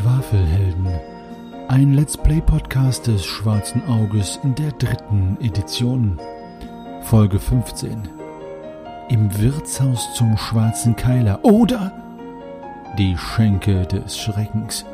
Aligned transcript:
Schwafelhelden. 0.00 0.88
Ein 1.68 1.92
Let's 1.92 2.16
Play 2.16 2.40
Podcast 2.40 3.06
des 3.06 3.22
Schwarzen 3.22 3.86
Auges 3.86 4.40
in 4.42 4.54
der 4.54 4.72
dritten 4.72 5.36
Edition. 5.42 6.18
Folge 7.02 7.38
15. 7.38 8.08
Im 9.10 9.38
Wirtshaus 9.38 10.14
zum 10.14 10.38
Schwarzen 10.38 10.96
Keiler 10.96 11.44
oder 11.44 11.92
Die 12.96 13.14
Schenke 13.18 13.82
des 13.82 14.16
Schreckens. 14.16 14.86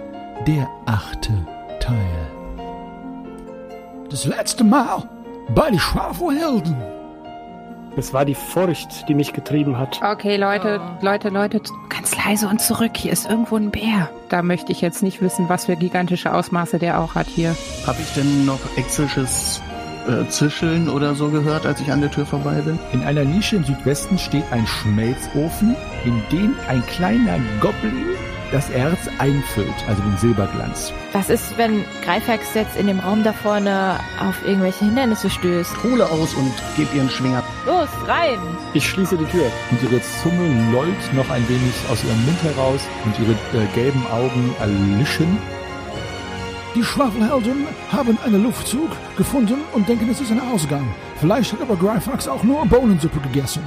Der 0.44 0.68
achte 0.86 1.34
Teil. 1.78 1.96
Das 4.10 4.24
letzte 4.24 4.64
Mal 4.64 5.04
bei 5.54 5.70
die 5.70 5.78
Schwafelhelden. 5.78 6.95
Es 7.98 8.12
war 8.12 8.26
die 8.26 8.34
Furcht, 8.34 9.08
die 9.08 9.14
mich 9.14 9.32
getrieben 9.32 9.78
hat. 9.78 10.02
Okay, 10.02 10.36
Leute, 10.36 10.80
Leute, 11.00 11.30
Leute, 11.30 11.62
ganz 11.88 12.14
leise 12.14 12.46
und 12.46 12.60
zurück. 12.60 12.92
Hier 12.94 13.10
ist 13.10 13.28
irgendwo 13.28 13.56
ein 13.56 13.70
Bär. 13.70 14.10
Da 14.28 14.42
möchte 14.42 14.70
ich 14.70 14.82
jetzt 14.82 15.02
nicht 15.02 15.22
wissen, 15.22 15.48
was 15.48 15.64
für 15.64 15.76
gigantische 15.76 16.34
Ausmaße 16.34 16.78
der 16.78 17.00
auch 17.00 17.14
hat 17.14 17.26
hier. 17.26 17.56
Habe 17.86 17.98
ich 18.02 18.12
denn 18.12 18.44
noch 18.44 18.60
exisches 18.76 19.62
äh, 20.06 20.28
Zischeln 20.28 20.90
oder 20.90 21.14
so 21.14 21.30
gehört, 21.30 21.64
als 21.64 21.80
ich 21.80 21.90
an 21.90 22.02
der 22.02 22.10
Tür 22.10 22.26
vorbei 22.26 22.60
bin? 22.60 22.78
In 22.92 23.02
einer 23.02 23.24
Nische 23.24 23.56
im 23.56 23.64
Südwesten 23.64 24.18
steht 24.18 24.44
ein 24.50 24.66
Schmelzofen, 24.66 25.74
in 26.04 26.22
dem 26.30 26.54
ein 26.68 26.84
kleiner 26.84 27.38
Goblin 27.60 28.04
das 28.52 28.70
Erz 28.70 29.08
einfüllt, 29.18 29.74
also 29.88 30.02
den 30.02 30.16
Silberglanz. 30.18 30.92
Was 31.12 31.30
ist, 31.30 31.56
wenn 31.58 31.84
Greifax 32.04 32.54
jetzt 32.54 32.76
in 32.76 32.86
dem 32.86 33.00
Raum 33.00 33.24
da 33.24 33.32
vorne 33.32 33.98
auf 34.20 34.46
irgendwelche 34.46 34.84
Hindernisse 34.84 35.30
stößt? 35.30 35.74
Kohle 35.76 36.06
aus 36.06 36.34
und 36.34 36.52
geb 36.76 36.92
ihren 36.94 37.10
Schwinger. 37.10 37.42
Los, 37.66 37.88
rein! 38.06 38.38
Ich 38.74 38.88
schließe 38.88 39.16
die 39.16 39.24
Tür. 39.24 39.46
Und 39.70 39.82
ihre 39.82 40.00
Zunge 40.22 40.72
lollt 40.72 41.14
noch 41.14 41.28
ein 41.30 41.48
wenig 41.48 41.74
aus 41.90 42.04
ihrem 42.04 42.24
Mund 42.24 42.42
heraus 42.42 42.80
und 43.04 43.18
ihre 43.18 43.32
äh, 43.32 43.66
gelben 43.74 44.04
Augen 44.12 44.54
erlischen. 44.60 45.38
Die 46.74 46.84
Schwafelhelden 46.84 47.66
haben 47.90 48.18
einen 48.22 48.42
Luftzug 48.42 48.90
gefunden 49.16 49.62
und 49.72 49.88
denken, 49.88 50.10
es 50.10 50.20
ist 50.20 50.30
ein 50.30 50.40
Ausgang. 50.40 50.86
Vielleicht 51.18 51.52
hat 51.54 51.62
aber 51.62 51.74
Gryfax 51.74 52.28
auch 52.28 52.42
nur 52.42 52.66
Bohnensuppe 52.66 53.18
gegessen. 53.20 53.62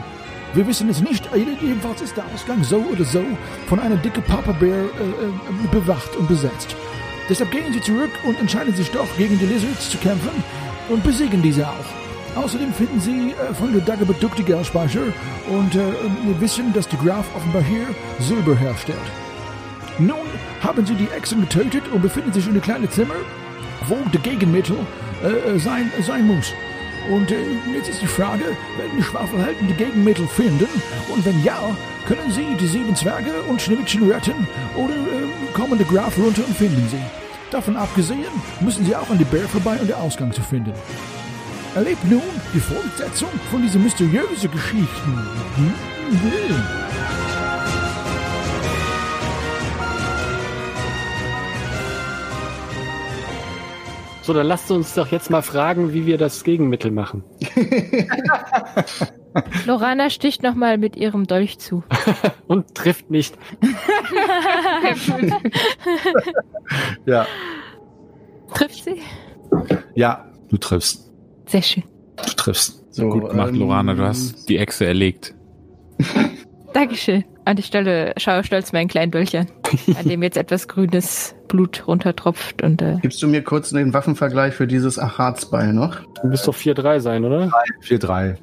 Wir 0.53 0.65
wissen 0.65 0.89
es 0.89 0.99
nicht, 0.99 1.29
jedenfalls 1.35 2.01
ist 2.01 2.17
der 2.17 2.25
Ausgang 2.33 2.63
so 2.63 2.77
oder 2.77 3.05
so 3.05 3.23
von 3.67 3.79
einer 3.79 3.97
dicke 3.97 4.21
Papa-Bär 4.21 4.75
äh, 4.75 4.83
äh, 4.83 5.67
bewacht 5.71 6.15
und 6.15 6.27
besetzt. 6.27 6.75
Deshalb 7.29 7.51
gehen 7.51 7.71
sie 7.71 7.81
zurück 7.81 8.09
und 8.25 8.39
entscheiden 8.39 8.75
sich 8.75 8.89
doch, 8.89 9.07
gegen 9.15 9.37
die 9.37 9.45
Lizards 9.45 9.91
zu 9.91 9.97
kämpfen 9.99 10.43
und 10.89 11.03
besiegen 11.03 11.43
diese 11.43 11.67
auch. 11.67 11.85
Außerdem 12.43 12.73
finden 12.73 12.99
sie 12.99 13.31
äh, 13.31 13.53
von 13.53 13.73
der 13.73 13.81
Dagobah 13.81 14.15
die 14.35 14.43
Geldspeicher 14.43 15.03
und 15.49 15.75
äh, 15.75 15.93
wissen, 16.39 16.73
dass 16.73 16.87
die 16.87 16.97
Graf 16.97 17.27
offenbar 17.35 17.61
hier 17.61 17.85
Silber 18.19 18.55
herstellt. 18.55 18.97
Nun 19.99 20.25
haben 20.61 20.83
sie 20.83 20.95
die 20.95 21.09
Echsen 21.15 21.41
getötet 21.41 21.83
und 21.93 22.01
befinden 22.01 22.33
sich 22.33 22.45
in 22.45 22.53
einem 22.53 22.61
kleinen 22.61 22.89
Zimmer, 22.89 23.15
wo 23.87 23.97
der 24.11 24.21
Gegenmittel 24.21 24.77
äh, 25.21 25.59
sein, 25.59 25.91
sein 26.01 26.25
muss. 26.25 26.53
Und 27.09 27.31
äh, 27.31 27.37
jetzt 27.73 27.89
ist 27.89 28.01
die 28.01 28.07
Frage, 28.07 28.45
werden 28.77 28.97
die 28.97 29.03
Schwafelhelden 29.03 29.67
die 29.67 29.73
Gegenmittel 29.73 30.27
finden? 30.27 30.67
Und 31.09 31.25
wenn 31.25 31.43
ja, 31.43 31.75
können 32.07 32.31
sie 32.31 32.55
die 32.59 32.67
sieben 32.67 32.95
Zwerge 32.95 33.41
und 33.47 33.61
Schneewittchen 33.61 34.09
retten? 34.09 34.47
Oder 34.75 34.93
äh, 34.93 35.53
kommen 35.53 35.77
der 35.77 35.87
Graf 35.87 36.17
runter 36.17 36.43
und 36.45 36.55
finden 36.55 36.87
sie? 36.89 37.01
Davon 37.51 37.77
abgesehen, 37.77 38.25
müssen 38.61 38.85
sie 38.85 38.95
auch 38.95 39.09
an 39.09 39.17
die 39.17 39.25
Bär 39.25 39.47
vorbei, 39.47 39.77
um 39.79 39.87
den 39.87 39.95
Ausgang 39.95 40.31
zu 40.31 40.41
finden. 40.41 40.73
Erlebt 41.75 42.03
nun 42.05 42.21
die 42.53 42.59
Fortsetzung 42.59 43.29
von 43.49 43.61
diesen 43.61 43.83
mysteriösen 43.83 44.51
Geschichten. 44.51 45.27
Hm? 45.55 46.88
So, 54.29 54.33
dann 54.33 54.45
lasst 54.45 54.69
uns 54.69 54.93
doch 54.93 55.07
jetzt 55.07 55.31
mal 55.31 55.41
fragen, 55.41 55.91
wie 55.91 56.05
wir 56.05 56.19
das 56.19 56.43
Gegenmittel 56.43 56.91
machen. 56.91 57.23
Lorana 59.65 60.11
sticht 60.11 60.43
nochmal 60.43 60.77
mit 60.77 60.95
ihrem 60.95 61.25
Dolch 61.25 61.57
zu. 61.57 61.83
Und 62.47 62.75
trifft 62.75 63.09
nicht. 63.09 63.35
Ja. 67.07 67.25
Trifft 68.53 68.83
sie? 68.83 69.01
Ja, 69.95 70.27
du 70.49 70.57
triffst. 70.57 71.11
Sehr 71.47 71.63
schön. 71.63 71.83
Du 72.17 72.33
triffst. 72.35 72.85
So, 72.93 73.09
Gut 73.09 73.31
gemacht, 73.31 73.49
ähm, 73.49 73.55
Lorana, 73.55 73.95
du 73.95 74.03
hast 74.03 74.47
die 74.47 74.59
Echse 74.59 74.85
erlegt. 74.85 75.33
Dankeschön. 76.73 77.23
An 77.49 77.55
die 77.55 77.63
Stelle 77.63 78.13
schaue 78.17 78.43
stolz 78.43 78.73
meinen 78.73 78.87
kleinen 78.87 79.11
Dolch 79.11 79.35
an, 79.35 79.47
dem 80.05 80.21
jetzt 80.21 80.37
etwas 80.37 80.67
grünes 80.67 81.33
Blut 81.47 81.87
runtertropft 81.87 82.61
und 82.61 82.79
äh, 82.83 82.97
Gibst 83.01 83.23
du 83.23 83.27
mir 83.27 83.43
kurz 83.43 83.71
den 83.71 83.91
Waffenvergleich 83.91 84.53
für 84.53 84.67
dieses 84.67 84.99
Achatsbeil 84.99 85.73
noch? 85.73 85.95
Du 86.21 86.27
müsst 86.27 86.47
doch 86.47 86.53
4-3 86.53 86.99
sein, 86.99 87.25
oder? 87.25 87.49
4-3. 87.83 88.35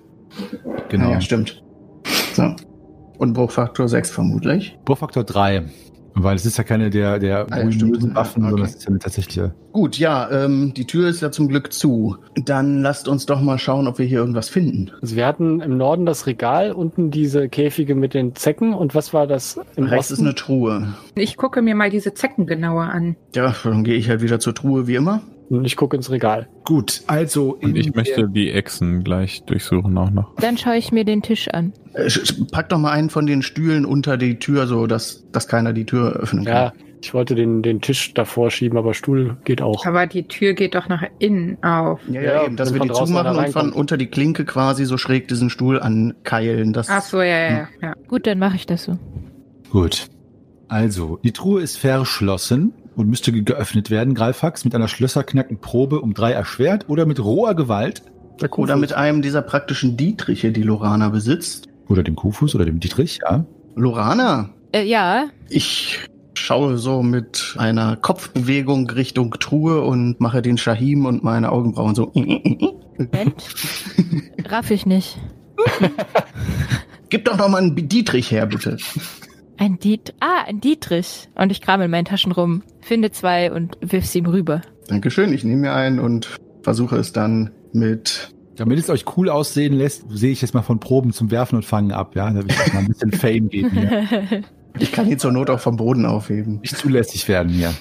Genau. 0.89 1.07
Ah, 1.07 1.13
ja, 1.13 1.21
stimmt. 1.21 1.63
So. 2.33 2.57
Und 3.19 3.33
Bruchfaktor 3.33 3.87
6 3.87 4.11
vermutlich. 4.11 4.77
Bruchfaktor 4.85 5.23
3. 5.23 5.67
Weil 6.19 6.35
es 6.37 6.47
ist 6.47 6.57
ja 6.57 6.65
keine 6.65 6.89
der, 6.89 7.19
der 7.19 7.47
Ah, 7.51 7.61
ja, 7.61 7.71
stimmt. 7.73 8.15
Waffen, 8.15 8.43
Okay. 8.43 8.51
sondern 8.51 8.69
es 8.69 8.75
ist 8.77 8.83
ja 8.85 8.89
eine 8.89 8.99
tatsächliche. 8.99 9.55
Gut, 9.73 9.99
ja, 9.99 10.31
ähm, 10.31 10.73
die 10.75 10.87
Tür 10.87 11.09
ist 11.11 11.21
ja 11.21 11.31
zum 11.31 11.49
Glück 11.49 11.73
zu. 11.75 12.17
Dann 12.43 12.81
lasst 12.81 13.07
uns 13.07 13.27
doch 13.27 13.43
mal 13.43 13.59
schauen, 13.59 13.87
ob 13.87 13.99
wir 13.99 14.07
hier 14.07 14.21
irgendwas 14.21 14.49
finden. 14.49 14.91
Also 15.03 15.15
wir 15.17 15.27
hatten 15.27 15.61
im 15.61 15.77
Norden 15.77 16.07
das 16.07 16.27
Regal, 16.27 16.73
unten 16.73 17.11
diese 17.11 17.51
Käfige 17.51 17.95
mit 17.95 18.15
den 18.15 18.35
Zecken 18.35 18.73
und 18.73 18.95
was 18.95 19.13
war 19.13 19.27
das 19.27 19.61
im 19.77 19.85
Rechts 19.85 20.11
ist 20.11 20.21
eine 20.21 20.35
Truhe. 20.35 20.95
Ich 21.15 21.37
gucke 21.37 21.61
mir 21.61 21.75
mal 21.75 21.91
diese 21.91 22.15
Zecken 22.15 22.47
genauer 22.47 22.85
an. 22.85 23.17
Ja, 23.35 23.55
dann 23.63 23.85
gehe 23.85 23.97
ich 23.97 24.09
halt 24.09 24.23
wieder 24.23 24.41
zur 24.41 24.55
Truhe 24.55 24.87
wie 24.87 24.95
immer. 24.95 25.21
Und 25.49 25.65
ich 25.65 25.77
gucke 25.77 25.97
ins 25.97 26.11
Regal. 26.11 26.49
Gut, 26.65 27.03
also. 27.07 27.57
Und 27.61 27.77
ich 27.77 27.95
möchte 27.95 28.29
die 28.29 28.51
Echsen 28.51 29.05
gleich 29.05 29.43
durchsuchen 29.45 29.97
auch 29.97 30.11
noch. 30.11 30.35
dann 30.37 30.59
schaue 30.59 30.77
ich 30.77 30.93
mir 30.93 31.05
den 31.05 31.23
Tisch 31.23 31.49
an. 31.49 31.73
Äh, 31.95 32.11
pack 32.51 32.69
doch 32.69 32.79
mal 32.79 32.91
einen 32.91 33.11
von 33.11 33.27
den 33.27 33.43
Stühlen 33.43 33.85
unter 33.85 34.17
die 34.17 34.39
Tür, 34.39 34.67
so 34.67 34.87
dass, 34.87 35.25
dass 35.31 35.47
keiner 35.49 35.73
die 35.73 35.87
Tür 35.87 36.15
öffnen 36.15 36.45
kann. 36.45 36.55
Ja, 36.55 36.73
ich 37.03 37.15
wollte 37.15 37.35
den, 37.35 37.63
den 37.63 37.81
Tisch 37.81 38.15
davor 38.15 38.51
schieben, 38.51 38.77
aber 38.77 38.95
Stuhl 38.95 39.37
geht 39.45 39.63
auch. 39.63 39.87
Aber 39.87 40.07
die 40.07 40.27
Tür 40.27 40.55
geht 40.55 40.75
doch 40.75 40.89
nach 40.89 41.05
innen 41.19 41.63
auf. 41.63 42.01
Ja, 42.09 42.21
ja, 42.21 42.35
Ja, 42.35 42.45
eben, 42.45 42.57
dass 42.57 42.73
wir 42.73 42.81
die 42.81 42.89
draußen 42.89 43.07
zumachen 43.07 43.37
und 43.37 43.49
von 43.51 43.73
unter 43.73 43.97
die 43.97 44.09
Klinke 44.09 44.45
quasi 44.45 44.85
so 44.85 44.99
schräg 44.99 45.29
diesen 45.29 45.51
Stuhl 45.51 45.81
ankeilen. 45.81 46.73
Das, 46.73 46.89
Ach 46.91 47.03
so, 47.03 47.19
ja, 47.19 47.27
ja, 47.27 47.51
ja. 47.51 47.69
ja. 47.83 47.95
Gut, 48.09 48.27
dann 48.27 48.39
mache 48.39 48.57
ich 48.57 48.67
das 48.67 48.85
so. 48.85 48.99
Gut. 49.71 50.09
Also, 50.69 51.21
die 51.23 51.33
Truhe 51.33 51.63
ist 51.63 51.77
verschlossen 51.77 52.73
und 52.97 53.09
müsste 53.09 53.31
ge- 53.33 53.43
geöffnet 53.43 53.91
werden. 53.91 54.15
Greifax 54.15 54.65
mit 54.65 54.75
einer 54.75 54.89
schlösserknackenden 54.89 55.61
Probe 55.61 56.01
um 56.01 56.15
drei 56.15 56.33
erschwert 56.33 56.89
oder 56.89 57.07
mit 57.07 57.23
roher 57.23 57.55
Gewalt. 57.55 58.03
Oder 58.57 58.77
mit 58.77 58.93
einem 58.93 59.23
dieser 59.23 59.41
praktischen 59.43 59.97
Dietriche, 59.97 60.51
die 60.53 60.63
Lorana 60.63 61.09
besitzt. 61.09 61.69
Oder 61.89 62.03
dem 62.03 62.17
Kufus 62.17 62.55
oder 62.55 62.65
dem 62.65 62.81
Dietrich, 62.81 63.21
ja. 63.23 63.45
Lorana, 63.77 64.51
Äh, 64.73 64.83
ja, 64.85 65.27
ich 65.49 65.99
schaue 66.35 66.77
so 66.77 67.03
mit 67.03 67.55
einer 67.59 67.97
Kopfbewegung 67.97 68.91
Richtung 68.91 69.31
Truhe 69.39 69.81
und 69.83 70.21
mache 70.21 70.43
den 70.43 70.59
Shahim 70.59 71.07
und 71.07 71.23
meine 71.25 71.51
Augenbrauen 71.53 71.95
so. 71.95 72.11
Moment. 72.15 73.49
Raff 74.49 74.71
ich 74.71 74.85
nicht. 74.87 75.19
Gib 77.09 77.25
doch 77.25 77.37
noch 77.39 77.49
mal 77.49 77.59
einen 77.59 77.89
Dietrich 77.89 78.31
her, 78.31 78.47
bitte. 78.47 78.77
Ein 79.59 79.79
Diet 79.79 80.15
ah, 80.21 80.45
ein 80.47 80.61
Dietrich. 80.61 81.29
Und 81.35 81.51
ich 81.51 81.61
kram 81.61 81.81
in 81.81 81.91
meinen 81.91 82.05
Taschen 82.05 82.33
rum, 82.33 82.63
finde 82.81 83.11
zwei 83.11 83.53
und 83.53 83.79
wirf 83.81 84.07
sie 84.07 84.19
ihm 84.19 84.27
rüber. 84.27 84.63
Dankeschön, 84.89 85.33
ich 85.33 85.45
nehme 85.45 85.63
mir 85.63 85.73
einen 85.73 85.99
und 85.99 86.37
versuche 86.63 86.97
es 86.97 87.13
dann 87.13 87.51
mit. 87.73 88.31
Damit 88.57 88.79
es 88.79 88.89
euch 88.89 89.05
cool 89.17 89.29
aussehen 89.29 89.75
lässt, 89.75 90.05
sehe 90.09 90.33
ich 90.33 90.41
jetzt 90.41 90.55
mal 90.55 90.63
von 90.63 90.81
Proben 90.81 91.13
zum 91.13 91.31
Werfen 91.31 91.57
und 91.57 91.65
Fangen 91.65 91.93
ab, 91.93 92.15
ja. 92.17 92.31
Damit 92.31 92.51
es 92.51 92.73
mal 92.73 92.81
ein 92.81 92.89
bisschen 92.89 93.13
Fame 93.13 93.49
geht 93.49 93.71
hier. 93.71 94.45
Ich 94.79 94.93
kann 94.93 95.11
ihn 95.11 95.19
zur 95.19 95.33
Not 95.33 95.49
auch 95.49 95.61
vom 95.61 95.77
Boden 95.77 96.05
aufheben. 96.05 96.61
Nicht 96.61 96.77
zulässig 96.77 97.27
werden 97.29 97.51
hier. 97.51 97.73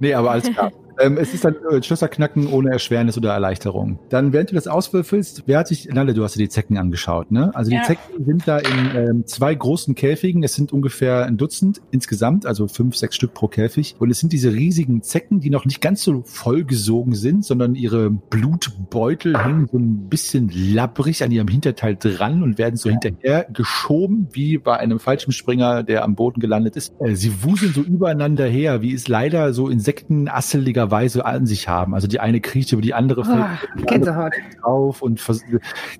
Nee, 0.00 0.14
aber 0.14 0.30
alles 0.32 0.50
klar. 0.50 0.72
Ähm, 1.00 1.18
es 1.18 1.34
ist 1.34 1.44
dann 1.44 1.56
äh, 1.70 1.82
Schlösserknacken 1.82 2.46
ohne 2.46 2.70
Erschwernis 2.70 3.16
oder 3.18 3.32
Erleichterung. 3.32 3.98
Dann, 4.10 4.32
während 4.32 4.50
du 4.50 4.54
das 4.54 4.66
auswürfelst, 4.68 5.42
wer 5.46 5.58
hat 5.58 5.68
sich, 5.68 5.86
Nalle, 5.86 6.14
du 6.14 6.22
hast 6.22 6.34
dir 6.36 6.42
die 6.42 6.48
Zecken 6.48 6.78
angeschaut, 6.78 7.32
ne? 7.32 7.50
Also 7.54 7.70
die 7.70 7.76
Ja. 7.76 7.82
Zecken 7.82 8.24
sind 8.24 8.46
da 8.46 8.58
in 8.58 8.96
ähm, 8.96 9.26
zwei 9.26 9.54
großen 9.54 9.94
Käfigen. 9.94 10.42
Es 10.42 10.54
sind 10.54 10.72
ungefähr 10.72 11.24
ein 11.24 11.36
Dutzend 11.36 11.80
insgesamt, 11.90 12.46
also 12.46 12.68
fünf, 12.68 12.96
sechs 12.96 13.16
Stück 13.16 13.34
pro 13.34 13.48
Käfig. 13.48 13.96
Und 13.98 14.10
es 14.10 14.20
sind 14.20 14.32
diese 14.32 14.52
riesigen 14.52 15.02
Zecken, 15.02 15.40
die 15.40 15.50
noch 15.50 15.64
nicht 15.64 15.80
ganz 15.80 16.02
so 16.02 16.22
vollgesogen 16.24 17.14
sind, 17.14 17.44
sondern 17.44 17.74
ihre 17.74 18.10
Blutbeutel 18.10 19.36
hängen 19.42 19.68
so 19.70 19.78
ein 19.78 20.08
bisschen 20.08 20.50
labbrig 20.54 21.24
an 21.24 21.30
ihrem 21.30 21.48
Hinterteil 21.48 21.96
dran 21.96 22.42
und 22.42 22.58
werden 22.58 22.76
so 22.76 22.88
hinterher 22.90 23.46
geschoben, 23.52 24.28
wie 24.32 24.58
bei 24.58 24.76
einem 24.76 24.98
Fallschirmspringer, 24.98 25.82
der 25.82 26.04
am 26.04 26.14
Boden 26.14 26.40
gelandet 26.40 26.76
ist. 26.76 26.94
Äh, 27.00 27.14
sie 27.16 27.42
wuseln 27.42 27.72
so 27.72 27.82
übereinander 27.82 28.46
her, 28.46 28.82
wie 28.82 28.94
es 28.94 29.08
leider 29.08 29.52
so 29.52 29.63
insektenasseliger 29.68 30.84
ihrer 30.84 30.90
Weise 30.90 31.24
an 31.24 31.46
sich 31.46 31.68
haben. 31.68 31.94
Also 31.94 32.06
die 32.08 32.20
eine 32.20 32.40
kriecht 32.40 32.72
über 32.72 32.82
die 32.82 32.94
andere, 32.94 33.24
fällt 33.24 33.44
Oh, 33.78 33.82
Gänsehaut. 33.86 34.32
drauf 34.62 35.02
und 35.02 35.20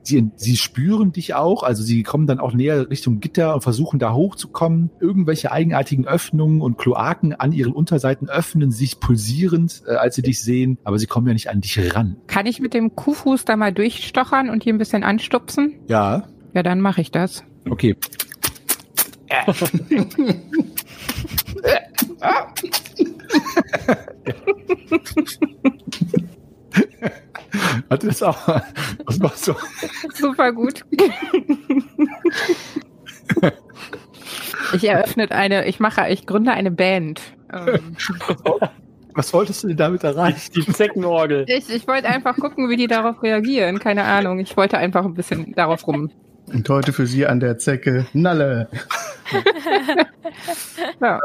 sie, 0.02 0.30
sie 0.36 0.56
spüren 0.56 1.12
dich 1.12 1.34
auch, 1.34 1.62
also 1.62 1.82
sie 1.82 2.02
kommen 2.02 2.26
dann 2.26 2.40
auch 2.40 2.52
näher 2.52 2.90
Richtung 2.90 3.20
Gitter 3.20 3.54
und 3.54 3.62
versuchen 3.62 3.98
da 3.98 4.12
hochzukommen. 4.12 4.90
Irgendwelche 5.00 5.52
eigenartigen 5.52 6.06
Öffnungen 6.06 6.60
und 6.60 6.78
Kloaken 6.78 7.34
an 7.34 7.52
ihren 7.52 7.72
Unterseiten 7.72 8.28
öffnen 8.28 8.70
sich 8.70 9.00
pulsierend, 9.00 9.82
äh, 9.86 9.94
als 9.94 10.16
sie 10.16 10.22
dich 10.22 10.42
sehen, 10.42 10.78
aber 10.84 10.98
sie 10.98 11.06
kommen 11.06 11.26
ja 11.26 11.32
nicht 11.32 11.50
an 11.50 11.60
dich 11.60 11.78
ran. 11.94 12.16
Kann 12.26 12.46
ich 12.46 12.60
mit 12.60 12.74
dem 12.74 12.94
Kuhfuß 12.94 13.44
da 13.44 13.56
mal 13.56 13.72
durchstochern 13.72 14.50
und 14.50 14.62
hier 14.64 14.74
ein 14.74 14.78
bisschen 14.78 15.04
anstupsen? 15.04 15.74
Ja, 15.88 16.24
Ja, 16.52 16.62
dann 16.62 16.80
mache 16.80 17.00
ich 17.00 17.10
das. 17.10 17.44
okay. 17.70 17.96
Hatte 27.90 28.06
das 28.08 28.22
auch? 28.22 28.36
Was 29.06 29.18
machst 29.18 29.48
du? 29.48 29.54
Super 30.12 30.52
gut. 30.52 30.84
ich 34.72 34.84
eröffne 34.84 35.30
eine, 35.30 35.66
ich 35.66 35.80
mache, 35.80 36.08
ich 36.08 36.26
gründe 36.26 36.52
eine 36.52 36.70
Band. 36.70 37.20
Was 39.14 39.32
wolltest 39.32 39.62
du 39.62 39.68
denn 39.68 39.76
damit 39.76 40.02
erreichen? 40.02 40.52
Die 40.54 40.66
Zeckenorgel. 40.66 41.44
ich 41.46 41.70
ich 41.70 41.86
wollte 41.86 42.08
einfach 42.08 42.36
gucken, 42.36 42.68
wie 42.68 42.76
die 42.76 42.88
darauf 42.88 43.22
reagieren. 43.22 43.78
Keine 43.78 44.04
Ahnung. 44.04 44.40
Ich 44.40 44.56
wollte 44.56 44.78
einfach 44.78 45.04
ein 45.04 45.14
bisschen 45.14 45.52
darauf 45.54 45.86
rum. 45.86 46.10
Und 46.52 46.68
heute 46.68 46.92
für 46.92 47.06
Sie 47.06 47.26
an 47.26 47.40
der 47.40 47.58
Zecke 47.58 48.06
Nalle. 48.12 48.68
Ja. 51.00 51.20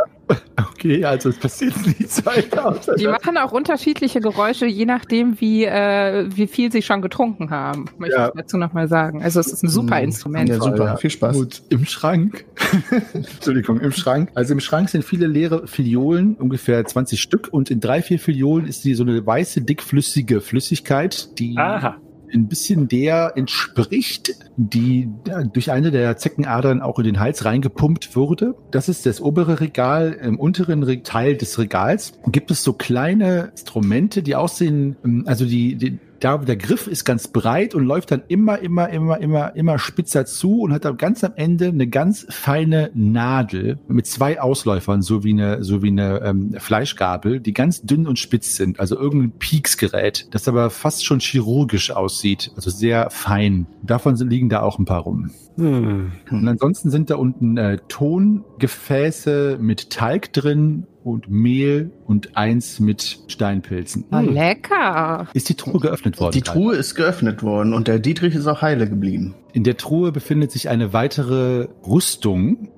Okay, 0.72 1.04
also 1.04 1.30
es 1.30 1.38
passiert 1.38 1.74
nichts 1.86 2.26
weiter. 2.26 2.80
Die 2.98 3.08
machen 3.08 3.38
auch 3.38 3.52
unterschiedliche 3.52 4.20
Geräusche, 4.22 4.66
je 4.66 4.86
nachdem, 4.86 5.40
wie, 5.42 5.66
äh, 5.66 6.26
wie 6.34 6.48
viel 6.48 6.72
sie 6.72 6.82
schon 6.82 7.02
getrunken 7.02 7.50
haben. 7.50 7.86
Möchte 7.98 8.16
Ja. 8.16 8.28
ich 8.28 8.34
dazu 8.36 8.58
nochmal 8.58 8.88
sagen. 8.88 9.22
Also 9.24 9.40
es 9.40 9.48
ist 9.48 9.64
ein 9.64 9.70
super 9.70 9.98
Mhm. 9.98 10.04
Instrument. 10.06 10.50
Ja, 10.50 10.60
super. 10.60 10.86
Ja. 10.86 10.98
Viel 10.98 11.10
Spaß. 11.10 11.36
Gut, 11.36 11.62
im 11.70 11.86
Schrank. 11.86 12.46
Entschuldigung, 13.14 13.80
im 13.80 13.92
Schrank. 13.92 14.30
Also 14.36 14.54
im 14.54 14.60
Schrank 14.60 14.90
sind 14.90 15.04
viele 15.04 15.28
leere 15.28 15.68
Filiolen, 15.68 16.36
ungefähr 16.36 16.84
20 16.86 17.22
Stück. 17.22 17.50
Und 17.52 17.70
in 17.72 17.80
drei, 17.80 18.02
vier 18.02 18.20
Filiolen 18.20 18.66
ist 18.68 18.84
die 18.86 18.94
so 18.96 19.04
eine 19.04 19.26
weiße, 19.26 19.62
dickflüssige 19.62 20.42
Flüssigkeit, 20.42 21.38
die 21.40 21.58
Aha. 21.58 21.98
Ein 22.34 22.48
bisschen 22.48 22.88
der 22.88 23.34
entspricht, 23.36 24.36
die 24.58 25.10
durch 25.54 25.72
eine 25.72 25.92
der 25.92 26.18
Zeckenadern 26.18 26.82
auch 26.82 27.00
in 27.00 27.06
den 27.06 27.20
Hals 27.20 27.46
reingepumpt 27.46 28.16
wurde. 28.16 28.56
Das 28.72 28.90
ist 28.90 29.06
das 29.06 29.22
obere 29.22 29.60
Regal. 29.60 30.18
Im 30.22 30.40
unteren 30.40 30.84
Re 30.84 31.02
Teil 31.04 31.38
des 31.38 31.58
Regals 31.60 32.14
gibt 32.28 32.52
es 32.52 32.64
so 32.64 32.74
kleine 32.74 33.50
Instrumente, 33.52 34.22
die 34.24 34.36
aussehen, 34.36 34.96
ähm, 35.04 35.24
also 35.26 35.46
die, 35.46 35.76
die 35.76 36.00
da, 36.20 36.38
der 36.38 36.58
Griff 36.58 36.88
ist 36.88 37.06
ganz 37.06 37.28
breit 37.28 37.76
und 37.76 37.86
läuft 37.86 38.12
dann 38.12 38.24
immer, 38.28 38.60
immer, 38.60 38.90
immer, 38.90 39.20
immer, 39.20 39.56
immer 39.56 39.80
spitzer 39.80 40.26
zu 40.26 40.62
und 40.62 40.74
hat 40.74 40.86
dann 40.86 40.98
ganz 40.98 41.24
am 41.24 41.34
Ende 41.36 41.68
eine 41.68 41.88
ganz 41.88 42.26
feine 42.30 42.92
Nadel 42.94 43.80
mit 43.88 44.08
zwei 44.08 44.42
Ausläufern, 44.42 45.02
so 45.02 45.24
wie 45.24 45.32
eine, 45.32 45.64
so 45.64 45.82
wie 45.82 45.90
eine 45.90 46.22
ähm, 46.24 46.56
Fleischgabel, 46.58 47.40
die 47.40 47.54
ganz 47.54 47.82
dünn 47.82 48.08
und 48.08 48.20
spitz 48.20 48.56
sind. 48.56 48.80
Also 48.80 48.98
irgendein 48.98 49.32
Pieksgerät, 49.40 50.28
das 50.32 50.48
aber 50.48 50.70
fast 50.70 51.06
schon 51.06 51.20
chirurgisch 51.20 51.92
aussieht, 51.92 52.52
also 52.56 52.70
sehr 52.70 53.10
fein. 53.10 53.68
Davon 53.84 54.16
sind, 54.16 54.30
liegen 54.30 54.50
da 54.50 54.62
auch 54.62 54.80
ein 54.80 54.86
paar 54.86 55.02
rum. 55.02 55.32
Hm. 55.58 56.12
Und 56.32 56.48
ansonsten 56.48 56.90
sind 56.90 57.10
da 57.10 57.16
unten 57.16 57.58
äh, 57.58 57.80
Tongefäße 57.88 59.58
mit 59.60 59.90
Talg 59.90 60.32
drin 60.34 60.88
und 61.12 61.30
Mehl 61.30 61.92
und 62.06 62.36
eins 62.38 62.80
mit 62.80 63.20
Steinpilzen. 63.28 64.06
Oh, 64.12 64.20
lecker. 64.20 65.28
Ist 65.34 65.50
die 65.50 65.56
Truhe 65.56 65.80
geöffnet 65.80 66.20
worden? 66.20 66.34
Die 66.34 66.42
Truhe 66.42 66.76
ist 66.76 66.96
geöffnet 66.96 67.44
worden 67.44 67.74
und 67.74 67.88
der 67.88 68.00
Dietrich 68.00 68.36
ist 68.36 68.48
auch 68.48 68.62
heile 68.62 68.90
geblieben. 68.90 69.36
In 69.54 69.64
der 69.64 69.78
Truhe 69.78 70.12
befindet 70.12 70.52
sich 70.52 70.70
eine 70.70 70.94
weitere 70.94 71.68
Rüstung, 71.86 72.70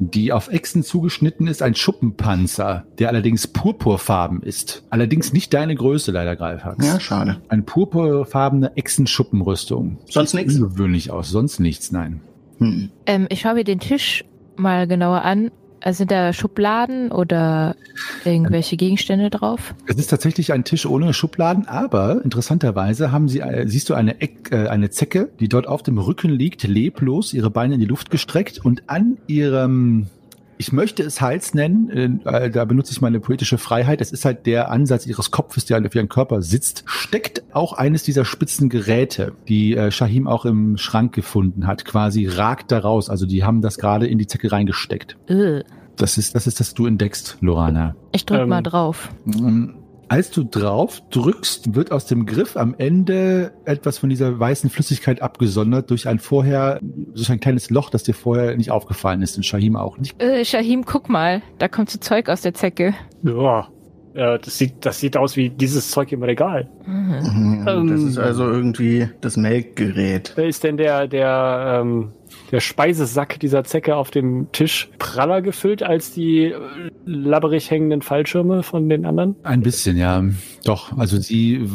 die 0.00 0.32
auf 0.32 0.48
Echsen 0.48 0.82
zugeschnitten 0.82 1.46
ist, 1.46 1.62
ein 1.62 1.74
Schuppenpanzer, 1.74 2.86
der 2.98 3.08
allerdings 3.08 3.48
purpurfarben 3.48 4.42
ist. 4.42 4.84
Allerdings 4.90 5.32
nicht 5.32 5.52
deine 5.54 5.74
Größe, 5.74 6.12
leider 6.12 6.36
Greifax. 6.36 6.86
Ja, 6.86 7.00
schade. 7.00 7.40
Eine 7.48 7.62
purpurfarbene 7.62 8.76
Echsenschuppenrüstung. 8.76 9.98
Sonst 10.08 10.30
Sieht 10.30 10.46
nichts? 10.46 10.60
Ungewöhnlich 10.60 11.10
aus, 11.10 11.30
sonst 11.30 11.58
nichts, 11.58 11.90
nein. 11.90 12.20
Hm. 12.58 12.90
Ähm, 13.06 13.26
ich 13.30 13.40
schaue 13.40 13.54
mir 13.54 13.64
den 13.64 13.80
Tisch 13.80 14.24
mal 14.56 14.86
genauer 14.86 15.22
an. 15.22 15.50
Also 15.80 15.98
sind 15.98 16.10
da 16.10 16.32
Schubladen 16.32 17.12
oder 17.12 17.76
irgendwelche 18.24 18.76
Gegenstände 18.76 19.30
drauf? 19.30 19.74
Es 19.86 19.96
ist 19.96 20.08
tatsächlich 20.08 20.52
ein 20.52 20.64
Tisch 20.64 20.86
ohne 20.86 21.14
Schubladen, 21.14 21.66
aber 21.66 22.22
interessanterweise 22.24 23.12
haben 23.12 23.28
sie, 23.28 23.40
äh, 23.40 23.66
siehst 23.68 23.88
du 23.90 23.94
eine, 23.94 24.20
Eck, 24.20 24.50
äh, 24.50 24.68
eine 24.68 24.90
Zecke, 24.90 25.30
die 25.40 25.48
dort 25.48 25.66
auf 25.66 25.82
dem 25.82 25.98
Rücken 25.98 26.30
liegt, 26.30 26.64
leblos, 26.64 27.32
ihre 27.32 27.50
Beine 27.50 27.74
in 27.74 27.80
die 27.80 27.86
Luft 27.86 28.10
gestreckt 28.10 28.64
und 28.64 28.82
an 28.88 29.18
ihrem, 29.26 30.06
ich 30.58 30.72
möchte 30.72 31.02
es 31.02 31.20
Hals 31.20 31.54
nennen, 31.54 32.20
äh, 32.24 32.50
da 32.50 32.64
benutze 32.64 32.92
ich 32.92 33.00
meine 33.00 33.20
poetische 33.20 33.58
Freiheit, 33.58 34.00
es 34.00 34.12
ist 34.12 34.24
halt 34.24 34.46
der 34.46 34.70
Ansatz 34.70 35.06
ihres 35.06 35.30
Kopfes, 35.30 35.64
der 35.64 35.78
auf 35.84 35.94
ihrem 35.94 36.08
Körper 36.08 36.42
sitzt, 36.42 36.82
steckt 36.86 37.42
auch 37.52 37.72
eines 37.72 38.02
dieser 38.02 38.24
spitzen 38.24 38.68
Geräte, 38.68 39.32
die 39.48 39.76
äh, 39.76 39.90
Shahim 39.90 40.26
auch 40.26 40.44
im 40.44 40.76
Schrank 40.76 41.14
gefunden 41.14 41.66
hat, 41.66 41.84
quasi 41.84 42.26
ragt 42.26 42.72
da 42.72 42.80
raus, 42.80 43.08
also 43.08 43.24
die 43.24 43.44
haben 43.44 43.62
das 43.62 43.78
gerade 43.78 44.06
in 44.06 44.18
die 44.18 44.26
Zecke 44.26 44.50
reingesteckt. 44.50 45.16
Ugh. 45.30 45.62
Das 45.96 46.16
ist, 46.16 46.34
das 46.34 46.46
ist, 46.46 46.60
das 46.60 46.74
du 46.74 46.86
entdeckst, 46.86 47.38
Lorana. 47.40 47.96
Ich 48.12 48.24
drück 48.24 48.40
Ähm, 48.40 48.48
mal 48.48 48.62
drauf. 48.62 49.10
Als 50.08 50.30
du 50.30 50.42
drauf 50.44 51.02
drückst, 51.10 51.74
wird 51.74 51.92
aus 51.92 52.06
dem 52.06 52.24
Griff 52.24 52.56
am 52.56 52.74
Ende 52.78 53.52
etwas 53.66 53.98
von 53.98 54.08
dieser 54.08 54.38
weißen 54.38 54.70
Flüssigkeit 54.70 55.20
abgesondert 55.20 55.90
durch 55.90 56.08
ein 56.08 56.18
vorher, 56.18 56.80
durch 56.82 57.30
ein 57.30 57.40
kleines 57.40 57.68
Loch, 57.70 57.90
das 57.90 58.04
dir 58.04 58.14
vorher 58.14 58.56
nicht 58.56 58.70
aufgefallen 58.70 59.20
ist 59.22 59.36
und 59.36 59.44
Shahim 59.44 59.76
auch 59.76 59.98
nicht. 59.98 60.20
Äh, 60.22 60.44
Shahim, 60.44 60.84
guck 60.86 61.08
mal. 61.10 61.42
Da 61.58 61.68
kommt 61.68 61.90
so 61.90 61.98
Zeug 61.98 62.28
aus 62.30 62.40
der 62.40 62.54
Zecke. 62.54 62.94
Ja. 63.22 63.68
das, 64.14 64.56
sieht, 64.58 64.84
das 64.86 64.98
sieht 64.98 65.16
aus 65.16 65.36
wie 65.36 65.50
dieses 65.50 65.90
Zeug 65.90 66.10
im 66.12 66.22
Regal. 66.22 66.68
Mhm. 66.86 67.64
Ja, 67.66 67.74
das 67.82 68.00
Ähm. 68.00 68.08
ist 68.08 68.18
also 68.18 68.44
irgendwie 68.50 69.08
das 69.20 69.36
Melkgerät. 69.36 70.32
Da 70.36 70.42
ist 70.42 70.64
denn 70.64 70.76
der, 70.78 71.06
der, 71.06 71.80
ähm, 71.82 72.12
der 72.50 72.60
Speisesack 72.60 73.38
dieser 73.40 73.64
Zecke 73.64 73.96
auf 73.96 74.10
dem 74.10 74.50
Tisch 74.52 74.90
praller 74.98 75.42
gefüllt 75.42 75.82
als 75.82 76.12
die 76.12 76.44
äh, 76.44 76.58
labberig 77.04 77.70
hängenden 77.70 78.02
Fallschirme 78.02 78.62
von 78.62 78.88
den 78.88 79.04
anderen? 79.04 79.36
Ein 79.42 79.62
bisschen, 79.62 79.96
ja. 79.96 80.24
Doch, 80.64 80.96
also 80.96 81.18
sie 81.18 81.68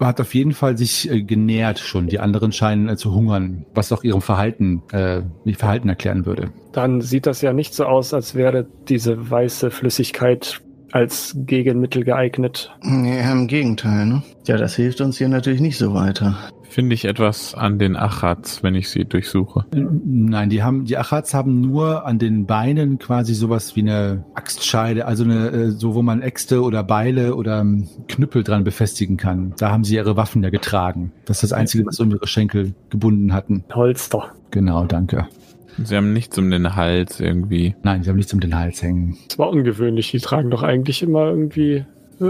hat 0.00 0.20
auf 0.20 0.34
jeden 0.34 0.52
Fall 0.52 0.76
sich 0.76 1.10
äh, 1.10 1.22
genährt 1.22 1.78
schon. 1.78 2.08
Die 2.08 2.18
anderen 2.18 2.52
scheinen 2.52 2.88
äh, 2.88 2.96
zu 2.96 3.14
hungern, 3.14 3.64
was 3.74 3.92
auch 3.92 4.04
ihrem 4.04 4.22
Verhalten, 4.22 4.82
äh, 4.92 5.22
ihr 5.44 5.56
Verhalten 5.56 5.88
erklären 5.88 6.26
würde. 6.26 6.50
Dann 6.72 7.00
sieht 7.00 7.26
das 7.26 7.42
ja 7.42 7.52
nicht 7.52 7.74
so 7.74 7.84
aus, 7.84 8.14
als 8.14 8.34
wäre 8.34 8.66
diese 8.88 9.30
weiße 9.30 9.70
Flüssigkeit 9.70 10.60
als 10.92 11.36
Gegenmittel 11.36 12.04
geeignet. 12.04 12.72
Ja, 12.82 13.32
im 13.32 13.46
Gegenteil, 13.46 14.06
ne? 14.06 14.22
Ja, 14.46 14.56
das 14.56 14.74
hilft 14.74 15.00
uns 15.00 15.18
hier 15.18 15.28
natürlich 15.28 15.60
nicht 15.60 15.78
so 15.78 15.94
weiter. 15.94 16.36
Finde 16.70 16.94
ich 16.94 17.04
etwas 17.04 17.54
an 17.56 17.80
den 17.80 17.96
Achats, 17.96 18.62
wenn 18.62 18.76
ich 18.76 18.90
sie 18.90 19.04
durchsuche. 19.04 19.66
Nein, 19.74 20.50
die 20.50 20.62
haben, 20.62 20.84
die 20.84 20.96
Achats 20.96 21.34
haben 21.34 21.60
nur 21.60 22.06
an 22.06 22.20
den 22.20 22.46
Beinen 22.46 23.00
quasi 23.00 23.34
sowas 23.34 23.74
wie 23.74 23.80
eine 23.80 24.24
Axtscheide, 24.34 25.04
also 25.04 25.24
eine, 25.24 25.48
äh, 25.48 25.70
so 25.72 25.96
wo 25.96 26.02
man 26.02 26.22
Äxte 26.22 26.62
oder 26.62 26.84
Beile 26.84 27.34
oder 27.34 27.60
ähm, 27.60 27.88
Knüppel 28.06 28.44
dran 28.44 28.62
befestigen 28.62 29.16
kann. 29.16 29.52
Da 29.58 29.72
haben 29.72 29.82
sie 29.82 29.96
ihre 29.96 30.16
Waffen 30.16 30.44
ja 30.44 30.50
getragen. 30.50 31.12
Das 31.24 31.38
ist 31.38 31.50
das 31.50 31.52
Einzige, 31.52 31.84
was 31.86 31.96
sie 31.96 32.04
um 32.04 32.12
ihre 32.12 32.28
Schenkel 32.28 32.74
gebunden 32.88 33.32
hatten. 33.32 33.64
Holster. 33.74 34.30
Genau, 34.52 34.84
danke. 34.86 35.26
Sie 35.82 35.96
haben 35.96 36.12
nichts 36.12 36.38
um 36.38 36.50
den 36.50 36.76
Hals 36.76 37.18
irgendwie. 37.18 37.74
Nein, 37.82 38.04
sie 38.04 38.10
haben 38.10 38.16
nichts 38.16 38.32
um 38.32 38.38
den 38.38 38.56
Hals 38.56 38.80
hängen. 38.80 39.16
Das 39.28 39.38
war 39.38 39.50
ungewöhnlich. 39.50 40.12
Die 40.12 40.20
tragen 40.20 40.50
doch 40.50 40.62
eigentlich 40.62 41.02
immer 41.02 41.26
irgendwie 41.26 41.84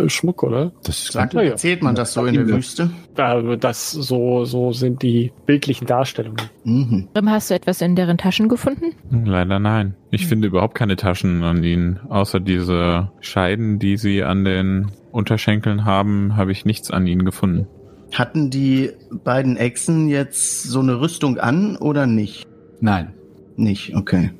Schmuck, 0.08 0.42
oder? 0.42 0.72
Das 0.84 1.06
Sagt, 1.06 1.34
Ja, 1.34 1.42
ja. 1.42 1.50
erzählt 1.50 1.82
man 1.82 1.94
das 1.94 2.12
so 2.12 2.24
in 2.24 2.34
der. 2.34 2.46
Wüste? 2.48 2.90
Da, 3.14 3.40
das 3.56 3.90
so, 3.90 4.44
so 4.44 4.72
sind 4.72 5.02
die 5.02 5.32
bildlichen 5.46 5.86
Darstellungen. 5.86 6.40
Mhm. 6.64 7.08
Hast 7.26 7.50
du 7.50 7.54
etwas 7.54 7.80
in 7.80 7.96
deren 7.96 8.18
Taschen 8.18 8.48
gefunden? 8.48 8.94
Leider 9.10 9.58
nein. 9.58 9.94
Ich 10.10 10.26
finde 10.26 10.48
überhaupt 10.48 10.74
keine 10.76 10.96
Taschen 10.96 11.42
an 11.42 11.62
ihnen. 11.64 12.00
Außer 12.08 12.40
diese 12.40 13.10
Scheiden, 13.20 13.78
die 13.78 13.96
sie 13.96 14.22
an 14.22 14.44
den 14.44 14.92
Unterschenkeln 15.12 15.84
haben, 15.84 16.36
habe 16.36 16.52
ich 16.52 16.64
nichts 16.64 16.90
an 16.90 17.06
ihnen 17.06 17.24
gefunden. 17.24 17.66
Hatten 18.14 18.50
die 18.50 18.90
beiden 19.24 19.56
Echsen 19.56 20.08
jetzt 20.08 20.64
so 20.64 20.80
eine 20.80 21.00
Rüstung 21.00 21.38
an 21.38 21.76
oder 21.76 22.06
nicht? 22.06 22.46
Nein. 22.80 23.12
Nicht, 23.60 23.94
okay. 23.94 24.30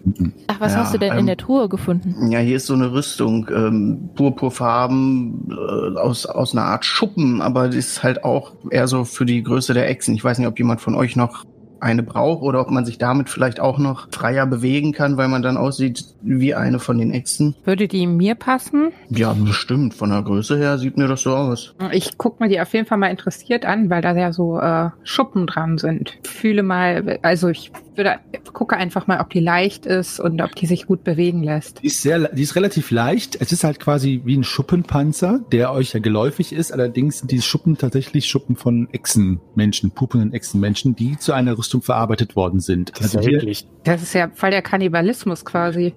Ach, 0.47 0.61
was 0.61 0.73
Ja, 0.73 0.79
hast 0.79 0.95
du 0.95 0.99
denn 0.99 1.13
ähm, 1.13 1.19
in 1.19 1.27
der 1.27 1.37
Truhe 1.37 1.69
gefunden? 1.69 2.31
Ja, 2.31 2.39
hier 2.39 2.57
ist 2.57 2.65
so 2.65 2.73
eine 2.73 2.91
Rüstung, 2.91 3.51
ähm, 3.55 4.09
purpurfarben, 4.15 5.51
äh, 5.51 5.99
aus, 5.99 6.25
aus 6.25 6.55
einer 6.55 6.65
Art 6.65 6.87
Schuppen, 6.87 7.43
aber 7.43 7.69
die 7.69 7.77
ist 7.77 8.03
halt 8.03 8.25
auch 8.25 8.53
eher 8.71 8.89
so 8.89 9.05
für 9.05 9.27
die 9.27 9.43
Größe 9.43 9.75
der 9.75 9.91
Echsen. 9.91 10.15
Ich 10.15 10.25
weiß 10.25 10.39
nicht, 10.39 10.49
ob 10.49 10.59
jemand 10.59 10.81
von 10.81 10.95
euch 10.95 11.17
noch 11.17 11.45
eine 11.81 12.03
braucht 12.03 12.43
oder 12.43 12.61
ob 12.61 12.71
man 12.71 12.85
sich 12.85 12.99
damit 12.99 13.29
vielleicht 13.29 13.61
auch 13.61 13.79
noch 13.79 14.09
freier 14.11 14.47
bewegen 14.47 14.93
kann, 14.93 15.17
weil 15.17 15.29
man 15.29 15.43
dann 15.43 15.57
aussieht 15.57 16.05
wie 16.23 16.55
eine 16.55 16.79
von 16.79 16.99
den 16.99 17.13
Echsen. 17.13 17.55
Würde 17.65 17.89
die 17.89 18.07
mir 18.07 18.35
passen? 18.35 18.93
Ja, 19.09 19.33
bestimmt. 19.33 19.95
Von 19.95 20.11
der 20.11 20.23
Größe 20.23 20.57
her 20.59 20.79
sieht 20.79 20.97
mir 20.97 21.09
das 21.09 21.23
so 21.23 21.35
aus. 21.35 21.75
Ich 21.93 22.19
gucke 22.19 22.43
mir 22.43 22.49
die 22.49 22.61
auf 22.61 22.73
jeden 22.73 22.87
Fall 22.87 22.99
mal 22.99 23.09
interessiert 23.09 23.65
an, 23.65 23.91
weil 23.91 24.03
da 24.03 24.17
ja 24.17 24.33
so 24.33 24.59
äh, 24.59 24.91
Schuppen 25.03 25.47
dran 25.47 25.79
sind. 25.79 26.19
Fühle 26.25 26.63
mal, 26.63 27.19
also 27.23 27.49
ich 27.49 27.73
würde 27.95 28.19
gucke 28.53 28.77
einfach 28.77 29.07
mal, 29.07 29.21
ob 29.21 29.31
die 29.31 29.41
leicht 29.41 29.87
ist 29.87 30.21
und 30.21 30.41
ob 30.43 30.55
die 30.55 30.67
sich 30.67 30.87
gut 30.87 31.05
bewegen 31.05 31.43
lässt. 31.43 31.83
Die 31.83 31.87
ist, 31.87 32.03
sehr, 32.03 32.29
die 32.29 32.43
ist 32.43 32.57
relativ 32.57 32.91
leicht. 32.91 33.37
Es 33.41 33.53
ist 33.53 33.65
halt 33.65 33.79
quasi 33.79 34.23
wie 34.25 34.37
ein 34.37 34.45
Schuppenpanzer, 34.45 35.41
der 35.53 35.73
euch 35.73 35.93
ja 35.93 36.01
geläufig 36.01 36.53
ist. 36.53 36.73
Allerdings 36.73 37.19
sind 37.19 37.31
diese 37.31 37.43
Schuppen 37.43 37.77
tatsächlich 37.77 38.27
Schuppen 38.27 38.57
von 38.57 38.89
Echsenmenschen, 38.93 39.91
pupenden 39.91 40.33
Echsenmenschen, 40.33 40.97
die 40.97 41.19
zu 41.19 41.33
einer 41.33 41.57
Rüstung 41.59 41.70
verarbeitet 41.79 42.35
worden 42.35 42.59
sind. 42.59 42.91
Das 42.91 43.01
ist 43.01 43.17
Also 43.17 43.19
ja 43.19 43.23
hier, 43.23 43.33
wirklich. 43.39 43.67
Das 43.85 44.03
ist 44.03 44.13
ja 44.13 44.29
voll 44.35 44.51
der 44.51 44.63
Kannibalismus 44.63 45.45
quasi. 45.45 45.95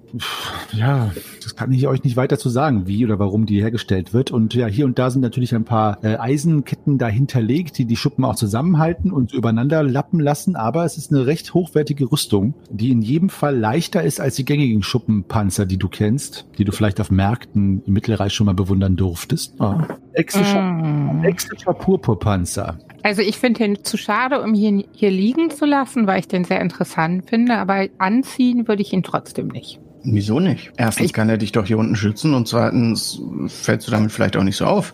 ja, 0.72 1.12
das 1.44 1.56
kann 1.56 1.72
ich 1.72 1.88
euch 1.88 2.04
nicht 2.04 2.16
weiter 2.16 2.38
zu 2.38 2.50
sagen, 2.50 2.88
wie 2.88 3.04
oder 3.06 3.20
warum 3.20 3.46
die 3.46 3.62
hergestellt 3.62 4.14
wird. 4.14 4.32
Und 4.32 4.54
ja, 4.54 4.68
hier 4.68 4.86
und 4.86 5.00
da 5.00 5.10
sind 5.10 5.22
natürlich 5.22 5.54
ein 5.56 5.66
paar 5.66 6.04
äh, 6.04 6.16
Eisenketten 6.18 6.98
dahinterlegt, 6.98 7.78
die 7.78 7.86
die 7.86 7.96
Schuppen 7.98 8.24
auch 8.26 8.36
zusammenhalten 8.36 9.12
und 9.12 9.34
übereinander 9.34 9.84
lappen 9.84 10.20
lassen. 10.20 10.56
Aber 10.56 10.86
es 10.86 10.98
ist 10.98 11.12
eine 11.12 11.26
recht 11.26 11.54
hochwertige 11.54 12.12
Rüstung, 12.12 12.54
die 12.70 12.92
in 12.92 13.02
jedem 13.02 13.30
Fall 13.30 13.58
leichter 13.58 14.04
ist 14.04 14.20
als 14.22 14.36
die 14.36 14.46
gängigen 14.46 14.84
Schuppenpanzer, 14.84 15.66
die 15.66 15.78
du 15.78 15.90
kennst, 15.90 16.46
die 16.58 16.66
du 16.66 16.72
vielleicht 16.72 17.02
auf 17.02 17.12
Märkten 17.12 17.82
im 17.86 17.94
Mittelreich 17.94 18.34
schon 18.34 18.46
mal 18.46 18.54
bewundern 18.56 18.96
durftest. 18.96 19.60
Ah. 19.60 19.88
Exischer, 20.14 20.62
Mm. 20.62 21.24
Exischer 21.24 21.74
Purpurpanzer. 21.74 22.78
Also 23.04 23.22
ich 23.22 23.38
finde 23.38 23.60
den 23.60 23.84
zu 23.84 23.98
schade, 23.98 24.42
um 24.42 24.54
ihn 24.54 24.86
hier 24.94 25.12
liegen 25.12 25.50
zu 25.50 25.66
lassen, 25.66 26.08
weil 26.08 26.20
ich 26.22 26.28
den 26.28 26.46
sehr 26.46 26.62
interessant 26.62 27.30
finde, 27.30 27.58
aber 27.58 27.88
anziehen 27.98 28.68
würde 28.68 28.82
ich 28.82 28.94
ihn 28.94 29.04
trotzdem 29.04 29.50
nicht. 29.50 29.80
Wieso 30.06 30.40
nicht? 30.40 30.72
Erstens 30.78 31.08
Ich- 31.08 31.14
kann 31.14 31.30
er 31.30 31.38
dich 31.38 31.52
doch 31.52 31.66
hier 31.66 31.78
unten 31.78 31.96
schützen 31.96 32.34
und 32.34 32.48
zweitens 32.48 33.22
fällst 33.48 33.88
du 33.88 33.92
damit 33.92 34.12
vielleicht 34.12 34.36
auch 34.38 34.44
nicht 34.44 34.58
so 34.58 34.66
auf. 34.66 34.94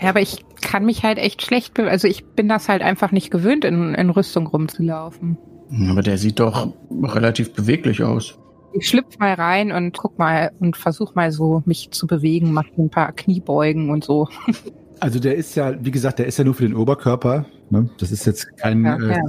Ja, 0.00 0.10
aber 0.10 0.20
ich 0.20 0.44
kann 0.62 0.84
mich 0.86 1.02
halt 1.02 1.18
echt 1.18 1.42
schlecht, 1.42 1.78
also 1.80 2.06
ich 2.08 2.24
bin 2.24 2.48
das 2.48 2.68
halt 2.68 2.82
einfach 2.82 3.12
nicht 3.12 3.30
gewöhnt, 3.30 3.64
in, 3.64 3.94
in 3.94 4.10
Rüstung 4.10 4.46
rumzulaufen. 4.46 5.36
Aber 5.90 6.00
der 6.02 6.16
sieht 6.16 6.40
doch 6.40 6.72
relativ 7.02 7.52
beweglich 7.52 8.02
aus. 8.02 8.38
Ich 8.74 8.88
schlüpf 8.88 9.18
mal 9.18 9.32
rein 9.34 9.72
und 9.72 9.96
guck 9.96 10.18
mal 10.18 10.50
und 10.60 10.76
versuch 10.76 11.14
mal 11.14 11.30
so 11.32 11.62
mich 11.66 11.90
zu 11.90 12.06
bewegen, 12.06 12.52
mach 12.52 12.64
ein 12.78 12.90
paar 12.90 13.12
Kniebeugen 13.12 13.90
und 13.90 14.04
so. 14.04 14.28
Also 15.00 15.18
der 15.20 15.36
ist 15.36 15.54
ja, 15.54 15.74
wie 15.84 15.90
gesagt, 15.90 16.18
der 16.18 16.26
ist 16.26 16.38
ja 16.38 16.44
nur 16.44 16.54
für 16.54 16.64
den 16.64 16.74
Oberkörper. 16.74 17.46
Ne? 17.70 17.88
Das 17.98 18.10
ist 18.12 18.26
jetzt 18.26 18.56
kein 18.56 18.84
Ja, 18.84 18.96
äh, 18.96 19.08
ja. 19.08 19.20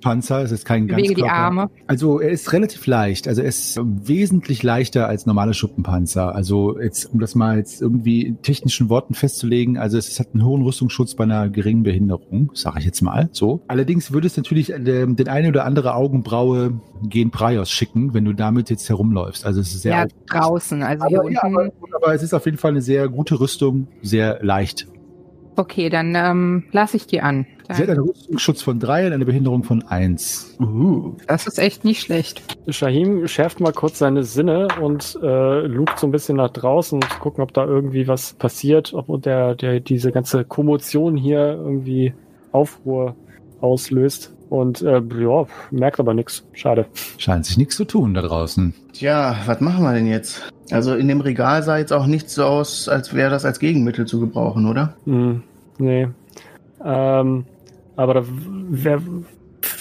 Panzer, 0.00 0.42
es 0.42 0.50
ist 0.50 0.64
kein 0.64 0.88
Bewege 0.88 1.14
die 1.14 1.20
Ganzkörper. 1.20 1.32
Arme. 1.36 1.70
Also 1.86 2.18
er 2.18 2.30
ist 2.30 2.52
relativ 2.52 2.86
leicht. 2.88 3.28
Also 3.28 3.40
er 3.42 3.46
ist 3.46 3.78
wesentlich 3.82 4.64
leichter 4.64 5.06
als 5.06 5.26
normale 5.26 5.54
Schuppenpanzer. 5.54 6.34
Also 6.34 6.80
jetzt, 6.80 7.12
um 7.12 7.20
das 7.20 7.36
mal 7.36 7.58
jetzt 7.58 7.80
irgendwie 7.80 8.22
in 8.22 8.42
technischen 8.42 8.88
Worten 8.88 9.14
festzulegen, 9.14 9.78
also 9.78 9.98
es 9.98 10.18
hat 10.18 10.28
einen 10.34 10.44
hohen 10.44 10.62
Rüstungsschutz 10.62 11.14
bei 11.14 11.22
einer 11.22 11.48
geringen 11.50 11.84
Behinderung, 11.84 12.50
sage 12.54 12.80
ich 12.80 12.84
jetzt 12.84 13.00
mal 13.00 13.28
so. 13.30 13.62
Allerdings 13.68 14.12
würde 14.12 14.26
es 14.26 14.36
natürlich 14.36 14.72
äh, 14.72 14.80
den 14.80 15.28
eine 15.28 15.48
oder 15.48 15.64
andere 15.66 15.94
Augenbraue 15.94 16.80
gen 17.04 17.30
Prios 17.30 17.70
schicken, 17.70 18.12
wenn 18.12 18.24
du 18.24 18.32
damit 18.32 18.70
jetzt 18.70 18.88
herumläufst. 18.88 19.46
Also 19.46 19.60
es 19.60 19.72
ist 19.72 19.82
sehr 19.82 19.92
Ja, 19.92 20.06
draußen, 20.26 20.82
also 20.82 21.06
hier 21.06 21.20
aber, 21.20 21.30
ja, 21.30 21.42
unten. 21.44 21.56
aber, 21.56 21.72
aber 21.94 22.14
es 22.14 22.24
ist 22.24 22.34
auf 22.34 22.44
jeden 22.44 22.58
Fall 22.58 22.72
eine 22.72 22.82
sehr 22.82 23.08
gute 23.08 23.38
Rüstung, 23.38 23.86
sehr 24.02 24.40
leicht. 24.42 24.88
Okay, 25.56 25.90
dann 25.90 26.14
ähm, 26.14 26.64
lasse 26.72 26.96
ich 26.96 27.06
die 27.06 27.20
an. 27.20 27.46
Sie 27.70 27.82
hat 27.82 27.90
einen 27.90 28.00
Rüstungsschutz 28.00 28.62
von 28.62 28.78
drei 28.80 29.06
und 29.06 29.12
eine 29.12 29.24
Behinderung 29.24 29.64
von 29.64 29.82
eins. 29.82 30.56
Uh. 30.60 31.14
Das 31.26 31.46
ist 31.46 31.58
echt 31.58 31.84
nicht 31.84 32.00
schlecht. 32.00 32.42
Shahim 32.68 33.26
schärft 33.28 33.60
mal 33.60 33.72
kurz 33.72 33.98
seine 33.98 34.24
Sinne 34.24 34.68
und 34.80 35.18
äh, 35.22 35.60
lugt 35.66 35.98
so 35.98 36.06
ein 36.06 36.10
bisschen 36.10 36.36
nach 36.36 36.50
draußen, 36.50 37.02
um 37.02 37.08
zu 37.08 37.18
gucken, 37.18 37.42
ob 37.42 37.52
da 37.54 37.64
irgendwie 37.64 38.08
was 38.08 38.34
passiert, 38.34 38.92
ob 38.94 39.22
der, 39.22 39.54
der 39.54 39.80
diese 39.80 40.12
ganze 40.12 40.44
Kommotion 40.44 41.16
hier 41.16 41.58
irgendwie 41.62 42.14
Aufruhr 42.50 43.14
auslöst. 43.60 44.34
Und 44.52 44.82
äh, 44.82 45.00
ja, 45.18 45.46
merkt 45.70 45.98
aber 45.98 46.12
nichts. 46.12 46.44
Schade. 46.52 46.84
Scheint 47.16 47.46
sich 47.46 47.56
nichts 47.56 47.74
zu 47.74 47.86
tun 47.86 48.12
da 48.12 48.20
draußen. 48.20 48.74
Tja, 48.92 49.34
was 49.46 49.62
machen 49.62 49.82
wir 49.82 49.94
denn 49.94 50.06
jetzt? 50.06 50.42
Also 50.70 50.94
in 50.94 51.08
dem 51.08 51.22
Regal 51.22 51.62
sah 51.62 51.78
jetzt 51.78 51.90
auch 51.90 52.04
nichts 52.04 52.34
so 52.34 52.44
aus, 52.44 52.86
als 52.86 53.14
wäre 53.14 53.30
das 53.30 53.46
als 53.46 53.60
Gegenmittel 53.60 54.06
zu 54.06 54.20
gebrauchen, 54.20 54.66
oder? 54.66 54.94
Hm, 55.06 55.42
nee. 55.78 56.06
Ähm, 56.84 57.46
aber 57.96 58.12
da 58.12 58.24
wär, 58.26 59.00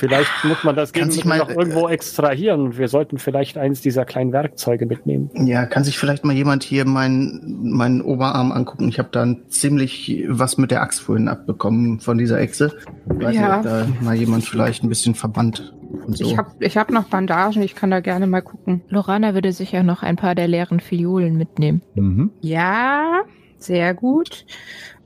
vielleicht 0.02 0.32
muss 0.44 0.64
man 0.64 0.76
das 0.76 0.92
Kann 0.94 1.12
sich 1.12 1.22
Gegenmittel 1.22 1.46
mal- 1.48 1.54
noch 1.54 1.62
irgendwo 1.62 1.88
extrahieren. 1.88 2.76
Wir 2.78 2.88
sollten 2.88 3.20
vielleicht 3.20 3.58
eins 3.58 3.82
dieser 3.82 4.04
kleinen 4.04 4.34
Werkzeuge 4.34 4.88
mitnehmen. 4.88 5.30
Ja, 5.46 5.66
kann 5.68 5.84
sich 5.84 5.98
vielleicht 6.00 6.26
mal 6.26 6.36
jemand 6.36 6.64
hier 6.64 6.86
meinen 6.86 7.70
meinen 7.72 8.02
Oberarm 8.02 8.52
angucken? 8.52 8.90
Ich 8.90 8.98
habe 8.98 9.10
da 9.12 9.28
ziemlich 9.50 10.26
was 10.28 10.58
mit 10.58 10.72
der 10.72 10.82
Axt 10.82 11.02
vorhin 11.02 11.28
abbekommen 11.28 12.00
von 12.00 12.18
dieser 12.18 12.40
Echse. 12.40 12.74
Weiß 13.06 13.36
Ja. 13.36 13.58
nicht, 13.58 13.58
ob 13.58 13.64
da 13.64 13.88
mal 14.02 14.16
jemand 14.16 14.44
vielleicht 14.44 14.84
ein 14.84 14.90
bisschen 14.90 15.14
verbannt 15.14 15.74
und 16.08 16.18
so. 16.18 16.26
Ich 16.26 16.38
habe 16.38 16.50
ich 16.60 16.78
hab 16.78 16.90
noch 16.90 17.04
Bandagen, 17.06 17.62
ich 17.62 17.76
kann 17.76 17.92
da 17.92 18.00
gerne 18.00 18.26
mal 18.26 18.42
gucken. 18.42 18.82
Lorana 18.90 19.34
würde 19.36 19.52
sicher 19.52 19.84
noch 19.84 20.02
ein 20.02 20.16
paar 20.16 20.34
der 20.34 20.48
leeren 20.48 20.80
Fiolen 20.80 21.38
mitnehmen. 21.38 21.84
Mhm. 21.94 22.32
Ja, 22.42 23.22
sehr 23.60 23.94
gut. 23.94 24.46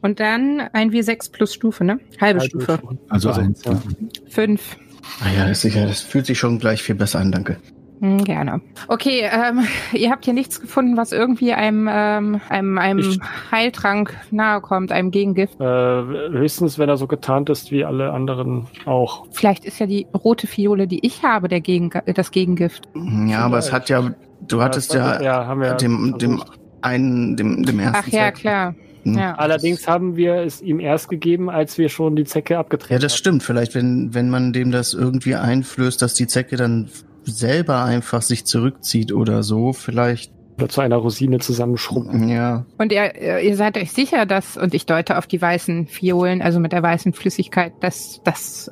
Und 0.02 0.20
dann 0.20 0.62
ein 0.72 0.92
W6 0.92 1.32
plus 1.32 1.54
Stufe, 1.54 1.84
ne? 1.84 2.00
Halbe 2.22 2.40
Stufe. 2.42 2.80
Also, 3.10 3.30
Also, 3.30 3.42
eins. 3.42 3.64
Ja. 3.66 3.82
Fünf. 4.30 4.78
Ah 5.24 5.30
ja, 5.36 5.46
ist 5.46 5.62
sicher. 5.62 5.86
Das 5.86 6.02
fühlt 6.02 6.26
sich 6.26 6.38
schon 6.40 6.60
gleich 6.60 6.84
viel 6.84 6.96
besser 6.96 7.20
an, 7.20 7.32
danke. 7.32 7.58
Hm, 8.02 8.26
gerne. 8.26 8.60
Okay, 8.90 9.22
ähm, 9.32 9.66
ihr 9.94 10.12
habt 10.12 10.26
hier 10.26 10.34
nichts 10.34 10.60
gefunden, 10.60 10.98
was 10.98 11.14
irgendwie 11.14 11.54
einem, 11.54 11.88
ähm, 11.90 12.42
einem, 12.50 12.78
einem 12.78 13.00
Ich- 13.00 13.20
Heiltrank 13.52 14.14
nahe 14.32 14.60
kommt, 14.60 14.92
einem 14.92 15.12
Gegengift. 15.12 15.60
Äh, 15.62 15.64
höchstens, 15.64 16.78
wenn 16.78 16.90
er 16.90 16.98
so 16.98 17.08
getarnt 17.08 17.50
ist 17.50 17.72
wie 17.72 17.86
alle 17.86 18.12
anderen 18.12 18.68
auch. 18.86 19.28
Vielleicht 19.32 19.64
ist 19.64 19.80
ja 19.80 19.86
die 19.86 20.08
rote 20.14 20.46
Fiole, 20.46 20.88
die 20.88 21.06
ich 21.06 21.24
habe, 21.24 21.48
der 21.48 21.62
Gegen 21.62 21.90
das 22.14 22.32
Gegengift. 22.32 22.90
Ja, 23.28 23.40
aber 23.40 23.60
es 23.60 23.72
hat 23.72 23.88
ja, 23.90 24.12
du 24.46 24.62
hattest 24.62 24.94
ja, 24.94 25.22
ja, 25.22 25.46
haben 25.48 25.62
wir 25.62 25.74
dem, 25.76 26.18
dem 26.18 26.38
versucht. 26.40 26.60
einen, 26.82 27.38
dem, 27.38 27.64
dem 27.64 27.80
ersten 27.80 27.98
Ach 27.98 28.08
ja, 28.08 28.24
Zweck- 28.26 28.36
klar. 28.36 28.76
Hm. 29.06 29.18
Ja. 29.18 29.36
Allerdings 29.36 29.88
haben 29.88 30.16
wir 30.18 30.36
es 30.38 30.62
ihm 30.62 30.80
erst 30.80 31.10
gegeben, 31.10 31.50
als 31.50 31.78
wir 31.78 31.90
schon 31.90 32.16
die 32.16 32.26
Zecke 32.26 32.58
abgetreten 32.58 32.94
Ja, 32.94 33.00
das 33.00 33.16
stimmt. 33.16 33.44
Vielleicht, 33.44 33.74
wenn, 33.76 34.14
wenn 34.14 34.30
man 34.30 34.52
dem 34.52 34.72
das 34.72 34.94
irgendwie 34.94 35.36
einflößt, 35.36 36.02
dass 36.02 36.14
die 36.16 36.28
Zecke 36.28 36.58
dann 36.58 36.90
selber 37.24 37.84
einfach 37.84 38.22
sich 38.22 38.46
zurückzieht 38.46 39.12
oder 39.14 39.42
so, 39.44 39.74
vielleicht, 39.74 40.32
haben. 40.32 40.36
Oder 40.58 40.70
zu 40.70 40.82
einer 40.82 40.96
Rosine 40.98 41.40
zusammenschrumpfen. 41.40 42.30
ja. 42.30 42.66
Und 42.78 42.92
ihr, 42.94 43.42
ihr 43.42 43.56
seid 43.58 43.78
euch 43.78 43.92
sicher, 43.92 44.26
dass, 44.26 44.56
und 44.58 44.74
ich 44.74 44.86
deute 44.86 45.18
auf 45.18 45.28
die 45.28 45.42
weißen 45.42 45.88
Fiolen, 45.88 46.42
also 46.42 46.60
mit 46.60 46.72
der 46.72 46.82
weißen 46.82 47.14
Flüssigkeit, 47.14 47.74
dass 47.82 48.22
das 48.24 48.72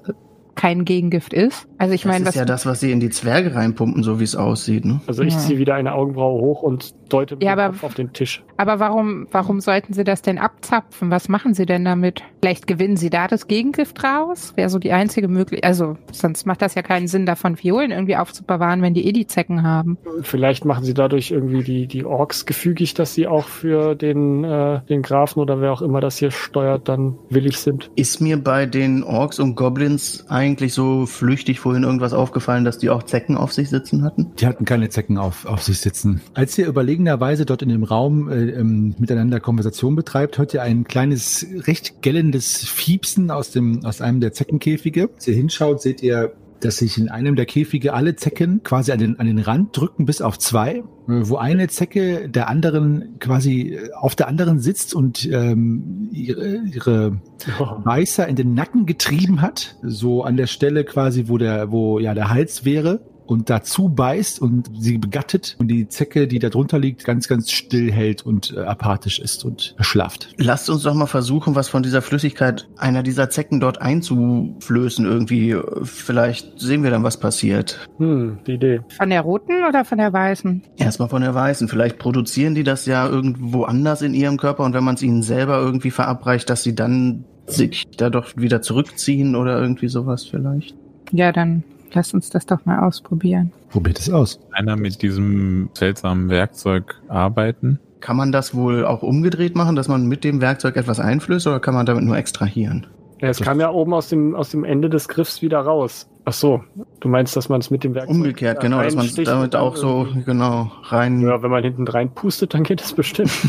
kein 0.56 0.86
Gegengift 0.86 1.34
ist. 1.34 1.68
Also 1.80 1.94
ich 1.96 2.04
Das 2.04 2.12
meine, 2.12 2.24
ist 2.24 2.28
was 2.30 2.36
ja 2.36 2.46
das, 2.46 2.66
was 2.68 2.80
sie 2.80 2.92
in 2.92 3.00
die 3.00 3.10
Zwerge 3.10 3.56
reinpumpen, 3.56 4.04
so 4.04 4.20
wie 4.20 4.24
es 4.24 4.36
aussieht, 4.36 4.86
ne? 4.86 5.02
Also 5.08 5.24
ich 5.24 5.34
Ja. 5.34 5.40
ziehe 5.40 5.58
wieder 5.58 5.74
eine 5.76 5.94
Augenbraue 5.94 6.40
hoch 6.40 6.62
und 6.62 6.94
deute 7.14 7.36
mit 7.36 7.44
Ja, 7.44 7.54
aber- 7.54 7.74
auf 7.86 7.94
den 7.94 8.14
Tisch. 8.14 8.44
Aber 8.58 8.80
warum, 8.80 9.28
warum 9.32 9.60
sollten 9.60 9.94
Sie 9.94 10.04
das 10.04 10.22
denn 10.22 10.38
abzapfen? 10.38 11.10
Was 11.12 11.30
machen 11.30 11.54
Sie 11.54 11.66
denn 11.66 11.86
damit? 11.86 12.22
Vielleicht 12.42 12.68
gewinnen 12.68 12.98
Sie 12.98 13.10
da 13.10 13.28
das 13.28 13.48
Gegengift 13.48 14.04
raus? 14.04 14.54
Wäre 14.56 14.70
so 14.70 14.80
die 14.80 14.92
einzige 14.92 15.28
Möglichkeit. 15.28 15.68
Also, 15.70 15.98
sonst 16.12 16.46
macht 16.46 16.62
das 16.62 16.76
ja 16.76 16.82
keinen 16.82 17.08
Sinn, 17.08 17.26
davon 17.26 17.58
Violen 17.62 17.92
irgendwie 17.92 18.16
aufzubewahren, 18.16 18.82
wenn 18.82 18.94
die 18.94 19.06
eh 19.08 19.12
die 19.12 19.28
Zecken 19.28 19.64
haben. 19.64 19.98
Vielleicht 20.22 20.66
machen 20.66 20.84
sie 20.84 20.94
dadurch 20.94 21.32
irgendwie 21.32 21.64
die, 21.64 21.88
die 21.88 22.06
Orks 22.06 22.46
gefügig, 22.46 22.94
dass 22.94 23.14
sie 23.14 23.28
auch 23.28 23.48
für 23.48 23.96
den, 23.96 24.44
äh, 24.44 24.82
den 24.90 25.02
Grafen 25.02 25.40
oder 25.40 25.62
wer 25.62 25.72
auch 25.72 25.82
immer 25.82 26.02
das 26.02 26.18
hier 26.18 26.32
steuert, 26.32 26.88
dann 26.90 27.16
willig 27.30 27.58
sind. 27.60 27.90
Ist 27.96 28.22
mir 28.22 28.38
bei 28.42 28.66
den 28.66 29.04
Orks 29.04 29.40
und 29.40 29.56
Goblins 29.56 30.26
eigentlich 30.30 30.74
so 30.74 31.06
flüchtig 31.06 31.60
vorhin 31.60 31.84
irgendwas 31.84 32.14
aufgefallen, 32.14 32.66
dass 32.66 32.78
die 32.78 32.90
auch 32.90 33.04
Zecken 33.04 33.36
auf 33.38 33.52
sich 33.54 33.70
sitzen 33.70 34.04
hatten? 34.04 34.32
Die 34.40 34.46
hatten 34.48 34.66
keine 34.66 34.90
Zecken 34.90 35.18
auf, 35.18 35.46
auf 35.46 35.64
sich 35.64 35.80
sitzen. 35.80 36.22
Als 36.34 36.58
ihr 36.58 36.68
überlegenerweise 37.04 37.46
dort 37.46 37.62
in 37.62 37.70
dem 37.70 37.84
Raum 37.84 38.30
äh, 38.30 38.52
ähm, 38.52 38.96
miteinander 38.98 39.40
Konversation 39.40 39.96
betreibt, 39.96 40.38
hört 40.38 40.54
ihr 40.54 40.62
ein 40.62 40.86
kleines, 40.86 41.46
recht 41.68 42.02
gellendes 42.02 42.58
Fiepsen 42.58 43.32
aus, 43.32 43.52
dem, 43.52 43.86
aus 43.86 44.02
einem 44.02 44.20
der 44.20 44.34
Zeckenkäfige. 44.34 45.10
Als 45.14 45.28
ihr 45.28 45.36
hinschaut, 45.36 45.82
seht 45.82 46.02
ihr, 46.02 46.34
dass 46.62 46.78
sich 46.78 46.98
in 46.98 47.10
einem 47.10 47.36
der 47.36 47.46
Käfige 47.46 47.94
alle 47.94 48.16
Zecken 48.16 48.64
quasi 48.64 48.94
an 48.94 49.00
den, 49.00 49.20
an 49.20 49.28
den 49.28 49.40
Rand 49.40 49.76
drücken, 49.76 50.06
bis 50.06 50.22
auf 50.22 50.40
zwei, 50.40 50.78
äh, 50.78 50.84
wo 51.08 51.36
eine 51.36 51.68
Zecke 51.68 52.30
der 52.30 52.48
anderen 52.48 53.20
quasi 53.20 53.74
äh, 53.74 53.92
auf 53.94 54.16
der 54.16 54.28
anderen 54.28 54.60
sitzt 54.60 54.96
und 54.96 55.26
ähm, 55.30 56.10
ihre, 56.12 56.62
ihre 56.74 57.22
Beißer 57.84 58.28
in 58.28 58.36
den 58.38 58.54
Nacken 58.54 58.86
getrieben 58.86 59.42
hat, 59.42 59.76
so 59.84 60.24
an 60.24 60.38
der 60.38 60.48
Stelle 60.48 60.86
quasi, 60.86 61.26
wo 61.28 61.38
der, 61.38 61.72
wo 61.72 62.00
ja 62.00 62.14
der 62.14 62.30
Hals 62.30 62.64
wäre. 62.64 63.02
Und 63.26 63.50
dazu 63.50 63.90
beißt 63.90 64.42
und 64.42 64.70
sie 64.78 64.98
begattet 64.98 65.56
und 65.60 65.68
die 65.68 65.88
Zecke, 65.88 66.28
die 66.28 66.40
da 66.40 66.50
drunter 66.50 66.80
liegt, 66.80 67.04
ganz, 67.06 67.28
ganz 67.28 67.52
still 67.52 67.92
hält 67.92 68.26
und 68.26 68.54
äh, 68.56 68.62
apathisch 68.62 69.20
ist 69.20 69.46
und 69.46 69.76
schlaft. 69.80 70.30
Lasst 70.38 70.70
uns 70.70 70.84
doch 70.84 70.94
mal 70.94 71.08
versuchen, 71.08 71.56
was 71.56 71.70
von 71.70 71.84
dieser 71.84 72.02
Flüssigkeit 72.02 72.68
einer 72.78 73.04
dieser 73.04 73.30
Zecken 73.30 73.60
dort 73.60 73.82
einzuflößen 73.82 75.06
irgendwie. 75.06 75.56
Vielleicht 75.84 76.60
sehen 76.60 76.84
wir 76.84 76.92
dann, 76.92 77.04
was 77.04 77.18
passiert. 77.18 77.88
Hm, 77.98 78.40
die 78.46 78.54
Idee. 78.54 78.82
Von 78.98 79.10
der 79.10 79.22
roten 79.22 79.64
oder 79.68 79.86
von 79.86 79.98
der 79.98 80.12
weißen? 80.12 80.64
Erstmal 80.78 81.10
von 81.10 81.22
der 81.22 81.34
Weißen. 81.34 81.68
Vielleicht 81.68 81.98
produzieren 81.98 82.56
die 82.56 82.64
das 82.64 82.86
ja 82.86 83.08
irgendwo 83.08 83.64
anders 83.64 84.02
in 84.02 84.14
ihrem 84.14 84.38
Körper 84.38 84.64
und 84.64 84.74
wenn 84.74 84.84
man 84.84 84.96
es 84.96 85.02
ihnen 85.02 85.24
selber 85.24 85.60
irgendwie 85.60 85.92
verabreicht, 85.92 86.50
dass 86.50 86.64
sie 86.64 86.76
dann 86.76 87.26
sich 87.46 87.86
da 87.98 88.10
doch 88.10 88.36
wieder 88.36 88.62
zurückziehen 88.62 89.36
oder 89.36 89.60
irgendwie 89.60 89.88
sowas 89.88 90.26
vielleicht. 90.26 90.76
Ja, 91.12 91.32
dann 91.32 91.64
lass 91.94 92.14
uns 92.14 92.30
das 92.30 92.46
doch 92.46 92.66
mal 92.66 92.80
ausprobieren. 92.80 93.52
Probiert 93.70 94.00
es 94.00 94.10
aus. 94.10 94.40
Einer 94.52 94.76
mit 94.76 95.02
diesem 95.02 95.70
seltsamen 95.74 96.30
Werkzeug 96.30 97.02
arbeiten. 97.08 97.80
Kann 98.00 98.18
man 98.18 98.32
das 98.32 98.54
wohl 98.54 98.86
auch 98.86 99.02
umgedreht 99.02 99.56
machen, 99.56 99.76
dass 99.76 99.88
man 99.88 100.08
mit 100.08 100.24
dem 100.24 100.42
Werkzeug 100.42 100.76
etwas 100.76 101.00
einflößt 101.00 101.48
oder 101.48 101.60
kann 101.60 101.74
man 101.74 101.86
damit 101.86 102.04
nur 102.04 102.18
extrahieren? 102.18 102.88
Ja, 103.22 103.30
es 103.30 103.40
kam 103.40 103.62
ja 103.62 103.72
oben 103.72 103.94
aus 103.94 104.10
dem, 104.10 104.36
aus 104.36 104.50
dem 104.50 104.66
Ende 104.66 104.90
des 104.90 105.08
Griffs 105.08 105.42
wieder 105.42 105.60
raus. 105.60 106.10
Ach 106.26 106.34
so, 106.34 106.62
du 107.00 107.08
meinst, 107.08 107.38
dass 107.38 107.48
man 107.48 107.62
es 107.62 107.72
mit 107.72 107.86
dem 107.86 107.96
Werkzeug 107.96 108.18
Umgekehrt, 108.18 108.60
genau, 108.60 108.82
dass 108.82 108.96
man 108.96 109.06
reinsticht 109.06 109.30
damit 109.30 109.56
auch 109.56 109.78
so, 109.78 110.08
genau, 110.26 110.72
rein. 110.84 111.22
Ja, 111.22 111.42
wenn 111.42 111.50
man 111.50 111.64
hinten 111.64 111.88
rein 111.88 112.14
pustet, 112.14 112.54
dann 112.54 112.64
geht 112.64 112.82
das 112.82 112.94
bestimmt. 112.94 113.32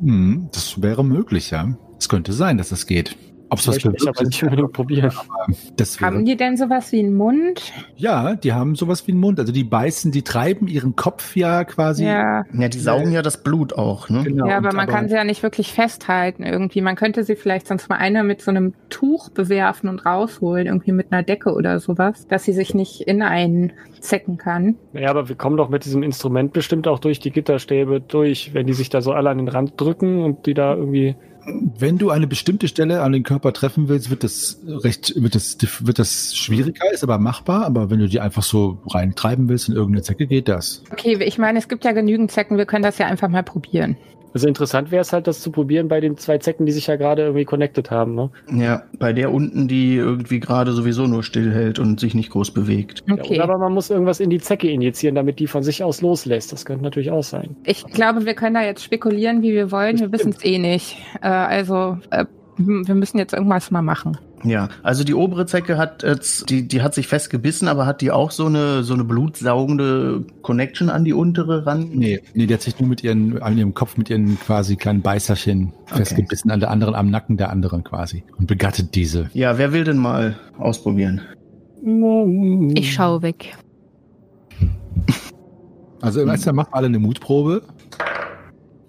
Hm, 0.00 0.48
das 0.52 0.80
wäre 0.80 1.04
möglich, 1.04 1.50
ja. 1.50 1.76
Es 1.98 2.08
könnte 2.08 2.32
sein, 2.32 2.56
dass 2.56 2.68
das 2.68 2.86
geht. 2.86 3.16
Ob 3.50 3.58
es 3.58 3.68
was 3.68 3.84
aber 3.84 3.94
bewirkt, 3.94 4.24
nicht 4.24 4.42
unbedingt 4.42 4.72
probieren. 4.72 5.10
Haben 6.00 6.24
die 6.24 6.36
denn 6.36 6.56
sowas 6.56 6.92
wie 6.92 7.00
einen 7.00 7.14
Mund? 7.14 7.72
ja, 7.96 8.36
die 8.36 8.52
haben 8.52 8.74
sowas 8.74 9.06
wie 9.06 9.12
einen 9.12 9.20
Mund. 9.20 9.40
Also 9.40 9.52
die 9.52 9.64
beißen, 9.64 10.12
die 10.12 10.22
treiben 10.22 10.68
ihren 10.68 10.96
Kopf 10.96 11.36
ja 11.36 11.64
quasi. 11.64 12.04
Ja. 12.04 12.44
Ja, 12.52 12.68
die 12.68 12.78
saugen 12.78 13.12
ja 13.12 13.22
das 13.22 13.42
Blut 13.42 13.72
auch, 13.72 14.08
ne? 14.08 14.22
Genau. 14.24 14.46
Ja, 14.46 14.58
aber 14.58 14.70
Und 14.70 14.76
man 14.76 14.86
kann 14.86 15.08
sie 15.08 15.14
ja 15.14 15.24
nicht 15.24 15.42
wirklich 15.42 15.72
festhalten 15.72 16.42
irgendwie. 16.42 16.80
Man 16.80 16.96
könnte 16.96 17.24
sie 17.24 17.36
vielleicht 17.36 17.66
sonst 17.66 17.88
mal 17.88 17.96
einer 17.96 18.22
mit 18.22 18.42
so 18.42 18.50
einem 18.50 18.74
Tuch 18.90 19.30
bewerfen 19.30 19.88
und 19.88 20.04
rausholen, 20.06 20.66
irgendwie 20.66 20.92
mit 20.92 21.12
einer 21.12 21.22
Decke 21.22 21.52
oder 21.52 21.80
sowas, 21.80 22.26
dass 22.28 22.44
sie 22.44 22.52
sich 22.52 22.74
nicht 22.74 23.00
in 23.02 23.22
einen 23.22 23.72
zecken 24.00 24.36
kann. 24.36 24.76
Ja, 24.92 25.10
aber 25.10 25.28
wir 25.28 25.36
kommen 25.36 25.56
doch 25.56 25.68
mit 25.68 25.84
diesem 25.84 26.02
Instrument 26.02 26.52
bestimmt 26.52 26.86
auch 26.86 26.98
durch 26.98 27.18
die 27.18 27.30
Gitterstäbe 27.30 28.00
durch, 28.00 28.54
wenn 28.54 28.66
die 28.66 28.74
sich 28.74 28.90
da 28.90 29.00
so 29.00 29.12
alle 29.12 29.30
an 29.30 29.38
den 29.38 29.48
Rand 29.48 29.80
drücken 29.80 30.22
und 30.22 30.46
die 30.46 30.54
da 30.54 30.74
irgendwie. 30.74 31.16
Wenn 31.78 31.98
du 31.98 32.10
eine 32.10 32.26
bestimmte 32.26 32.68
Stelle 32.68 33.02
an 33.02 33.12
den 33.12 33.22
Körper 33.22 33.52
treffen 33.52 33.88
willst, 33.88 34.10
wird 34.10 34.24
das 34.24 34.60
recht, 34.66 35.14
wird 35.20 35.34
das, 35.34 35.56
wird 35.80 35.98
das 35.98 36.36
schwieriger, 36.36 36.90
ist 36.92 37.02
aber 37.02 37.18
machbar. 37.18 37.64
Aber 37.64 37.90
wenn 37.90 37.98
du 37.98 38.08
die 38.08 38.20
einfach 38.20 38.42
so 38.42 38.78
reintreiben 38.86 39.48
willst 39.48 39.68
in 39.68 39.74
irgendeine 39.74 40.02
Zecke, 40.02 40.26
geht 40.26 40.48
das. 40.48 40.82
Okay, 40.90 41.16
ich 41.22 41.38
meine, 41.38 41.58
es 41.58 41.68
gibt 41.68 41.84
ja 41.84 41.92
genügend 41.92 42.30
Zecken, 42.30 42.58
wir 42.58 42.66
können 42.66 42.82
das 42.82 42.98
ja 42.98 43.06
einfach 43.06 43.28
mal 43.28 43.42
probieren. 43.42 43.96
Also 44.38 44.46
interessant 44.46 44.92
wäre 44.92 45.00
es 45.00 45.12
halt, 45.12 45.26
das 45.26 45.40
zu 45.40 45.50
probieren 45.50 45.88
bei 45.88 45.98
den 46.00 46.16
zwei 46.16 46.38
Zecken, 46.38 46.64
die 46.64 46.70
sich 46.70 46.86
ja 46.86 46.94
gerade 46.94 47.22
irgendwie 47.22 47.44
connected 47.44 47.90
haben, 47.90 48.14
ne? 48.14 48.30
Ja, 48.52 48.84
bei 48.96 49.12
der 49.12 49.32
unten, 49.32 49.66
die 49.66 49.96
irgendwie 49.96 50.38
gerade 50.38 50.70
sowieso 50.70 51.08
nur 51.08 51.24
stillhält 51.24 51.80
und 51.80 51.98
sich 51.98 52.14
nicht 52.14 52.30
groß 52.30 52.52
bewegt. 52.52 53.02
Ja, 53.08 53.14
Okay. 53.14 53.34
oder 53.34 53.42
aber 53.42 53.58
man 53.58 53.74
muss 53.74 53.90
irgendwas 53.90 54.20
in 54.20 54.30
die 54.30 54.38
Zecke 54.38 54.70
injizieren, 54.70 55.16
damit 55.16 55.40
die 55.40 55.48
von 55.48 55.64
sich 55.64 55.82
aus 55.82 56.02
loslässt. 56.02 56.52
Das 56.52 56.64
könnte 56.64 56.84
natürlich 56.84 57.10
auch 57.10 57.24
sein. 57.24 57.56
Ich 57.64 57.84
glaube, 57.86 58.26
wir 58.26 58.34
können 58.34 58.54
da 58.54 58.62
jetzt 58.62 58.84
spekulieren, 58.84 59.42
wie 59.42 59.54
wir 59.54 59.72
wollen. 59.72 59.98
Wir 59.98 60.12
wissen 60.12 60.30
es 60.30 60.44
eh 60.44 60.58
nicht. 60.58 60.96
Äh, 61.20 61.26
also, 61.26 61.98
äh, 62.10 62.24
wir 62.58 62.94
müssen 62.94 63.18
jetzt 63.18 63.32
irgendwas 63.32 63.70
mal 63.70 63.82
machen. 63.82 64.18
Ja, 64.44 64.68
also 64.82 65.02
die 65.02 65.14
obere 65.14 65.46
Zecke 65.46 65.78
hat 65.78 66.02
jetzt, 66.02 66.48
die, 66.50 66.68
die 66.68 66.82
hat 66.82 66.94
sich 66.94 67.08
festgebissen, 67.08 67.66
aber 67.66 67.86
hat 67.86 68.00
die 68.00 68.10
auch 68.10 68.30
so 68.30 68.46
eine, 68.46 68.84
so 68.84 68.94
eine 68.94 69.04
blutsaugende 69.04 70.24
Connection 70.42 70.90
an 70.90 71.04
die 71.04 71.12
untere 71.12 71.66
ran? 71.66 71.88
Nee, 71.92 72.20
nee, 72.34 72.46
die 72.46 72.54
hat 72.54 72.62
sich 72.62 72.78
nur 72.78 72.88
mit 72.88 73.02
ihren, 73.02 73.42
an 73.42 73.58
ihrem 73.58 73.74
Kopf 73.74 73.96
mit 73.96 74.10
ihren 74.10 74.38
quasi 74.38 74.76
kleinen 74.76 75.02
Beißerchen 75.02 75.72
Okay. 75.86 75.96
festgebissen, 75.96 76.50
an 76.50 76.60
der 76.60 76.70
anderen, 76.70 76.94
am 76.94 77.10
Nacken 77.10 77.36
der 77.36 77.50
anderen 77.50 77.82
quasi. 77.82 78.22
Und 78.36 78.46
begattet 78.46 78.94
diese. 78.94 79.30
Ja, 79.32 79.56
wer 79.58 79.72
will 79.72 79.84
denn 79.84 79.96
mal 79.96 80.36
ausprobieren? 80.58 81.20
Ich 82.74 82.92
schaue 82.92 83.22
weg. 83.22 83.56
Also 86.00 86.20
im 86.20 86.28
Einzelnen 86.28 86.56
macht 86.56 86.72
alle 86.72 86.86
eine 86.86 86.98
Mutprobe. 86.98 87.62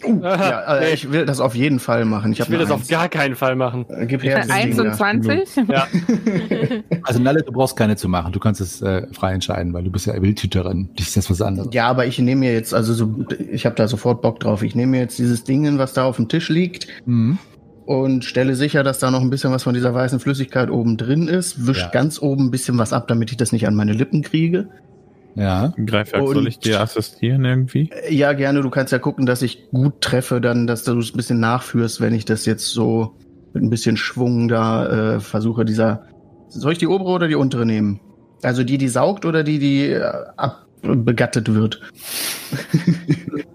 Ja, 0.23 0.77
äh, 0.77 0.79
Nee. 0.81 0.93
ich 0.93 1.11
will 1.11 1.25
das 1.25 1.39
auf 1.39 1.55
jeden 1.55 1.79
Fall 1.79 2.05
machen. 2.05 2.31
Ich, 2.31 2.39
Ich 2.39 2.49
will 2.49 2.59
das 2.59 2.71
auf 2.71 2.79
Eins. 2.81 2.87
gar 2.89 3.09
keinen 3.09 3.35
Fall 3.35 3.55
machen. 3.55 3.85
Äh, 3.89 4.05
Gib 4.05 4.23
her 4.23 4.41
dieses 4.43 4.77
Ding 4.77 4.85
da. 4.85 5.05
21? 5.05 5.67
Ja. 5.67 5.87
Also 7.03 7.19
Nalle, 7.21 7.41
du 7.43 7.51
brauchst 7.51 7.75
keine 7.75 7.95
zu 7.95 8.07
machen. 8.09 8.31
Du 8.33 8.39
kannst 8.39 8.61
es 8.61 8.81
äh, 8.81 9.07
frei 9.13 9.33
entscheiden, 9.33 9.73
weil 9.73 9.83
du 9.83 9.91
bist 9.91 10.05
ja 10.05 10.19
Wildhüterin. 10.21 10.89
Dich 10.97 11.07
ist 11.07 11.17
das 11.17 11.29
was 11.29 11.41
anderes. 11.41 11.69
Ja, 11.73 11.87
aber 11.87 12.05
ich 12.05 12.19
nehme 12.19 12.41
mir 12.41 12.53
jetzt, 12.53 12.73
also 12.73 12.93
so, 12.93 13.25
ich 13.51 13.65
habe 13.65 13.75
da 13.75 13.87
sofort 13.87 14.21
Bock 14.21 14.39
drauf. 14.39 14.61
Ich 14.63 14.75
nehme 14.75 14.91
mir 14.91 14.99
jetzt 15.01 15.17
dieses 15.17 15.43
Ding, 15.43 15.77
was 15.77 15.93
da 15.93 16.03
auf 16.05 16.17
dem 16.17 16.27
Tisch 16.27 16.49
liegt 16.49 16.87
Mhm. 17.05 17.37
und 17.85 18.25
stelle 18.25 18.55
sicher, 18.55 18.83
dass 18.83 18.99
da 18.99 19.09
noch 19.11 19.21
ein 19.21 19.29
bisschen 19.29 19.51
was 19.51 19.63
von 19.63 19.73
dieser 19.73 19.93
weißen 19.93 20.19
Flüssigkeit 20.19 20.69
oben 20.69 20.97
drin 20.97 21.27
ist. 21.27 21.65
Wisch 21.67 21.79
Ja. 21.81 21.87
ganz 21.89 22.21
oben 22.21 22.45
ein 22.47 22.51
bisschen 22.51 22.77
was 22.77 22.93
ab, 22.93 23.07
damit 23.07 23.31
ich 23.31 23.37
das 23.37 23.51
nicht 23.51 23.67
an 23.67 23.75
meine 23.75 23.93
Lippen 23.93 24.21
kriege. 24.21 24.67
Ja. 25.35 25.73
Greifwerk, 25.85 26.27
soll 26.27 26.47
ich 26.47 26.59
dir 26.59 26.81
assistieren 26.81 27.45
irgendwie? 27.45 27.89
Ja, 28.09 28.33
gerne. 28.33 28.61
Du 28.61 28.69
kannst 28.69 28.91
ja 28.91 28.99
gucken, 28.99 29.25
dass 29.25 29.41
ich 29.41 29.69
gut 29.71 30.01
treffe, 30.01 30.41
dann, 30.41 30.67
dass 30.67 30.83
du 30.83 30.97
es 30.97 31.13
ein 31.13 31.17
bisschen 31.17 31.39
nachführst, 31.39 32.01
wenn 32.01 32.13
ich 32.13 32.25
das 32.25 32.45
jetzt 32.45 32.67
so 32.67 33.15
mit 33.53 33.63
ein 33.63 33.69
bisschen 33.69 33.97
Schwung 33.97 34.47
da 34.47 35.15
äh, 35.15 35.19
versuche, 35.19 35.65
dieser. 35.65 36.03
Soll 36.49 36.73
ich 36.73 36.77
die 36.79 36.87
obere 36.87 37.11
oder 37.11 37.27
die 37.27 37.35
untere 37.35 37.65
nehmen? 37.65 37.99
Also 38.41 38.63
die, 38.63 38.77
die 38.77 38.87
saugt 38.87 39.25
oder 39.25 39.43
die, 39.43 39.59
die 39.59 39.85
äh, 39.87 40.11
abbegattet 40.35 41.53
wird? 41.53 41.81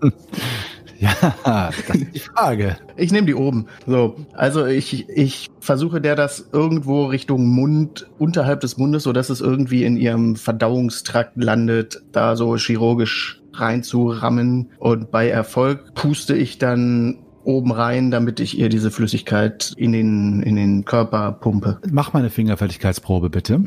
Ja, 0.98 1.34
das 1.44 1.96
ist 1.96 2.14
die 2.14 2.18
Frage. 2.18 2.76
Ich 2.96 3.12
nehme 3.12 3.26
die 3.26 3.34
oben. 3.34 3.66
So, 3.86 4.16
also 4.32 4.66
ich, 4.66 5.08
ich 5.08 5.48
versuche 5.60 6.00
der 6.00 6.16
das 6.16 6.48
irgendwo 6.52 7.06
Richtung 7.06 7.46
Mund, 7.48 8.06
unterhalb 8.18 8.60
des 8.60 8.76
Mundes, 8.76 9.02
so 9.02 9.12
dass 9.12 9.30
es 9.30 9.40
irgendwie 9.40 9.84
in 9.84 9.96
ihrem 9.96 10.36
Verdauungstrakt 10.36 11.36
landet, 11.36 12.02
da 12.12 12.36
so 12.36 12.56
chirurgisch 12.56 13.42
reinzurammen. 13.52 14.70
Und 14.78 15.10
bei 15.10 15.28
Erfolg 15.28 15.94
puste 15.94 16.34
ich 16.34 16.58
dann 16.58 17.18
oben 17.44 17.72
rein, 17.72 18.10
damit 18.10 18.40
ich 18.40 18.58
ihr 18.58 18.68
diese 18.68 18.90
Flüssigkeit 18.90 19.72
in 19.76 19.92
den, 19.92 20.42
in 20.42 20.56
den 20.56 20.84
Körper 20.84 21.32
pumpe. 21.32 21.78
Mach 21.90 22.12
mal 22.12 22.20
eine 22.20 22.30
Fingerfertigkeitsprobe, 22.30 23.30
bitte. 23.30 23.60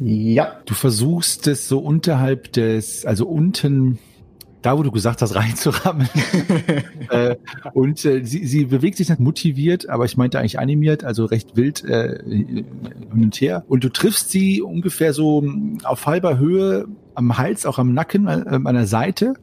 Ja. 0.00 0.52
Du 0.64 0.74
versuchst 0.74 1.48
es 1.48 1.68
so 1.68 1.80
unterhalb 1.80 2.52
des, 2.52 3.04
also 3.04 3.26
unten, 3.26 3.98
da 4.62 4.78
wo 4.78 4.82
du 4.82 4.90
gesagt 4.90 5.22
hast, 5.22 5.34
reinzurammen. 5.34 6.08
äh, 7.10 7.36
und 7.72 8.04
äh, 8.04 8.24
sie, 8.24 8.46
sie 8.46 8.64
bewegt 8.66 8.96
sich 8.96 9.08
nicht 9.08 9.20
motiviert, 9.20 9.88
aber 9.88 10.04
ich 10.04 10.16
meinte 10.16 10.38
eigentlich 10.38 10.58
animiert, 10.58 11.04
also 11.04 11.24
recht 11.24 11.56
wild 11.56 11.84
äh, 11.84 12.22
hin 12.26 12.66
und 13.10 13.34
her. 13.40 13.64
Und 13.68 13.84
du 13.84 13.88
triffst 13.88 14.30
sie 14.30 14.62
ungefähr 14.62 15.12
so 15.12 15.42
mm, 15.42 15.78
auf 15.84 16.06
halber 16.06 16.38
Höhe 16.38 16.86
am 17.14 17.38
Hals, 17.38 17.66
auch 17.66 17.78
am 17.78 17.94
Nacken, 17.94 18.26
äh, 18.26 18.44
an 18.46 18.74
der 18.74 18.86
Seite. 18.86 19.34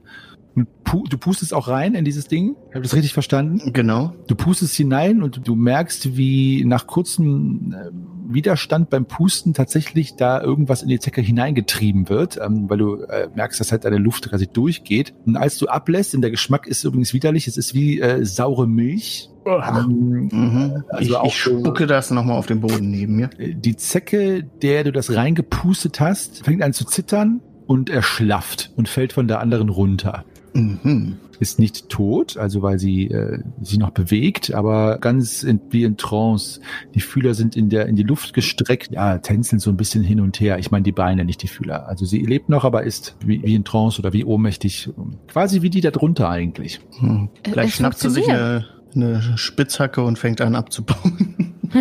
Du 0.55 1.17
pustest 1.17 1.53
auch 1.53 1.67
rein 1.67 1.93
in 1.95 2.05
dieses 2.05 2.27
Ding. 2.27 2.55
Habe 2.69 2.79
ich 2.79 2.83
das 2.83 2.95
richtig 2.95 3.13
verstanden? 3.13 3.73
Genau. 3.73 4.13
Du 4.27 4.35
pustest 4.35 4.75
hinein 4.75 5.21
und 5.21 5.45
du 5.47 5.55
merkst, 5.55 6.15
wie 6.15 6.63
nach 6.65 6.87
kurzem 6.87 7.73
äh, 7.77 7.89
Widerstand 8.33 8.89
beim 8.89 9.05
Pusten 9.05 9.53
tatsächlich 9.53 10.15
da 10.15 10.41
irgendwas 10.41 10.81
in 10.81 10.89
die 10.89 10.99
Zecke 10.99 11.21
hineingetrieben 11.21 12.09
wird, 12.09 12.39
ähm, 12.41 12.69
weil 12.69 12.77
du 12.77 12.95
äh, 13.03 13.27
merkst, 13.35 13.59
dass 13.59 13.71
halt 13.71 13.83
deine 13.85 13.97
Luft 13.97 14.29
quasi 14.29 14.47
durchgeht. 14.47 15.13
Und 15.25 15.35
als 15.35 15.57
du 15.57 15.67
ablässt, 15.67 16.15
und 16.15 16.21
der 16.21 16.31
Geschmack 16.31 16.65
ist 16.67 16.83
übrigens 16.83 17.13
widerlich, 17.13 17.47
es 17.47 17.57
ist 17.57 17.73
wie 17.73 17.99
äh, 17.99 18.25
saure 18.25 18.67
Milch. 18.67 19.29
Ähm, 19.45 20.29
Mhm. 20.31 20.83
Also 20.89 21.09
ich 21.11 21.15
auch 21.15 21.25
ich 21.27 21.37
spucke 21.37 21.85
das 21.85 22.09
nochmal 22.09 22.37
auf 22.37 22.47
den 22.47 22.61
Boden 22.61 22.89
neben 22.89 23.15
mir. 23.17 23.29
die 23.37 23.75
Zecke, 23.75 24.43
der 24.61 24.83
du 24.85 24.91
das 24.91 25.13
reingepustet 25.13 25.99
hast, 25.99 26.43
fängt 26.45 26.63
an 26.63 26.73
zu 26.73 26.85
zittern 26.85 27.41
und 27.67 27.89
erschlafft 27.89 28.71
und 28.75 28.87
fällt 28.89 29.13
von 29.13 29.27
der 29.27 29.39
anderen 29.39 29.69
runter. 29.69 30.25
Mhm. 30.55 31.17
ist 31.39 31.59
nicht 31.59 31.89
tot, 31.89 32.37
also 32.37 32.61
weil 32.61 32.79
sie 32.79 33.07
äh, 33.11 33.39
sich 33.61 33.77
noch 33.77 33.89
bewegt, 33.89 34.53
aber 34.53 34.99
ganz 34.99 35.43
in, 35.43 35.59
wie 35.69 35.83
in 35.83 35.97
Trance. 35.97 36.61
Die 36.93 37.01
Fühler 37.01 37.33
sind 37.33 37.57
in 37.57 37.69
der 37.69 37.87
in 37.87 37.97
die 37.97 38.03
Luft 38.03 38.33
gestreckt, 38.33 38.91
ja, 38.91 39.17
tänzeln 39.17 39.59
so 39.59 39.69
ein 39.69 39.75
bisschen 39.75 40.01
hin 40.01 40.21
und 40.21 40.39
her. 40.39 40.57
Ich 40.57 40.71
meine 40.71 40.83
die 40.83 40.93
Beine, 40.93 41.25
nicht 41.25 41.43
die 41.43 41.49
Fühler. 41.49 41.87
Also 41.89 42.05
sie 42.05 42.19
lebt 42.19 42.47
noch, 42.47 42.63
aber 42.63 42.83
ist 42.83 43.17
wie, 43.25 43.43
wie 43.43 43.53
in 43.53 43.65
Trance 43.65 43.99
oder 43.99 44.13
wie 44.13 44.23
ohnmächtig, 44.23 44.89
quasi 45.27 45.61
wie 45.61 45.69
die 45.69 45.81
da 45.81 45.91
drunter 45.91 46.29
eigentlich. 46.29 46.79
Hm. 46.99 47.29
Äh, 47.43 47.49
Vielleicht 47.49 47.69
es 47.69 47.75
schnappt 47.75 47.99
sie 47.99 48.09
sich 48.09 48.29
eine, 48.29 48.65
eine 48.95 49.37
Spitzhacke 49.37 50.03
und 50.03 50.17
fängt 50.17 50.39
an 50.39 50.55
abzubauen. 50.55 51.53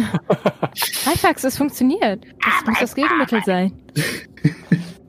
Halifax, 1.07 1.45
es 1.45 1.57
funktioniert. 1.57 2.25
Das 2.45 2.67
muss 2.67 2.81
das 2.81 2.95
Gegenmittel 2.97 3.41
sein. 3.47 3.73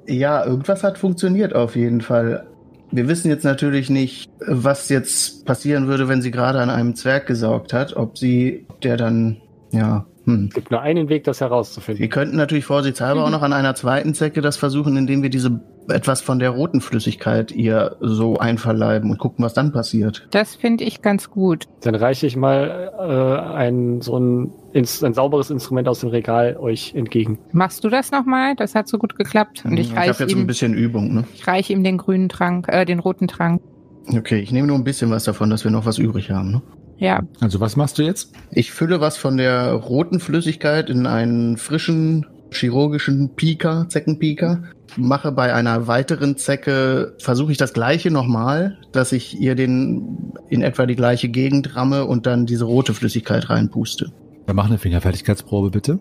Ja, 0.07 0.45
irgendwas 0.45 0.83
hat 0.83 0.97
funktioniert 0.97 1.55
auf 1.55 1.75
jeden 1.75 2.01
Fall. 2.01 2.47
Wir 2.91 3.07
wissen 3.07 3.29
jetzt 3.29 3.43
natürlich 3.43 3.89
nicht, 3.89 4.29
was 4.39 4.89
jetzt 4.89 5.45
passieren 5.45 5.87
würde, 5.87 6.07
wenn 6.07 6.21
sie 6.21 6.31
gerade 6.31 6.59
an 6.59 6.69
einem 6.69 6.95
Zwerg 6.95 7.25
gesaugt 7.25 7.73
hat. 7.73 7.95
Ob 7.95 8.17
sie, 8.17 8.65
ob 8.69 8.81
der 8.81 8.97
dann, 8.97 9.37
ja, 9.71 10.05
Hm. 10.25 10.45
Es 10.49 10.55
gibt 10.55 10.71
nur 10.71 10.81
einen 10.81 11.07
Weg, 11.09 11.23
das 11.23 11.39
Wir 11.39 11.47
herauszufinden. 11.47 12.09
könnten 12.09 12.35
natürlich 12.35 12.65
vorsichtshalber 12.65 13.23
auch 13.23 13.29
noch 13.29 13.43
an 13.43 13.53
einer 13.53 13.75
zweiten 13.75 14.13
Zecke 14.13 14.41
das 14.41 14.57
versuchen, 14.57 14.97
indem 14.97 15.21
wir 15.21 15.29
diese 15.29 15.61
etwas 15.89 16.21
von 16.21 16.39
der 16.39 16.49
roten 16.49 16.81
Flüssigkeit 16.81 17.51
ihr 17.51 17.95
so 17.99 18.37
einverleiben 18.37 19.11
und 19.11 19.17
gucken, 19.19 19.43
was 19.45 19.53
dann 19.53 19.71
passiert. 19.71 20.27
Das 20.31 20.55
finde 20.55 20.83
ich 20.83 21.01
ganz 21.01 21.29
gut. 21.29 21.65
Dann 21.81 21.95
reiche 21.95 22.25
ich 22.27 22.35
mal 22.35 22.91
äh, 22.97 23.55
ein 23.55 24.01
so 24.01 24.17
ein, 24.19 24.51
Ins- 24.73 25.03
ein 25.03 25.13
sauberes 25.13 25.49
Instrument 25.49 25.87
aus 25.87 25.99
dem 26.01 26.09
Regal 26.09 26.57
euch 26.57 26.93
entgegen. 26.95 27.37
Machst 27.51 27.83
du 27.83 27.89
das 27.89 28.11
nochmal? 28.11 28.55
Das 28.55 28.75
hat 28.75 28.87
so 28.87 28.97
gut 28.97 29.15
geklappt. 29.15 29.63
Und 29.65 29.73
ich 29.73 29.87
ich 29.87 29.89
habe 29.95 30.07
reiche 30.09 30.23
jetzt 30.23 30.33
ein 30.33 30.41
ihm, 30.41 30.47
bisschen 30.47 30.73
Übung, 30.73 31.13
ne? 31.13 31.23
ich 31.33 31.47
reich 31.47 31.69
ihm 31.69 31.83
den 31.83 31.97
grünen 31.97 32.29
Trank, 32.29 32.67
äh, 32.69 32.85
den 32.85 32.99
roten 32.99 33.27
Trank. 33.27 33.61
Okay, 34.07 34.39
ich 34.39 34.51
nehme 34.51 34.67
nur 34.67 34.77
ein 34.77 34.83
bisschen 34.83 35.09
was 35.11 35.23
davon, 35.23 35.49
dass 35.49 35.63
wir 35.63 35.71
noch 35.71 35.85
was 35.85 35.97
übrig 35.97 36.29
haben, 36.31 36.51
ne? 36.51 36.61
Ja, 36.97 37.21
Also 37.41 37.59
was 37.59 37.75
machst 37.75 37.97
du 37.97 38.03
jetzt? 38.03 38.31
Ich 38.51 38.71
fülle 38.71 39.01
was 39.01 39.17
von 39.17 39.35
der 39.35 39.73
roten 39.73 40.21
Flüssigkeit 40.21 40.89
in 40.89 41.05
einen 41.07 41.57
frischen 41.57 42.25
chirurgischen 42.55 43.29
Pika, 43.35 43.87
Zeckenpika. 43.89 44.63
Mache 44.97 45.31
bei 45.31 45.53
einer 45.53 45.87
weiteren 45.87 46.37
Zecke, 46.37 47.15
versuche 47.19 47.51
ich 47.51 47.57
das 47.57 47.73
gleiche 47.73 48.11
nochmal, 48.11 48.77
dass 48.91 49.11
ich 49.11 49.39
ihr 49.39 49.55
den 49.55 50.33
in 50.49 50.61
etwa 50.61 50.85
die 50.85 50.95
gleiche 50.95 51.29
Gegend 51.29 51.75
ramme 51.75 52.05
und 52.05 52.25
dann 52.25 52.45
diese 52.45 52.65
rote 52.65 52.93
Flüssigkeit 52.93 53.49
reinpuste. 53.49 54.11
Dann 54.45 54.55
mach 54.55 54.67
eine 54.67 54.77
Fingerfertigkeitsprobe 54.77 55.69
bitte. 55.69 55.99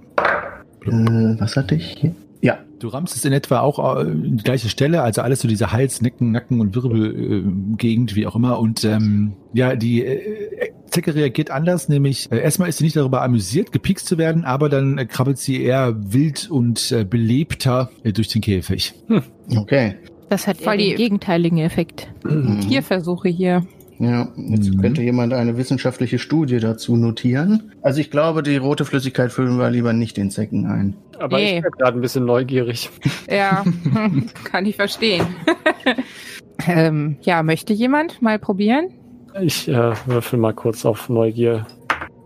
Äh, 0.87 0.91
was 1.41 1.57
hatte 1.57 1.75
ich 1.75 1.97
hier? 1.99 2.15
Ja, 2.45 2.59
Du 2.79 2.89
rammst 2.89 3.17
es 3.17 3.25
in 3.25 3.33
etwa 3.33 3.61
auch 3.61 3.97
äh, 3.97 4.03
in 4.03 4.37
die 4.37 4.45
gleiche 4.45 4.69
Stelle, 4.69 5.01
also 5.03 5.23
alles 5.23 5.41
so 5.41 5.49
diese 5.49 5.73
Hals, 5.73 6.03
Necken, 6.03 6.33
Nacken 6.33 6.61
und 6.61 6.75
Wirbelgegend, 6.75 8.15
wie 8.15 8.27
auch 8.27 8.37
immer. 8.37 8.59
Und 8.59 8.85
ähm, 8.85 9.33
ja, 9.55 9.75
die 9.77 10.05
äh, 10.05 10.71
Zecke 10.91 11.15
reagiert 11.15 11.51
anders, 11.51 11.89
nämlich 11.89 12.31
äh, 12.31 12.39
erstmal 12.41 12.69
ist 12.69 12.79
sie 12.79 12.85
nicht 12.85 12.97
darüber 12.97 13.23
amüsiert, 13.23 13.73
gepikst 13.73 14.07
zu 14.07 14.19
werden, 14.19 14.45
aber 14.45 14.69
dann 14.69 14.99
äh, 14.99 15.07
krabbelt 15.07 15.39
sie 15.39 15.63
eher 15.63 15.95
wild 16.13 16.51
und 16.51 16.93
äh, 16.93 17.05
belebter 17.05 17.91
äh, 18.03 18.13
durch 18.13 18.29
den 18.29 18.43
Käfig. 18.43 18.93
okay. 19.57 19.95
Das 20.29 20.47
hat 20.47 20.59
Voll 20.59 20.75
eher 20.75 20.79
den 20.79 20.91
die- 20.91 21.03
gegenteiligen 21.03 21.59
Effekt. 21.59 22.09
Mhm. 22.25 22.61
Tierversuche 22.69 23.29
hier. 23.31 23.67
Ja, 23.99 24.29
jetzt 24.37 24.75
Mhm. 24.75 24.81
könnte 24.81 25.03
jemand 25.03 25.33
eine 25.33 25.57
wissenschaftliche 25.57 26.19
Studie 26.19 26.59
dazu 26.59 26.97
notieren. 26.97 27.73
Also 27.83 28.01
ich 28.01 28.11
glaube, 28.11 28.43
die 28.43 28.57
rote 28.57 28.85
Flüssigkeit 28.85 29.31
füllen 29.31 29.57
wir 29.59 29.71
lieber 29.71 29.93
nicht 29.93 30.19
in 30.19 30.31
Zecken 30.31 30.67
ein. 30.67 30.97
Aber 31.21 31.37
Nee. 31.37 31.57
ich 31.59 31.63
bin 31.63 31.71
gerade 31.79 31.99
ein 31.99 32.01
bisschen 32.01 32.25
neugierig. 32.25 32.91
Ja, 33.31 33.65
kann 34.45 34.67
ich 34.67 34.77
verstehen. 34.77 35.25
ähm, 36.67 37.17
ja, 37.23 37.43
möchte 37.43 37.73
jemand 37.73 38.21
mal 38.23 38.39
probieren? 38.39 38.89
Ich 39.41 39.69
äh, 39.69 39.93
würfel 40.07 40.39
mal 40.39 40.55
kurz 40.55 40.85
auf 40.85 41.09
Neugier. 41.09 41.67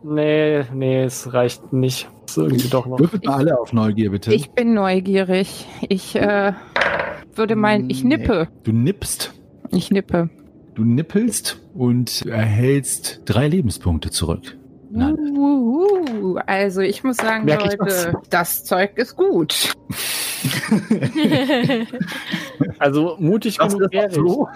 Nee, 0.04 0.62
nee, 0.74 1.04
es 1.04 1.32
reicht 1.32 1.72
nicht. 1.72 2.08
Ist 2.26 2.36
irgendwie 2.36 2.68
doch 2.68 2.86
noch. 2.86 2.98
Würfelt 2.98 3.24
mal 3.24 3.34
alle 3.36 3.58
auf 3.58 3.72
Neugier, 3.72 4.10
bitte. 4.10 4.32
Ich 4.34 4.50
bin 4.50 4.74
neugierig. 4.74 5.66
Ich 5.88 6.14
äh, 6.14 6.52
würde 7.34 7.56
meinen, 7.56 7.88
ich 7.90 8.04
nippe. 8.04 8.48
du 8.64 8.72
nippst, 8.72 9.32
Ich 9.70 9.90
nippe. 9.90 10.28
Du 10.78 10.84
nippelst 10.84 11.60
und 11.74 12.24
erhältst 12.26 13.22
drei 13.24 13.48
Lebenspunkte 13.48 14.10
zurück. 14.10 14.56
Nein. 14.90 15.16
Uh, 15.36 16.38
also 16.46 16.80
ich 16.80 17.02
muss 17.02 17.16
sagen, 17.16 17.44
Merk 17.44 17.64
Leute, 17.64 18.14
das 18.30 18.64
Zeug 18.64 18.96
ist 18.96 19.16
gut. 19.16 19.74
Also 22.80 23.16
mutig 23.18 23.58
Das 23.58 23.72
genug 23.74 23.92
wäre 23.92 24.10
so. 24.10 24.48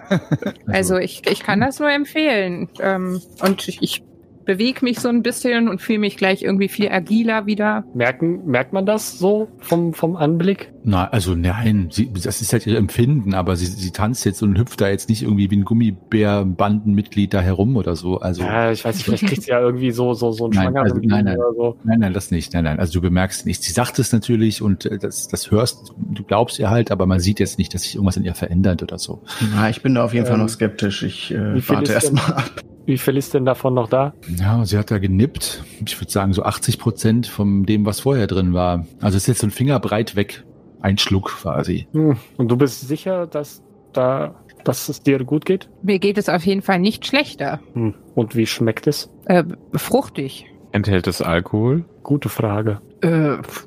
Also 0.66 0.96
ich, 0.96 1.22
ich 1.28 1.40
kann 1.40 1.60
das 1.60 1.80
nur 1.80 1.90
empfehlen. 1.90 2.68
Ähm, 2.80 3.20
und 3.40 3.68
ich 3.68 4.02
bewege 4.44 4.84
mich 4.84 5.00
so 5.00 5.08
ein 5.08 5.22
bisschen 5.22 5.68
und 5.68 5.80
fühle 5.80 5.98
mich 5.98 6.16
gleich 6.16 6.42
irgendwie 6.42 6.68
viel 6.68 6.88
agiler 6.90 7.46
wieder. 7.46 7.84
Merken, 7.94 8.46
merkt 8.46 8.72
man 8.72 8.86
das 8.86 9.18
so 9.18 9.48
vom, 9.58 9.94
vom 9.94 10.16
Anblick? 10.16 10.72
Na, 10.84 11.08
also 11.08 11.34
nein, 11.34 11.88
sie, 11.90 12.12
das 12.12 12.40
ist 12.42 12.52
halt 12.52 12.66
ihr 12.66 12.76
Empfinden, 12.76 13.34
aber 13.34 13.56
sie, 13.56 13.66
sie 13.66 13.90
tanzt 13.92 14.24
jetzt 14.24 14.42
und 14.42 14.58
hüpft 14.58 14.80
da 14.80 14.88
jetzt 14.88 15.08
nicht 15.08 15.22
irgendwie 15.22 15.50
wie 15.50 15.56
ein 15.56 15.64
Gummibär-Bandenmitglied 15.64 17.32
da 17.32 17.40
herum 17.40 17.76
oder 17.76 17.94
so. 17.96 18.18
Also 18.18 18.42
Ja, 18.42 18.72
ich 18.72 18.84
weiß 18.84 18.96
nicht, 18.96 19.04
vielleicht 19.04 19.26
kriegt 19.26 19.42
sie 19.42 19.50
ja 19.50 19.60
irgendwie 19.60 19.92
so, 19.92 20.14
so, 20.14 20.32
so 20.32 20.44
einen 20.44 20.54
Nein, 20.54 20.64
schwangeren 20.64 20.92
also 20.92 21.00
nein, 21.04 21.24
nein. 21.24 21.38
oder 21.38 21.54
so. 21.54 21.76
Nein, 21.84 22.00
nein, 22.00 22.12
das 22.12 22.30
nicht. 22.30 22.52
Nein, 22.52 22.64
nein. 22.64 22.78
Also 22.78 22.94
du 22.94 23.00
bemerkst 23.00 23.46
nicht. 23.46 23.62
Sie 23.62 23.72
sagt 23.72 23.98
es 23.98 24.12
natürlich 24.12 24.60
und 24.62 24.86
äh, 24.86 24.98
das, 24.98 25.28
das 25.28 25.50
hörst, 25.50 25.92
du 25.96 26.24
glaubst 26.24 26.58
ihr 26.58 26.70
halt, 26.70 26.90
aber 26.90 27.06
man 27.06 27.20
sieht 27.20 27.38
jetzt 27.40 27.58
nicht, 27.58 27.72
dass 27.74 27.82
sich 27.82 27.94
irgendwas 27.94 28.16
in 28.16 28.24
ihr 28.24 28.34
verändert 28.34 28.82
oder 28.82 28.98
so. 28.98 29.22
Ja, 29.54 29.68
ich 29.68 29.82
bin 29.82 29.94
da 29.94 30.04
auf 30.04 30.14
jeden 30.14 30.26
Fall 30.26 30.34
Ähm, 30.34 30.42
noch 30.42 30.48
skeptisch. 30.48 31.02
Ich 31.02 31.30
äh, 31.32 31.68
warte 31.68 31.92
erstmal 31.92 32.32
ab. 32.32 32.62
Wie 32.86 32.98
viel 32.98 33.16
ist 33.16 33.32
denn 33.34 33.44
davon 33.44 33.74
noch 33.74 33.88
da? 33.88 34.12
Ja, 34.38 34.64
sie 34.64 34.76
hat 34.78 34.90
da 34.90 34.98
genippt. 34.98 35.64
Ich 35.86 36.00
würde 36.00 36.10
sagen, 36.10 36.32
so 36.32 36.42
80 36.42 36.78
Prozent 36.78 37.26
von 37.26 37.64
dem, 37.64 37.86
was 37.86 38.00
vorher 38.00 38.26
drin 38.26 38.52
war. 38.54 38.86
Also 39.00 39.16
es 39.16 39.24
ist 39.24 39.26
jetzt 39.28 39.40
so 39.40 39.46
ein 39.46 39.50
Fingerbreit 39.52 40.16
weg. 40.16 40.44
Ein 40.80 40.98
Schluck 40.98 41.26
quasi. 41.28 41.86
Hm. 41.92 42.16
Und 42.36 42.48
du 42.50 42.56
bist 42.56 42.80
sicher, 42.88 43.26
dass 43.28 43.62
da, 43.92 44.34
dass 44.64 44.88
es 44.88 45.02
dir 45.02 45.22
gut 45.22 45.44
geht? 45.44 45.68
Mir 45.82 45.98
geht 46.00 46.18
es 46.18 46.28
auf 46.28 46.44
jeden 46.44 46.62
Fall 46.62 46.80
nicht 46.80 47.06
schlechter. 47.06 47.60
Hm. 47.74 47.94
Und 48.16 48.34
wie 48.34 48.46
schmeckt 48.46 48.86
es? 48.88 49.08
Äh, 49.26 49.44
fruchtig. 49.74 50.46
Enthält 50.72 51.06
es 51.06 51.22
Alkohol? 51.22 51.84
Gute 52.02 52.28
Frage. 52.28 52.80
Äh, 53.02 53.08
pf- 53.08 53.66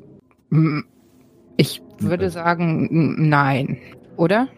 m- 0.50 0.84
ich 1.56 1.80
würde 2.00 2.28
sagen, 2.28 3.28
nein. 3.30 3.78
Oder? 4.18 4.48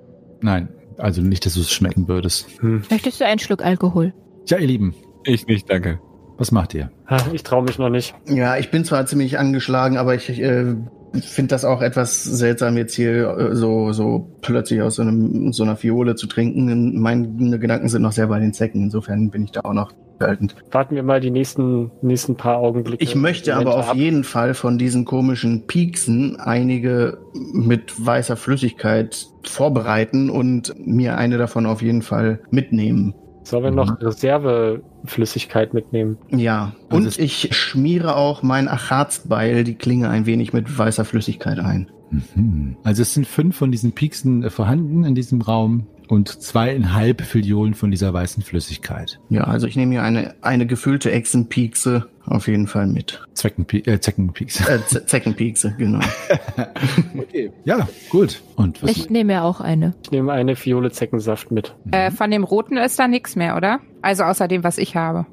Nein, 0.40 0.68
also 0.96 1.22
nicht, 1.22 1.46
dass 1.46 1.54
du 1.54 1.60
es 1.60 1.70
schmecken 1.70 2.08
würdest. 2.08 2.48
Hm. 2.60 2.82
Möchtest 2.90 3.20
du 3.20 3.24
einen 3.26 3.38
Schluck 3.38 3.62
Alkohol? 3.64 4.12
Ja, 4.48 4.58
ihr 4.58 4.66
Lieben, 4.66 4.94
Ich 5.24 5.46
nicht, 5.46 5.68
danke. 5.70 6.00
was 6.38 6.52
macht 6.52 6.74
ihr? 6.74 6.90
Ha, 7.08 7.18
Ich 7.32 7.42
traue 7.42 7.64
mich 7.64 7.78
noch 7.78 7.90
nicht. 7.90 8.14
Ja, 8.26 8.56
ich 8.56 8.70
bin 8.70 8.84
zwar 8.84 9.04
ziemlich 9.06 9.38
angeschlagen, 9.38 9.96
aber 9.98 10.14
ich 10.14 10.30
äh, 10.40 10.74
finde 11.20 11.48
das 11.48 11.64
auch 11.64 11.82
etwas 11.82 12.24
seltsam, 12.24 12.76
jetzt 12.76 12.94
hier 12.94 13.28
äh, 13.36 13.54
so, 13.54 13.92
so 13.92 14.30
plötzlich 14.40 14.80
aus 14.82 14.96
so, 14.96 15.02
einem, 15.02 15.52
so 15.52 15.64
einer 15.64 15.76
Fiole 15.76 16.14
zu 16.14 16.26
trinken. 16.26 16.98
Meine 17.00 17.58
Gedanken 17.58 17.88
sind 17.88 18.02
noch 18.02 18.12
sehr 18.12 18.28
bei 18.28 18.38
den 18.40 18.52
Zecken. 18.54 18.84
Insofern 18.84 19.30
bin 19.30 19.44
ich 19.44 19.52
da 19.52 19.60
auch 19.64 19.74
noch 19.74 19.92
haltend. 20.20 20.56
Warten 20.70 20.94
wir 20.96 21.02
mal 21.02 21.20
die 21.20 21.30
nächsten, 21.30 21.90
nächsten 22.02 22.34
paar 22.36 22.58
Augenblicke. 22.58 23.02
Ich 23.02 23.14
möchte 23.14 23.54
aber 23.54 23.76
auf 23.76 23.90
ab. 23.90 23.96
jeden 23.96 24.24
Fall 24.24 24.54
von 24.54 24.78
diesen 24.78 25.04
komischen 25.04 25.66
Pieksen 25.66 26.40
einige 26.40 27.18
mit 27.52 28.04
weißer 28.04 28.36
Flüssigkeit 28.36 29.26
vorbereiten 29.44 30.30
und 30.30 30.74
mir 30.78 31.18
eine 31.18 31.38
davon 31.38 31.66
auf 31.66 31.82
jeden 31.82 32.02
Fall 32.02 32.40
mitnehmen. 32.50 33.14
Sollen 33.48 33.64
wir 33.64 33.70
noch 33.70 33.98
Reserveflüssigkeit 34.02 35.72
mitnehmen? 35.72 36.18
Ja, 36.30 36.74
und 36.90 37.18
ich 37.18 37.48
schmiere 37.56 38.14
auch 38.14 38.42
mein 38.42 38.68
Acharzbeil, 38.68 39.64
die 39.64 39.74
Klinge 39.74 40.10
ein 40.10 40.26
wenig 40.26 40.52
mit 40.52 40.78
weißer 40.78 41.06
Flüssigkeit 41.06 41.58
ein. 41.58 41.90
Mhm. 42.10 42.76
Also 42.84 43.00
es 43.00 43.14
sind 43.14 43.26
fünf 43.26 43.56
von 43.56 43.72
diesen 43.72 43.92
Pieksen 43.92 44.42
äh, 44.42 44.50
vorhanden 44.50 45.04
in 45.04 45.14
diesem 45.14 45.40
Raum 45.40 45.86
und 46.08 46.28
zweieinhalb 46.28 47.22
Filliolen 47.22 47.72
von 47.72 47.90
dieser 47.90 48.12
weißen 48.12 48.42
Flüssigkeit. 48.42 49.18
Ja, 49.30 49.44
also 49.44 49.66
ich 49.66 49.76
nehme 49.76 49.92
hier 49.92 50.02
eine, 50.02 50.34
eine 50.42 50.66
gefüllte 50.66 51.10
Echsenpiekse 51.10 52.06
auf 52.28 52.48
jeden 52.48 52.66
Fall 52.66 52.86
mit. 52.86 53.20
Zweckenpie 53.34 53.84
äh, 53.86 54.00
Zeckenpiekse. 54.00 54.64
Äh, 54.72 55.06
Zeckenpiekse, 55.06 55.74
genau. 55.78 56.00
Okay. 57.18 57.50
Ja, 57.64 57.88
gut. 58.10 58.42
Und 58.56 58.82
was? 58.82 58.90
Ich 58.90 59.10
nehme 59.10 59.32
ja 59.34 59.42
auch 59.42 59.60
eine. 59.60 59.94
Ich 60.02 60.10
nehme 60.10 60.32
eine 60.32 60.56
Fiole 60.56 60.90
Zeckensaft 60.90 61.50
mit. 61.50 61.74
Äh, 61.90 62.10
von 62.10 62.30
dem 62.30 62.44
roten 62.44 62.76
ist 62.76 62.98
da 62.98 63.08
nichts 63.08 63.36
mehr, 63.36 63.56
oder? 63.56 63.80
Also 64.02 64.24
außer 64.24 64.48
dem, 64.48 64.64
was 64.64 64.78
ich 64.78 64.96
habe. 64.96 65.26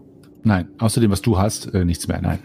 Nein, 0.43 0.67
außerdem, 0.77 1.12
was 1.12 1.21
du 1.21 1.38
hast, 1.38 1.73
äh, 1.73 1.86
nichts 1.86 2.08
mehr. 2.08 2.21
Nein. 2.21 2.39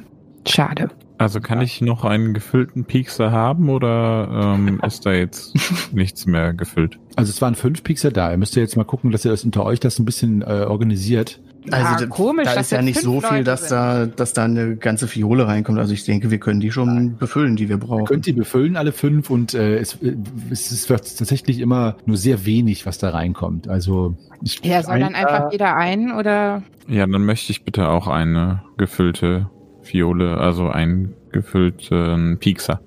Schade. 0.46 0.90
Also 1.18 1.40
kann 1.40 1.60
ich 1.60 1.82
noch 1.82 2.06
einen 2.06 2.32
gefüllten 2.32 2.86
Piekser 2.86 3.30
haben 3.30 3.68
oder 3.68 4.56
ähm, 4.56 4.80
ist 4.86 5.04
da 5.04 5.12
jetzt 5.12 5.54
nichts 5.92 6.24
mehr 6.24 6.54
gefüllt? 6.54 6.98
Also 7.14 7.28
es 7.28 7.42
waren 7.42 7.54
fünf 7.54 7.82
Piekser 7.82 8.10
da. 8.10 8.30
Ihr 8.30 8.38
müsst 8.38 8.56
ja 8.56 8.62
jetzt 8.62 8.76
mal 8.76 8.84
gucken, 8.84 9.10
dass 9.10 9.26
ihr 9.26 9.30
das 9.30 9.44
unter 9.44 9.64
euch 9.66 9.80
das 9.80 9.98
ein 9.98 10.06
bisschen 10.06 10.40
äh, 10.40 10.64
organisiert. 10.66 11.40
Also 11.70 12.04
da- 12.04 12.10
komisch, 12.10 12.46
da 12.52 12.60
ist 12.60 12.72
ja 12.72 12.80
nicht 12.80 13.00
so 13.00 13.20
viel, 13.20 13.30
Leute 13.38 13.44
dass 13.44 13.60
sind. 13.68 13.70
da, 13.72 14.06
dass 14.06 14.32
da 14.32 14.44
eine 14.44 14.76
ganze 14.76 15.06
Fiole 15.06 15.46
reinkommt. 15.46 15.78
Also 15.78 15.92
ich 15.92 16.04
denke, 16.04 16.30
wir 16.30 16.38
können 16.38 16.60
die 16.60 16.70
schon 16.72 17.16
befüllen, 17.18 17.56
die 17.56 17.68
wir 17.68 17.76
brauchen. 17.76 18.06
Könnt 18.06 18.26
ihr 18.26 18.34
befüllen, 18.34 18.76
alle 18.76 18.92
fünf, 18.92 19.28
und 19.30 19.52
äh, 19.54 19.76
es, 19.76 19.94
äh, 20.02 20.16
es 20.50 20.72
ist 20.72 20.88
tatsächlich 20.88 21.58
immer 21.60 21.96
nur 22.06 22.16
sehr 22.16 22.46
wenig, 22.46 22.86
was 22.86 22.98
da 22.98 23.10
reinkommt. 23.10 23.68
Also 23.68 24.14
ich 24.42 24.64
Ja, 24.64 24.82
soll 24.82 25.00
dann 25.00 25.14
Ein- 25.14 25.26
einfach 25.26 25.48
äh, 25.48 25.52
jeder 25.52 25.76
ein 25.76 26.12
oder? 26.12 26.62
Ja, 26.88 27.06
dann 27.06 27.24
möchte 27.24 27.52
ich 27.52 27.62
bitte 27.64 27.88
auch 27.88 28.06
eine 28.08 28.62
gefüllte 28.78 29.50
Fiole, 29.82 30.38
also 30.38 30.68
einen 30.68 31.14
gefüllten 31.30 32.38
Piekser. 32.38 32.80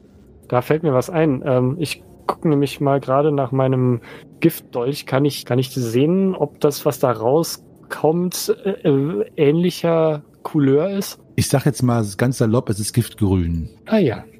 Da 0.47 0.61
fällt 0.61 0.83
mir 0.83 0.93
was 0.93 1.09
ein. 1.09 1.41
Ähm, 1.45 1.75
ich 1.79 2.03
gucke 2.27 2.47
nämlich 2.49 2.81
mal 2.81 2.99
gerade 2.99 3.31
nach 3.31 3.51
meinem 3.51 4.01
Giftdolch. 4.39 5.05
Kann 5.05 5.25
ich, 5.25 5.45
kann 5.45 5.59
ich 5.59 5.69
sehen, 5.69 6.35
ob 6.35 6.59
das, 6.59 6.85
was 6.85 6.99
da 6.99 7.11
rauskommt, 7.11 7.67
äh, 8.03 8.69
äh, 8.89 9.25
ähnlicher 9.37 10.23
Couleur 10.43 10.89
ist? 10.89 11.19
ich 11.35 11.47
sag 11.47 11.65
jetzt 11.65 11.81
mal 11.81 12.05
ganz 12.17 12.37
salopp, 12.37 12.69
es 12.69 12.79
ist 12.79 12.93
Giftgrün. 12.93 13.69
Ah 13.85 13.97
ja. 13.97 14.23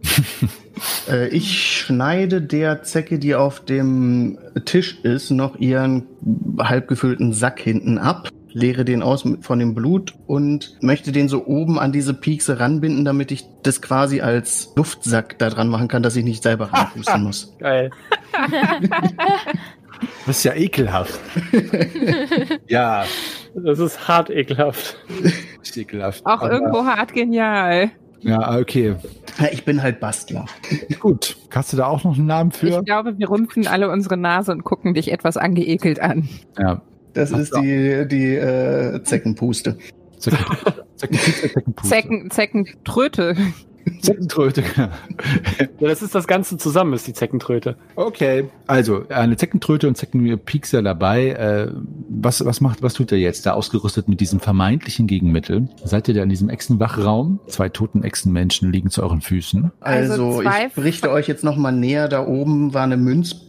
Äh, 1.08 1.28
ich 1.28 1.78
schneide 1.78 2.42
der 2.42 2.82
Zecke, 2.82 3.20
die 3.20 3.36
auf 3.36 3.60
dem 3.64 4.40
Tisch 4.66 4.98
ist, 5.04 5.30
noch 5.30 5.56
ihren 5.60 6.08
halb 6.58 6.88
gefüllten 6.88 7.32
Sack 7.32 7.60
hinten 7.60 8.00
ab, 8.00 8.30
leere 8.54 8.84
den 8.84 9.04
aus 9.04 9.24
mit- 9.24 9.46
von 9.46 9.60
dem 9.60 9.76
Blut 9.76 10.16
und 10.26 10.76
möchte 10.82 11.12
den 11.12 11.30
so 11.30 11.46
oben 11.46 11.78
an 11.78 11.92
diese 11.92 12.16
Piekse 12.16 12.60
ranbinden, 12.60 13.06
damit 13.06 13.32
ich 13.32 13.46
das 13.62 13.84
quasi 13.84 14.22
als 14.22 14.72
Luftsack 14.76 15.38
da 15.38 15.52
dran 15.52 15.70
machen 15.70 15.88
kann, 15.90 16.02
dass 16.02 16.16
ich 16.16 16.26
nicht 16.26 16.42
selber 16.42 16.66
reinpusten 16.74 17.22
muss. 17.22 17.54
Geil. 17.60 17.92
Das 20.26 20.38
ist 20.38 20.44
ja 20.44 20.54
ekelhaft. 20.54 21.20
ja, 22.68 23.06
Das 23.56 23.80
ist 23.80 24.08
hart 24.08 24.30
ekelhaft. 24.30 24.98
ist 25.62 25.78
ekelhaft. 25.78 26.26
Auch 26.26 26.42
Aber- 26.42 26.52
irgendwo 26.52 26.86
hart 26.86 27.14
genial. 27.14 27.92
Ja, 28.22 28.58
okay. 28.58 28.96
Ja, 29.38 29.48
ich 29.52 29.66
bin 29.66 29.84
halt 29.84 30.00
Bastler. 30.00 30.46
Gut. 31.02 31.36
Hast 31.54 31.74
du 31.74 31.78
da 31.78 31.88
auch 31.88 32.06
noch 32.06 32.18
einen 32.18 32.26
Namen 32.28 32.52
für? 32.52 32.68
Ich 32.68 32.86
glaube, 32.86 33.18
wir 33.18 33.30
rümpfen 33.30 33.68
alle 33.68 33.90
unsere 33.92 34.16
Nase 34.16 34.54
und 34.54 34.64
gucken 34.64 34.94
dich 34.94 35.12
etwas 35.12 35.36
angeekelt 35.36 36.00
an. 36.00 36.30
Ja. 36.58 36.82
Das 37.14 37.34
Ach 37.34 37.40
ist 37.40 37.54
die, 37.58 38.08
die 38.08 38.36
äh, 38.36 39.04
Zeckenpuste. 39.04 39.78
Zecken, 40.18 40.40
Zeckenpizza, 40.96 41.42
Zeckenpuste. 41.50 41.90
Zecken, 41.90 42.32
Zeckentröte. 42.32 43.36
Zeckentröte. 44.04 44.64
Ja, 45.80 45.90
das 45.90 46.02
ist 46.02 46.16
das 46.16 46.28
Ganze 46.28 46.58
zusammen, 46.58 46.94
ist 46.94 47.08
die 47.08 47.14
Zeckentröte. 47.14 47.76
Okay, 47.96 48.50
also 48.68 49.06
eine 49.10 49.36
Zeckentröte 49.36 49.88
und 49.88 49.96
Zeckenpiekser 49.96 50.82
dabei. 50.82 51.30
Äh, 51.30 51.72
was, 52.10 52.46
was 52.46 52.62
macht, 52.62 52.82
was 52.82 52.94
tut 52.94 53.12
er 53.12 53.18
jetzt? 53.18 53.46
Da 53.46 53.54
ausgerüstet 53.54 54.08
mit 54.08 54.20
diesem 54.22 54.40
vermeintlichen 54.40 55.08
Gegenmittel. 55.08 55.68
Seid 55.84 56.08
ihr 56.08 56.14
da 56.14 56.24
in 56.24 56.30
diesem 56.30 56.50
Echsenwachraum? 56.50 57.40
Zwei 57.48 57.70
toten 57.70 58.04
Echsenmenschen 58.04 58.72
liegen 58.72 58.90
zu 58.90 59.04
euren 59.04 59.22
Füßen. 59.22 59.72
Also 59.82 60.14
Also, 60.14 60.42
ich 60.42 60.74
berichte 60.74 61.12
euch 61.12 61.28
jetzt 61.28 61.44
noch 61.44 61.58
mal 61.58 61.72
näher. 61.72 62.08
Da 62.08 62.26
oben 62.26 62.74
war 62.74 62.84
eine 62.84 62.98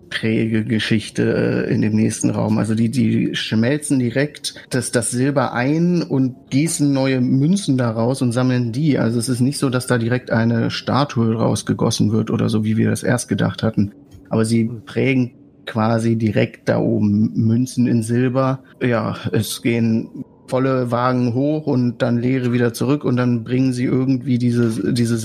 Münzprägegeschichte 0.04 1.66
äh, 1.68 1.74
in 1.74 1.82
dem 1.82 1.94
nächsten 1.94 2.30
Raum. 2.30 2.58
Also 2.58 2.74
die, 2.74 2.90
die 2.90 3.34
schmelzen 3.34 3.98
direkt 3.98 4.54
das, 4.70 4.92
das 4.92 5.10
Silber 5.10 5.52
ein 5.52 6.02
und 6.02 6.50
gießen 6.50 6.92
neue 6.92 7.20
Münzen 7.20 7.76
daraus 7.76 8.22
und 8.22 8.32
sammeln 8.32 8.72
die. 8.72 8.98
Also 8.98 9.18
es 9.18 9.28
ist 9.28 9.40
nicht 9.40 9.58
so, 9.58 9.70
dass 9.70 9.86
da 9.86 9.98
direkt 9.98 10.30
eine 10.30 10.70
Statue 10.70 11.34
rausgegossen 11.34 12.12
wird 12.12 12.30
oder 12.30 12.48
so, 12.48 12.64
wie 12.64 12.76
wir 12.76 12.90
das 12.90 13.02
erst 13.02 13.28
gedacht 13.28 13.62
hatten. 13.62 13.92
Aber 14.30 14.44
sie 14.44 14.70
prägen 14.86 15.32
quasi 15.66 16.16
direkt 16.16 16.68
da 16.68 16.78
oben 16.78 17.32
Münzen 17.34 17.86
in 17.86 18.02
Silber. 18.02 18.60
Ja, 18.82 19.16
es 19.32 19.62
gehen 19.62 20.24
volle 20.46 20.90
Wagen 20.90 21.32
hoch 21.32 21.66
und 21.66 22.02
dann 22.02 22.18
leere 22.18 22.52
wieder 22.52 22.74
zurück 22.74 23.04
und 23.04 23.16
dann 23.16 23.44
bringen 23.44 23.72
sie 23.72 23.84
irgendwie 23.84 24.36
diese, 24.36 24.92
diese 24.92 25.16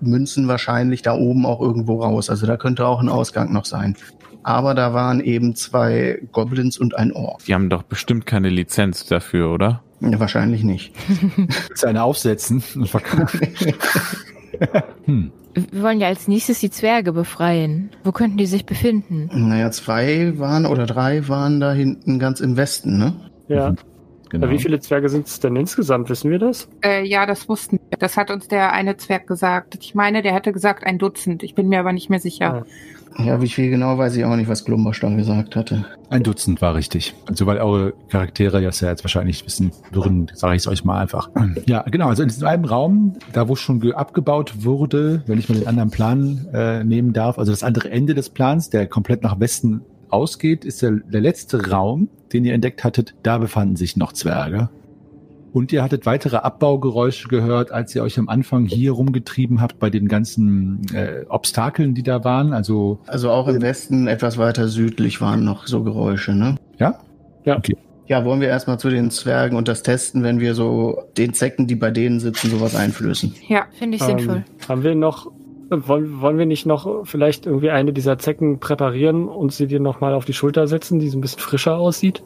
Silbermünzen 0.00 0.48
wahrscheinlich 0.48 1.02
da 1.02 1.14
oben 1.14 1.46
auch 1.46 1.60
irgendwo 1.60 2.02
raus. 2.02 2.30
Also 2.30 2.46
da 2.46 2.56
könnte 2.56 2.86
auch 2.86 3.00
ein 3.00 3.08
Ausgang 3.08 3.52
noch 3.52 3.64
sein. 3.64 3.96
Aber 4.42 4.74
da 4.74 4.94
waren 4.94 5.20
eben 5.20 5.54
zwei 5.54 6.20
Goblins 6.32 6.78
und 6.78 6.96
ein 6.96 7.12
Ork. 7.12 7.44
Die 7.44 7.54
haben 7.54 7.68
doch 7.68 7.82
bestimmt 7.82 8.24
keine 8.24 8.48
Lizenz 8.48 9.04
dafür, 9.04 9.52
oder? 9.52 9.82
Ja, 10.00 10.18
wahrscheinlich 10.18 10.64
nicht. 10.64 10.94
Willst 11.68 11.82
du 11.82 11.86
eine 11.86 12.02
aufsetzen 12.02 12.62
und 12.74 12.88
verkaufen? 12.88 13.40
hm. 15.04 15.32
Wir 15.52 15.82
wollen 15.82 16.00
ja 16.00 16.06
als 16.06 16.28
nächstes 16.28 16.60
die 16.60 16.70
Zwerge 16.70 17.12
befreien. 17.12 17.90
Wo 18.04 18.12
könnten 18.12 18.38
die 18.38 18.46
sich 18.46 18.64
befinden? 18.64 19.28
Naja, 19.32 19.70
zwei 19.72 20.38
waren 20.38 20.64
oder 20.64 20.86
drei 20.86 21.28
waren 21.28 21.60
da 21.60 21.72
hinten 21.72 22.18
ganz 22.18 22.40
im 22.40 22.56
Westen, 22.56 22.98
ne? 22.98 23.14
Ja. 23.48 23.74
Genau. 24.30 24.48
Wie 24.48 24.58
viele 24.58 24.80
Zwerge 24.80 25.08
sind 25.08 25.26
es 25.26 25.40
denn 25.40 25.56
insgesamt? 25.56 26.08
Wissen 26.08 26.30
wir 26.30 26.38
das? 26.38 26.68
Äh, 26.84 27.04
ja, 27.06 27.26
das 27.26 27.48
wussten 27.48 27.78
wir. 27.90 27.98
Das 27.98 28.16
hat 28.16 28.30
uns 28.30 28.48
der 28.48 28.72
eine 28.72 28.96
Zwerg 28.96 29.26
gesagt. 29.26 29.76
Ich 29.80 29.94
meine, 29.94 30.22
der 30.22 30.32
hätte 30.32 30.52
gesagt 30.52 30.84
ein 30.86 30.98
Dutzend. 30.98 31.42
Ich 31.42 31.54
bin 31.54 31.68
mir 31.68 31.80
aber 31.80 31.92
nicht 31.92 32.08
mehr 32.10 32.20
sicher. 32.20 32.64
Ja, 33.18 33.42
wie 33.42 33.48
viel 33.48 33.70
genau 33.70 33.98
weiß 33.98 34.14
ich 34.16 34.24
auch 34.24 34.36
nicht, 34.36 34.48
was 34.48 34.64
Glumbersch 34.64 35.00
da 35.00 35.10
gesagt 35.14 35.56
hatte. 35.56 35.84
Ein 36.10 36.22
Dutzend 36.22 36.62
war 36.62 36.76
richtig. 36.76 37.12
Also 37.28 37.44
weil 37.44 37.58
eure 37.58 37.92
Charaktere 38.08 38.62
das 38.62 38.80
ja 38.80 38.88
jetzt 38.88 39.02
wahrscheinlich 39.02 39.44
wissen 39.44 39.72
würden, 39.90 40.30
sage 40.32 40.54
ich 40.54 40.62
es 40.62 40.68
euch 40.68 40.84
mal 40.84 41.00
einfach. 41.00 41.28
Ja, 41.66 41.82
genau. 41.82 42.08
Also 42.08 42.22
in 42.22 42.28
diesem 42.28 42.46
einen 42.46 42.64
Raum, 42.64 43.14
da 43.32 43.48
wo 43.48 43.56
schon 43.56 43.80
ge- 43.80 43.94
abgebaut 43.94 44.64
wurde, 44.64 45.22
wenn 45.26 45.38
ich 45.40 45.48
mal 45.48 45.56
den 45.58 45.66
anderen 45.66 45.90
Plan 45.90 46.46
äh, 46.54 46.84
nehmen 46.84 47.12
darf, 47.12 47.36
also 47.38 47.50
das 47.50 47.64
andere 47.64 47.90
Ende 47.90 48.14
des 48.14 48.30
Plans, 48.30 48.70
der 48.70 48.86
komplett 48.86 49.22
nach 49.24 49.40
Westen 49.40 49.82
ausgeht, 50.12 50.64
ist 50.64 50.82
der, 50.82 50.92
der 50.92 51.20
letzte 51.20 51.70
Raum, 51.70 52.08
den 52.32 52.44
ihr 52.44 52.54
entdeckt 52.54 52.84
hattet. 52.84 53.14
Da 53.22 53.38
befanden 53.38 53.76
sich 53.76 53.96
noch 53.96 54.12
Zwerge. 54.12 54.68
Und 55.52 55.72
ihr 55.72 55.82
hattet 55.82 56.06
weitere 56.06 56.36
Abbaugeräusche 56.36 57.28
gehört, 57.28 57.72
als 57.72 57.94
ihr 57.94 58.02
euch 58.02 58.18
am 58.18 58.28
Anfang 58.28 58.66
hier 58.66 58.92
rumgetrieben 58.92 59.60
habt 59.60 59.78
bei 59.80 59.90
den 59.90 60.06
ganzen 60.06 60.82
äh, 60.94 61.24
Obstakeln, 61.28 61.94
die 61.94 62.04
da 62.04 62.22
waren. 62.22 62.52
Also 62.52 63.00
Also 63.06 63.30
auch 63.30 63.48
im 63.48 63.60
Westen, 63.60 64.06
etwas 64.06 64.38
weiter 64.38 64.68
südlich, 64.68 65.20
waren 65.20 65.44
noch 65.44 65.66
so 65.66 65.82
Geräusche, 65.82 66.34
ne? 66.34 66.54
ja, 67.44 67.56
Ja, 68.06 68.24
wollen 68.24 68.40
wir 68.40 68.48
erstmal 68.48 68.78
zu 68.78 68.90
den 68.90 69.10
Zwergen 69.10 69.56
und 69.56 69.68
das 69.68 69.82
testen, 69.82 70.22
wenn 70.24 70.40
wir 70.40 70.54
so 70.54 71.02
den 71.16 71.32
Zecken, 71.32 71.66
die 71.66 71.76
bei 71.76 71.90
denen 71.90 72.18
sitzen, 72.18 72.50
sowas 72.50 72.74
einflößen. 72.74 73.34
Ja. 73.48 73.66
Finde 73.78 73.96
ich 73.96 74.02
sinnvoll. 74.02 74.36
Ähm, 74.36 74.68
haben 74.68 74.82
wir 74.82 74.94
noch, 74.94 75.30
wollen, 75.70 76.20
wollen 76.20 76.38
wir 76.38 76.46
nicht 76.46 76.66
noch 76.66 77.06
vielleicht 77.06 77.46
irgendwie 77.46 77.70
eine 77.70 77.92
dieser 77.92 78.18
Zecken 78.18 78.58
präparieren 78.60 79.28
und 79.28 79.52
sie 79.52 79.66
dir 79.66 79.80
nochmal 79.80 80.14
auf 80.14 80.24
die 80.24 80.32
Schulter 80.32 80.66
setzen, 80.66 80.98
die 80.98 81.08
so 81.08 81.18
ein 81.18 81.20
bisschen 81.20 81.40
frischer 81.40 81.76
aussieht? 81.78 82.22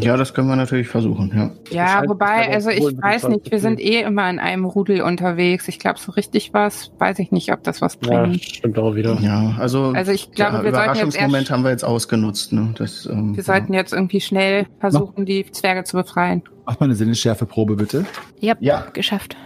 Ja, 0.00 0.16
das 0.16 0.34
können 0.34 0.48
wir 0.48 0.56
natürlich 0.56 0.88
versuchen, 0.88 1.30
ja. 1.32 1.50
Ja, 1.70 1.88
scheint- 1.98 2.08
wobei, 2.10 2.52
also 2.52 2.70
ich 2.70 2.82
weiß 2.82 3.28
nicht, 3.28 3.48
wir 3.52 3.60
sind 3.60 3.78
eh 3.78 4.00
immer 4.02 4.28
in 4.28 4.40
einem 4.40 4.64
Rudel 4.64 5.00
unterwegs. 5.02 5.68
Ich 5.68 5.78
glaube, 5.78 6.00
so 6.00 6.10
richtig 6.10 6.52
was, 6.52 6.90
weiß 6.98 7.20
ich 7.20 7.30
nicht, 7.30 7.52
ob 7.52 7.62
das 7.62 7.80
was 7.80 7.96
Ja, 8.04 8.22
bringt. 8.22 8.42
stimmt 8.42 8.78
auch 8.80 8.96
wieder. 8.96 9.16
Ja, 9.20 9.54
also, 9.60 9.92
Also 9.94 10.10
ich 10.10 10.32
glaube, 10.32 10.54
der 10.56 10.64
wir 10.64 10.72
sollten 10.72 10.88
jetzt 10.88 10.96
Überraschungsmoment 10.96 11.34
erst, 11.42 11.50
haben 11.52 11.62
wir 11.62 11.70
jetzt 11.70 11.84
ausgenutzt, 11.84 12.52
ne? 12.52 12.74
Das, 12.76 13.06
ähm, 13.06 13.36
wir 13.36 13.44
sollten 13.44 13.74
jetzt 13.74 13.92
irgendwie 13.92 14.20
schnell 14.20 14.66
versuchen, 14.80 15.24
die 15.24 15.46
Zwerge 15.52 15.84
zu 15.84 15.96
befreien. 15.98 16.42
macht 16.64 16.80
mal 16.80 16.86
eine 16.86 16.96
Sinnesschärfeprobe 16.96 17.76
bitte. 17.76 18.04
Ja, 18.40 18.54
Ja. 18.58 18.86
geschafft. 18.92 19.36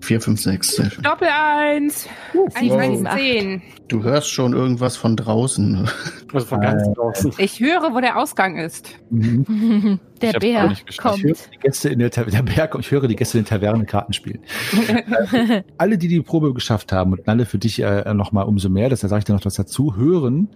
4, 0.00 0.20
5, 0.20 0.40
6. 0.40 0.68
Sehr 0.76 0.90
schön. 0.90 1.02
Doppel 1.02 1.28
eins! 1.28 2.08
Eins, 2.54 2.70
wow. 2.70 2.78
eins, 2.78 3.04
zehn. 3.14 3.62
Du 3.88 4.02
hörst 4.02 4.30
schon 4.30 4.52
irgendwas 4.52 4.96
von 4.96 5.16
draußen. 5.16 5.88
Also 6.32 6.46
von 6.46 6.60
ganz 6.60 6.82
draußen. 6.94 7.32
Ich 7.38 7.60
höre, 7.60 7.92
wo 7.92 8.00
der 8.00 8.16
Ausgang 8.16 8.56
ist. 8.56 8.96
Mhm. 9.10 9.98
Der 10.20 10.38
Bär 10.38 10.68
geschafft. 10.68 10.84
Ich 10.90 11.02
höre 11.02 11.12
kommt. 11.12 11.48
die 11.54 11.58
Gäste 11.60 11.88
in 11.88 11.98
der, 11.98 12.10
der 12.10 12.42
Berg, 12.42 12.76
ich 12.78 12.90
höre 12.90 13.08
die 13.08 13.16
Gäste 13.16 13.38
in 13.38 13.44
der 13.44 13.58
Taverne 13.58 13.86
Karten 13.86 14.12
spielen. 14.12 14.40
Alle, 15.78 15.96
die 15.96 16.08
die 16.08 16.20
Probe 16.20 16.52
geschafft 16.52 16.92
haben 16.92 17.12
und 17.12 17.26
alle 17.26 17.46
für 17.46 17.56
dich 17.56 17.80
äh, 17.80 18.12
noch 18.12 18.30
mal 18.30 18.42
umso 18.42 18.68
mehr, 18.68 18.90
das 18.90 19.00
sage 19.00 19.20
ich 19.20 19.24
dir 19.24 19.32
noch 19.32 19.46
was 19.46 19.54
dazu, 19.54 19.96
hören 19.96 20.48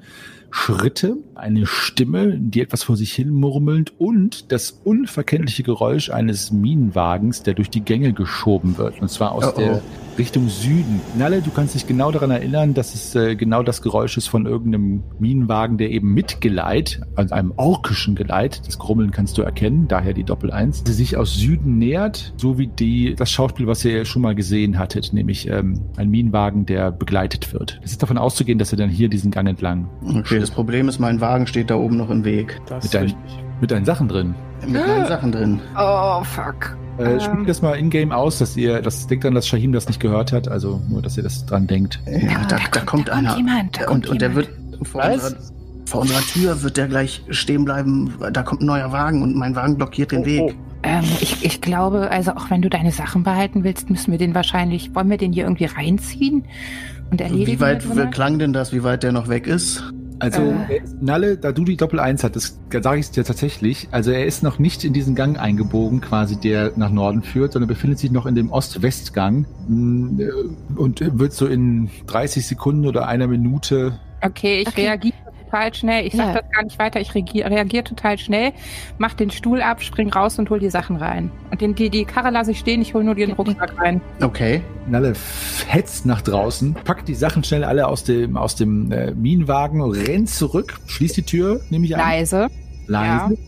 Schritte, 0.56 1.16
eine 1.34 1.66
Stimme, 1.66 2.38
die 2.38 2.60
etwas 2.60 2.84
vor 2.84 2.96
sich 2.96 3.12
hin 3.12 3.28
murmelt 3.28 3.92
und 3.98 4.52
das 4.52 4.70
unverkennliche 4.70 5.64
Geräusch 5.64 6.10
eines 6.10 6.52
Minenwagens, 6.52 7.42
der 7.42 7.54
durch 7.54 7.70
die 7.70 7.80
Gänge 7.82 8.12
geschoben 8.12 8.78
wird. 8.78 9.02
Und 9.02 9.10
zwar 9.10 9.32
aus 9.32 9.44
Oh, 9.48 9.52
oh. 9.56 9.58
der 9.58 9.82
Richtung 10.16 10.48
Süden. 10.48 11.00
Nalle, 11.18 11.42
du 11.42 11.50
kannst 11.50 11.74
dich 11.74 11.88
genau 11.88 12.12
daran 12.12 12.30
erinnern, 12.30 12.72
dass 12.72 12.94
es 12.94 13.16
äh, 13.16 13.34
genau 13.34 13.64
das 13.64 13.82
Geräusch 13.82 14.16
ist 14.16 14.28
von 14.28 14.46
irgendeinem 14.46 15.02
Minenwagen, 15.18 15.76
der 15.76 15.90
eben 15.90 16.14
mit 16.14 16.40
Geleit, 16.40 17.00
also 17.16 17.34
einem 17.34 17.52
orkischen 17.56 18.14
Geleit, 18.14 18.62
das 18.64 18.78
Grummeln 18.78 19.10
kannst 19.10 19.36
du 19.36 19.42
erkennen, 19.42 19.88
daher 19.88 20.12
die 20.12 20.22
Doppel-Eins, 20.22 20.84
die 20.84 20.92
sich 20.92 21.16
aus 21.16 21.34
Süden 21.34 21.78
nähert, 21.78 22.32
so 22.36 22.58
wie 22.58 22.68
die, 22.68 23.16
das 23.16 23.32
Schauspiel, 23.32 23.66
was 23.66 23.84
ihr 23.84 24.04
schon 24.04 24.22
mal 24.22 24.36
gesehen 24.36 24.78
hattet, 24.78 25.12
nämlich 25.12 25.48
ähm, 25.48 25.80
ein 25.96 26.10
Minenwagen, 26.10 26.64
der 26.64 26.92
begleitet 26.92 27.52
wird. 27.52 27.80
Es 27.82 27.90
ist 27.90 28.00
davon 28.00 28.16
auszugehen, 28.16 28.60
dass 28.60 28.70
er 28.72 28.78
dann 28.78 28.90
hier 28.90 29.08
diesen 29.08 29.32
Gang 29.32 29.48
entlang 29.48 29.88
Okay, 30.04 30.43
das 30.44 30.50
Problem 30.50 30.88
ist, 30.88 30.98
mein 30.98 31.20
Wagen 31.20 31.46
steht 31.46 31.70
da 31.70 31.76
oben 31.76 31.96
noch 31.96 32.10
im 32.10 32.24
Weg. 32.24 32.60
Das 32.66 32.84
mit, 32.84 32.94
deinen, 32.94 33.02
richtig. 33.04 33.44
mit 33.60 33.70
deinen 33.70 33.84
Sachen 33.84 34.08
drin. 34.08 34.34
Mit 34.66 34.86
meinen 34.86 35.06
Sachen 35.06 35.32
drin. 35.32 35.60
Oh, 35.78 36.22
fuck. 36.22 36.76
Äh, 36.98 37.14
Ähm. 37.14 37.20
spielt 37.20 37.48
das 37.48 37.62
mal 37.62 37.72
in-game 37.78 38.12
aus, 38.12 38.38
dass 38.38 38.56
ihr, 38.56 38.80
das 38.82 39.06
denkt 39.06 39.24
dann, 39.24 39.34
dass 39.34 39.48
Shahim 39.48 39.72
das 39.72 39.88
nicht 39.88 40.00
gehört 40.00 40.32
hat, 40.32 40.48
also 40.48 40.80
nur, 40.88 41.02
dass 41.02 41.16
ihr 41.16 41.22
das 41.22 41.44
dran 41.46 41.66
denkt. 41.66 41.98
Ja, 42.06 42.44
da, 42.48 42.58
da, 42.70 42.80
kommt 42.80 43.08
da 43.08 43.14
einer. 43.14 43.30
Kommt 43.34 43.38
jemand, 43.46 43.76
da 43.76 43.80
und, 43.82 43.86
kommt 43.86 44.08
und 44.10 44.22
der 44.22 44.34
wird 44.34 44.48
vor 44.82 45.02
unserer, 45.04 45.36
vor 45.86 46.00
unserer 46.02 46.20
Tür 46.20 46.62
wird 46.62 46.76
der 46.76 46.86
gleich 46.88 47.22
stehen 47.30 47.64
bleiben. 47.64 48.14
Da 48.32 48.42
kommt 48.42 48.60
ein 48.62 48.66
neuer 48.66 48.92
Wagen 48.92 49.22
und 49.22 49.34
mein 49.34 49.56
Wagen 49.56 49.76
blockiert 49.76 50.12
den 50.12 50.20
Oh, 50.20 50.26
Weg. 50.26 50.42
oh. 50.42 50.52
Ähm, 50.82 51.04
ich, 51.20 51.44
ich 51.44 51.60
glaube, 51.62 52.10
also 52.10 52.32
auch 52.32 52.50
wenn 52.50 52.60
du 52.60 52.68
deine 52.68 52.92
Sachen 52.92 53.22
behalten 53.22 53.64
willst, 53.64 53.88
müssen 53.90 54.12
wir 54.12 54.18
den 54.18 54.34
wahrscheinlich, 54.34 54.94
wollen 54.94 55.08
wir 55.08 55.16
den 55.16 55.32
hier 55.32 55.44
irgendwie 55.44 55.64
reinziehen 55.64 56.44
und 57.10 57.20
erledigen? 57.20 57.58
Wie 57.58 57.60
weit 57.60 58.12
klang 58.12 58.38
denn 58.38 58.52
das, 58.52 58.72
wie 58.72 58.84
weit 58.84 59.02
der 59.02 59.12
noch 59.12 59.28
weg 59.28 59.46
ist? 59.46 59.82
Also, 60.24 60.40
Äh. 60.40 60.80
Nalle, 61.02 61.36
da 61.36 61.52
du 61.52 61.64
die 61.64 61.76
Doppel-Eins 61.76 62.24
hattest, 62.24 62.58
sage 62.72 62.98
ich 62.98 63.06
es 63.06 63.10
dir 63.10 63.24
tatsächlich, 63.24 63.88
also 63.90 64.10
er 64.10 64.24
ist 64.24 64.42
noch 64.42 64.58
nicht 64.58 64.82
in 64.82 64.94
diesen 64.94 65.14
Gang 65.14 65.38
eingebogen, 65.38 66.00
quasi, 66.00 66.40
der 66.40 66.72
nach 66.76 66.88
Norden 66.90 67.22
führt, 67.22 67.52
sondern 67.52 67.68
befindet 67.68 67.98
sich 67.98 68.10
noch 68.10 68.24
in 68.24 68.34
dem 68.34 68.50
Ost-West-Gang 68.50 69.44
äh, 70.18 70.30
und 70.76 71.00
wird 71.18 71.34
so 71.34 71.46
in 71.46 71.90
30 72.06 72.46
Sekunden 72.46 72.86
oder 72.86 73.06
einer 73.06 73.26
Minute 73.26 74.00
Okay, 74.22 74.62
ich 74.62 74.68
Okay. 74.68 74.86
reagiere 74.86 75.14
total 75.54 75.74
schnell. 75.74 76.06
Ich 76.06 76.14
sag 76.14 76.34
Ja. 76.34 76.40
das 76.40 76.50
gar 76.50 76.64
nicht 76.64 76.78
weiter. 76.78 77.00
Ich 77.00 77.14
reagiere 77.14 77.50
reagier 77.50 77.84
total 77.84 78.18
schnell, 78.18 78.52
mach 78.98 79.14
den 79.14 79.30
Stuhl 79.30 79.62
ab, 79.62 79.82
spring 79.82 80.12
raus 80.12 80.38
und 80.38 80.50
hol 80.50 80.58
die 80.58 80.70
Sachen 80.70 80.96
rein. 80.96 81.30
Und 81.50 81.60
den, 81.60 81.74
die, 81.74 81.90
die 81.90 82.04
Karre 82.04 82.30
lasse 82.30 82.50
ich 82.50 82.58
stehen, 82.58 82.82
ich 82.82 82.94
hol 82.94 83.04
nur 83.04 83.14
den 83.14 83.32
Rucksack 83.32 83.78
rein. 83.78 84.00
Okay. 84.22 84.62
Nalle 84.88 85.14
hetzt 85.68 86.06
nach 86.06 86.20
draußen, 86.22 86.74
packt 86.74 87.08
die 87.08 87.14
Sachen 87.14 87.44
schnell 87.44 87.64
alle 87.64 87.86
aus 87.86 88.04
dem, 88.04 88.36
aus 88.36 88.56
dem 88.56 88.90
äh, 88.92 89.12
Minenwagen, 89.12 89.80
rennt 89.82 90.28
zurück, 90.28 90.74
schließt 90.86 91.16
die 91.16 91.22
Tür, 91.22 91.60
nehme 91.70 91.86
ich 91.86 91.94
an. 91.94 92.00
Leise. 92.00 92.48
Leise. 92.86 93.38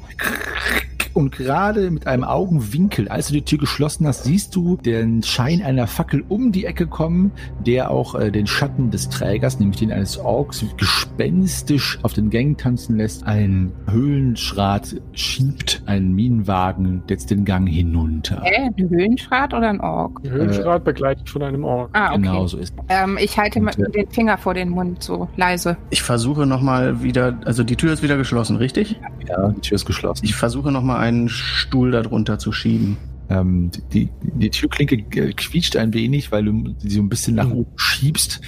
Und 1.16 1.33
gerade 1.33 1.90
mit 1.90 2.07
einem 2.07 2.24
Augenwinkel, 2.24 3.09
als 3.09 3.29
du 3.29 3.33
die 3.33 3.42
Tür 3.42 3.59
geschlossen 3.59 4.07
hast, 4.07 4.24
siehst 4.24 4.55
du 4.55 4.76
den 4.76 5.22
Schein 5.22 5.62
einer 5.62 5.87
Fackel 5.87 6.22
um 6.29 6.52
die 6.52 6.66
Ecke 6.66 6.87
kommen, 6.87 7.33
der 7.64 7.90
auch 7.90 8.14
äh, 8.14 8.31
den 8.31 8.46
Schatten 8.46 8.90
des 8.90 9.09
Trägers, 9.09 9.59
nämlich 9.59 9.79
den 9.79 9.92
eines 9.92 10.18
Orks, 10.18 10.62
gespenstisch 10.76 11.98
auf 12.02 12.12
den 12.12 12.29
Gängen 12.29 12.59
tanzen 12.59 12.98
lässt. 12.98 13.26
Ein 13.26 13.72
Höhlenschrat 13.88 14.96
schiebt 15.12 15.83
einen 15.87 16.14
Minenwagen 16.14 17.02
jetzt 17.09 17.31
den 17.31 17.46
Gang 17.46 17.66
hinunter. 17.66 18.42
Hä? 18.44 18.70
Ein 18.76 18.90
Höhlenschrat 18.90 19.55
oder 19.55 19.70
ein 19.70 19.81
Ork? 19.81 20.20
Ein 20.22 20.31
Höhlenschrat 20.33 20.85
begleitet 20.85 21.31
von 21.31 21.42
einem 21.42 21.64
Ork. 21.64 21.88
Ah, 21.94 22.11
okay. 22.11 22.20
Genau 22.20 22.46
so 22.46 22.59
ist. 22.59 22.74
Ähm, 22.90 23.16
ich 23.18 23.38
halte 23.38 23.59
mal 23.62 23.72
Und, 23.79 23.87
äh, 23.87 24.02
den 24.02 24.11
Finger 24.11 24.37
vor 24.37 24.52
den 24.52 24.68
Mund, 24.68 25.02
so 25.02 25.29
leise. 25.37 25.79
Ich 25.88 26.02
versuche 26.02 26.44
nochmal 26.44 27.02
wieder, 27.02 27.38
also 27.46 27.64
die 27.64 27.76
Tür 27.76 27.94
ist 27.94 28.02
wieder 28.02 28.18
geschlossen, 28.18 28.57
richtig? 28.57 29.00
Ja, 29.26 29.48
die 29.48 29.61
Tür 29.62 29.76
ist 29.76 29.87
geschlossen. 29.87 30.26
Ich 30.26 30.35
versuche 30.35 30.70
nochmal 30.70 31.06
einen 31.07 31.29
Stuhl 31.29 31.90
darunter 31.90 32.38
zu 32.38 32.53
schieben. 32.53 32.97
Ähm, 33.29 33.71
die, 33.92 34.09
die 34.23 34.51
Türklinke 34.51 35.03
quietscht 35.03 35.77
ein 35.77 35.92
wenig, 35.95 36.31
weil 36.31 36.45
du 36.45 36.75
sie 36.79 36.90
so 36.90 37.01
ein 37.01 37.09
bisschen 37.09 37.37
nach 37.37 37.51
oben 37.51 37.73
schiebst. 37.77 38.40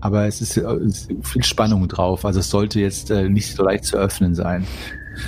Aber 0.00 0.26
es 0.26 0.40
ist, 0.40 0.56
äh, 0.56 0.62
es 0.62 1.06
ist 1.06 1.10
viel 1.22 1.44
Spannung 1.44 1.88
drauf. 1.88 2.24
Also 2.24 2.40
es 2.40 2.50
sollte 2.50 2.80
jetzt 2.80 3.10
äh, 3.10 3.28
nicht 3.28 3.54
so 3.54 3.64
leicht 3.64 3.84
zu 3.84 3.96
öffnen 3.96 4.34
sein. 4.34 4.66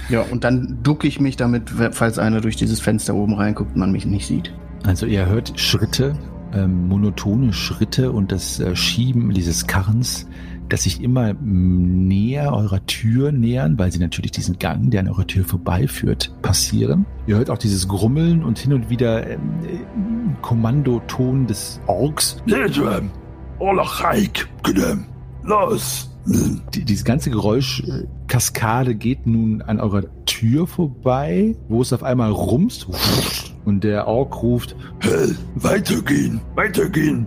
Ja, 0.08 0.22
und 0.22 0.44
dann 0.44 0.78
ducke 0.82 1.08
ich 1.08 1.18
mich 1.18 1.36
damit, 1.36 1.70
falls 1.92 2.18
einer 2.18 2.40
durch 2.40 2.56
dieses 2.56 2.80
Fenster 2.80 3.14
oben 3.14 3.34
reinguckt 3.34 3.74
und 3.74 3.80
man 3.80 3.92
mich 3.92 4.06
nicht 4.06 4.26
sieht. 4.26 4.52
Also 4.84 5.06
ihr 5.06 5.26
hört 5.26 5.58
Schritte, 5.58 6.16
ähm, 6.54 6.88
monotone 6.88 7.52
Schritte 7.52 8.12
und 8.12 8.32
das 8.32 8.60
äh, 8.60 8.76
Schieben 8.76 9.30
dieses 9.30 9.66
Karrens, 9.66 10.26
das 10.72 10.84
sich 10.84 11.02
immer 11.02 11.34
mm, 11.34 12.08
näher 12.08 12.52
eurer 12.52 12.84
Tür 12.86 13.32
nähern, 13.32 13.78
weil 13.78 13.92
sie 13.92 13.98
natürlich 13.98 14.32
diesen 14.32 14.58
Gang, 14.58 14.90
der 14.90 15.00
an 15.00 15.08
eurer 15.08 15.26
Tür 15.26 15.44
vorbeiführt, 15.44 16.32
passieren. 16.42 17.06
Ihr 17.26 17.36
hört 17.36 17.50
auch 17.50 17.58
dieses 17.58 17.88
Grummeln 17.88 18.42
und 18.42 18.58
hin 18.58 18.72
und 18.72 18.90
wieder 18.90 19.28
ähm, 19.28 19.40
äh, 19.64 19.78
Kommandoton 20.42 21.46
des 21.46 21.80
Orks. 21.86 22.42
Los! 25.42 26.09
Die, 26.26 26.84
diese 26.84 27.04
ganze 27.04 27.30
Geräuschkaskade 27.30 28.94
geht 28.94 29.26
nun 29.26 29.62
an 29.62 29.80
eurer 29.80 30.02
Tür 30.26 30.66
vorbei, 30.66 31.56
wo 31.68 31.82
es 31.82 31.92
auf 31.92 32.02
einmal 32.02 32.30
rumst 32.30 32.86
und 33.64 33.84
der 33.84 34.06
Ork 34.06 34.42
ruft, 34.42 34.76
hey, 35.00 35.34
weitergehen, 35.56 36.40
weitergehen. 36.54 37.26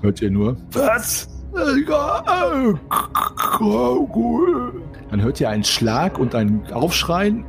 Hört 0.00 0.22
ihr 0.22 0.30
nur? 0.30 0.56
Was? 0.72 1.28
Dann 5.10 5.22
hört 5.22 5.40
ihr 5.40 5.48
einen 5.50 5.64
Schlag 5.64 6.18
und 6.18 6.34
ein 6.34 6.62
Aufschreien. 6.72 7.44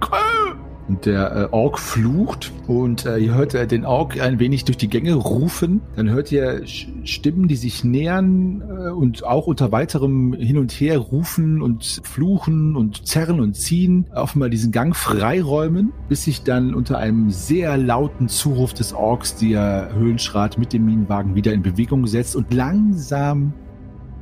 Und 0.90 1.06
der 1.06 1.36
äh, 1.36 1.48
Ork 1.52 1.78
flucht 1.78 2.52
und 2.66 3.06
äh, 3.06 3.20
ihr 3.20 3.36
hört 3.36 3.54
äh, 3.54 3.68
den 3.68 3.86
Ork 3.86 4.20
ein 4.20 4.40
wenig 4.40 4.66
durch 4.66 4.78
die 4.78 4.90
Gänge 4.90 5.14
rufen. 5.14 5.82
Dann 5.96 6.10
hört 6.10 6.32
ihr 6.32 6.64
Stimmen, 6.66 7.48
die 7.48 7.58
sich 7.58 7.84
nähern 7.84 8.62
äh, 8.62 8.90
und 8.90 9.24
auch 9.24 9.46
unter 9.46 9.72
weiterem 9.72 10.34
Hin 10.34 10.58
und 10.58 10.72
Her 10.72 10.98
rufen 10.98 11.62
und 11.62 12.02
fluchen 12.04 12.76
und 12.76 13.06
zerren 13.08 13.40
und 13.40 13.56
ziehen, 13.56 14.08
offenbar 14.16 14.50
diesen 14.50 14.72
Gang 14.72 14.96
freiräumen, 14.96 15.94
bis 16.10 16.24
sich 16.24 16.42
dann 16.42 16.74
unter 16.74 16.98
einem 16.98 17.30
sehr 17.30 17.78
lauten 17.78 18.28
Zuruf 18.28 18.74
des 18.74 18.92
Orks 18.92 19.36
der 19.36 19.92
Höhlenschrat 19.94 20.58
mit 20.58 20.74
dem 20.74 20.86
Minenwagen 20.86 21.36
wieder 21.36 21.54
in 21.54 21.62
Bewegung 21.62 22.08
setzt 22.08 22.36
und 22.36 22.52
langsam 22.52 23.54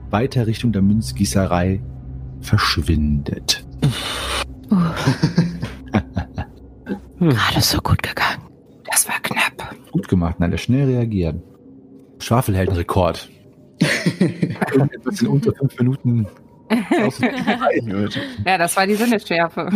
weiter 0.09 0.47
Richtung 0.47 0.73
der 0.73 0.81
Münzgießerei 0.81 1.81
verschwindet. 2.41 3.65
Gerade 7.19 7.61
so 7.61 7.79
gut 7.79 8.01
gegangen. 8.03 8.41
Das 8.89 9.07
war 9.07 9.15
knapp. 9.21 9.75
Gut 9.91 10.07
gemacht, 10.07 10.35
nein, 10.39 10.51
der 10.51 10.57
schnell 10.57 10.85
reagieren. 10.85 11.41
Schwafelheldenrekord. 12.19 13.29
Etwas 13.79 15.21
in 15.21 15.27
unter 15.27 15.53
fünf 15.53 15.77
Minuten. 15.77 16.27
aus- 17.05 17.19
Ja, 18.45 18.57
das 18.57 18.75
war 18.75 18.87
die 18.87 18.95
Sinnesschärfe. 18.95 19.69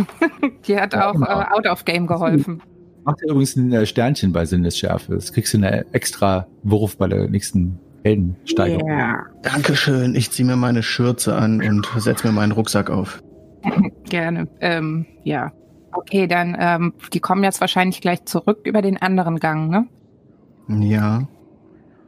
Die 0.66 0.76
hat 0.76 0.92
Ja, 0.94 1.08
auch 1.08 1.12
genau. 1.14 1.40
äh, 1.40 1.44
out 1.52 1.66
of 1.66 1.84
game 1.84 2.06
geholfen. 2.06 2.62
Macht 3.04 3.20
ihr 3.22 3.30
übrigens 3.30 3.56
ein 3.56 3.72
äh, 3.72 3.86
Sternchen 3.86 4.32
bei 4.32 4.44
Sinnesschärfe. 4.44 5.14
Das 5.14 5.32
kriegst 5.32 5.52
du 5.54 5.58
eine 5.58 5.84
extra 5.92 6.46
Wurf 6.62 6.96
bei 6.96 7.08
der 7.08 7.28
nächsten 7.28 7.78
Heldensteigerung. 8.04 8.88
Ja, 8.88 9.24
Dankeschön. 9.42 10.14
Ich 10.14 10.30
ziehe 10.30 10.46
mir 10.46 10.56
meine 10.56 10.82
Schürze 10.82 11.34
an 11.34 11.62
und 11.62 11.86
setze 11.96 12.26
mir 12.26 12.32
meinen 12.32 12.52
Rucksack 12.52 12.90
auf. 12.90 13.22
gerne. 14.08 14.48
Ähm, 14.60 15.06
ja. 15.24 15.52
Okay, 15.92 16.26
dann, 16.26 16.56
ähm, 16.58 16.94
die 17.12 17.20
kommen 17.20 17.44
jetzt 17.44 17.60
wahrscheinlich 17.60 18.00
gleich 18.00 18.24
zurück 18.24 18.60
über 18.64 18.82
den 18.82 19.00
anderen 19.00 19.38
Gang, 19.38 19.70
ne? 19.70 19.86
Ja. 20.68 21.26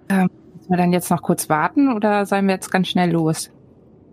Müssen 0.08 0.30
wir 0.68 0.76
dann 0.76 0.92
jetzt 0.92 1.10
noch 1.10 1.22
kurz 1.22 1.48
warten 1.48 1.92
oder 1.92 2.24
seien 2.26 2.46
wir 2.46 2.54
jetzt 2.54 2.70
ganz 2.70 2.88
schnell 2.88 3.10
los? 3.12 3.50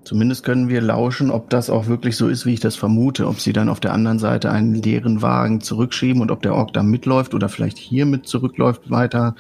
Zumindest 0.04 0.44
können 0.44 0.68
wir 0.68 0.82
lauschen, 0.82 1.30
ob 1.30 1.50
das 1.50 1.70
auch 1.70 1.88
wirklich 1.88 2.18
so 2.18 2.28
ist, 2.28 2.46
wie 2.46 2.54
ich 2.54 2.60
das 2.60 2.76
vermute. 2.76 3.28
Ob 3.28 3.40
sie 3.40 3.54
dann 3.54 3.70
auf 3.70 3.80
der 3.80 3.94
anderen 3.94 4.18
Seite 4.20 4.52
einen 4.52 4.74
leeren 4.74 5.22
Wagen 5.22 5.62
zurückschieben 5.62 6.22
und 6.22 6.32
ob 6.32 6.42
der 6.42 6.56
Ork 6.56 6.74
da 6.74 6.82
mitläuft 6.82 7.34
oder 7.34 7.50
vielleicht 7.50 7.78
hier 7.78 8.06
mit 8.06 8.26
zurückläuft 8.26 8.90
weiter. 8.90 9.36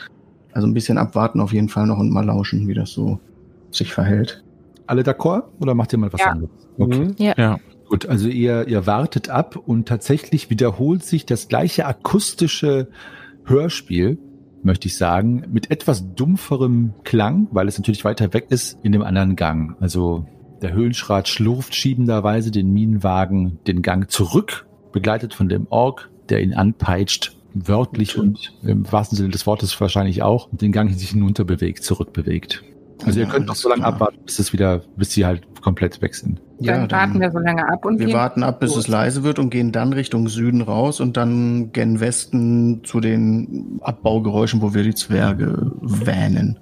Also 0.53 0.67
ein 0.67 0.73
bisschen 0.73 0.97
abwarten 0.97 1.39
auf 1.39 1.51
jeden 1.51 1.69
Fall 1.69 1.87
noch 1.87 1.97
und 1.97 2.11
mal 2.11 2.25
lauschen, 2.25 2.67
wie 2.67 2.73
das 2.73 2.91
so 2.91 3.19
sich 3.71 3.91
verhält. 3.93 4.43
Alle 4.85 5.01
d'accord? 5.01 5.43
Oder 5.59 5.73
macht 5.73 5.93
ihr 5.93 5.99
mal 5.99 6.13
was 6.13 6.21
Ja. 6.21 6.27
anderes? 6.27 6.51
Okay. 6.77 6.99
Mhm. 6.99 7.15
Ja. 7.17 7.57
Gut, 7.91 8.05
also 8.05 8.29
ihr, 8.29 8.69
ihr 8.69 8.87
wartet 8.87 9.27
ab 9.27 9.57
und 9.57 9.85
tatsächlich 9.85 10.49
wiederholt 10.49 11.03
sich 11.03 11.25
das 11.25 11.49
gleiche 11.49 11.85
akustische 11.85 12.87
Hörspiel, 13.43 14.17
möchte 14.63 14.87
ich 14.87 14.95
sagen, 14.95 15.43
mit 15.51 15.71
etwas 15.71 16.15
dumpferem 16.15 16.93
Klang, 17.03 17.49
weil 17.51 17.67
es 17.67 17.77
natürlich 17.77 18.05
weiter 18.05 18.33
weg 18.33 18.45
ist 18.47 18.79
in 18.81 18.93
dem 18.93 19.01
anderen 19.01 19.35
Gang. 19.35 19.75
Also 19.81 20.25
der 20.61 20.71
Höhlenschrat 20.71 21.27
schlurft 21.27 21.75
schiebenderweise 21.75 22.49
den 22.49 22.71
Minenwagen 22.71 23.59
den 23.67 23.81
Gang 23.81 24.09
zurück, 24.09 24.65
begleitet 24.93 25.33
von 25.33 25.49
dem 25.49 25.67
Ork, 25.69 26.09
der 26.29 26.41
ihn 26.41 26.53
anpeitscht, 26.53 27.35
wörtlich 27.53 28.17
und 28.17 28.53
im 28.63 28.89
wahrsten 28.89 29.17
Sinne 29.17 29.31
des 29.31 29.45
Wortes 29.45 29.81
wahrscheinlich 29.81 30.23
auch, 30.23 30.49
und 30.49 30.61
den 30.61 30.71
Gang 30.71 30.97
sich 30.97 31.09
hinunterbewegt, 31.09 31.83
zurückbewegt. 31.83 32.63
Also 33.05 33.19
ihr 33.19 33.25
Ja, 33.25 33.31
könnt 33.31 33.47
noch 33.47 33.55
so 33.55 33.69
lange 33.69 33.81
klar. 33.81 33.93
abwarten, 33.93 34.17
bis 34.25 34.39
es 34.39 34.53
wieder, 34.53 34.81
bis 34.95 35.11
sie 35.11 35.25
halt 35.25 35.43
komplett 35.61 36.01
weg 36.01 36.15
sind. 36.15 36.41
dann, 36.59 36.89
warten 36.91 37.19
wir 37.21 37.31
so 37.31 37.39
lange 37.39 37.67
ab 37.67 37.85
und 37.85 37.99
Wir 37.99 38.07
gehen 38.07 38.15
warten 38.15 38.43
ab, 38.43 38.59
bis 38.59 38.69
los. 38.75 38.79
es 38.85 38.87
leise 38.87 39.23
wird 39.23 39.39
und 39.39 39.49
gehen 39.49 39.71
dann 39.71 39.93
Richtung 39.93 40.27
Süden 40.27 40.61
raus 40.61 40.99
und 40.99 41.17
dann 41.17 41.71
gen 41.71 41.99
Westen 41.99 42.83
zu 42.83 42.99
den 42.99 43.79
Abbaugeräuschen, 43.81 44.61
wo 44.61 44.73
wir 44.73 44.83
die 44.83 44.95
Zwerge 44.95 45.71
wähnen. 45.81 46.59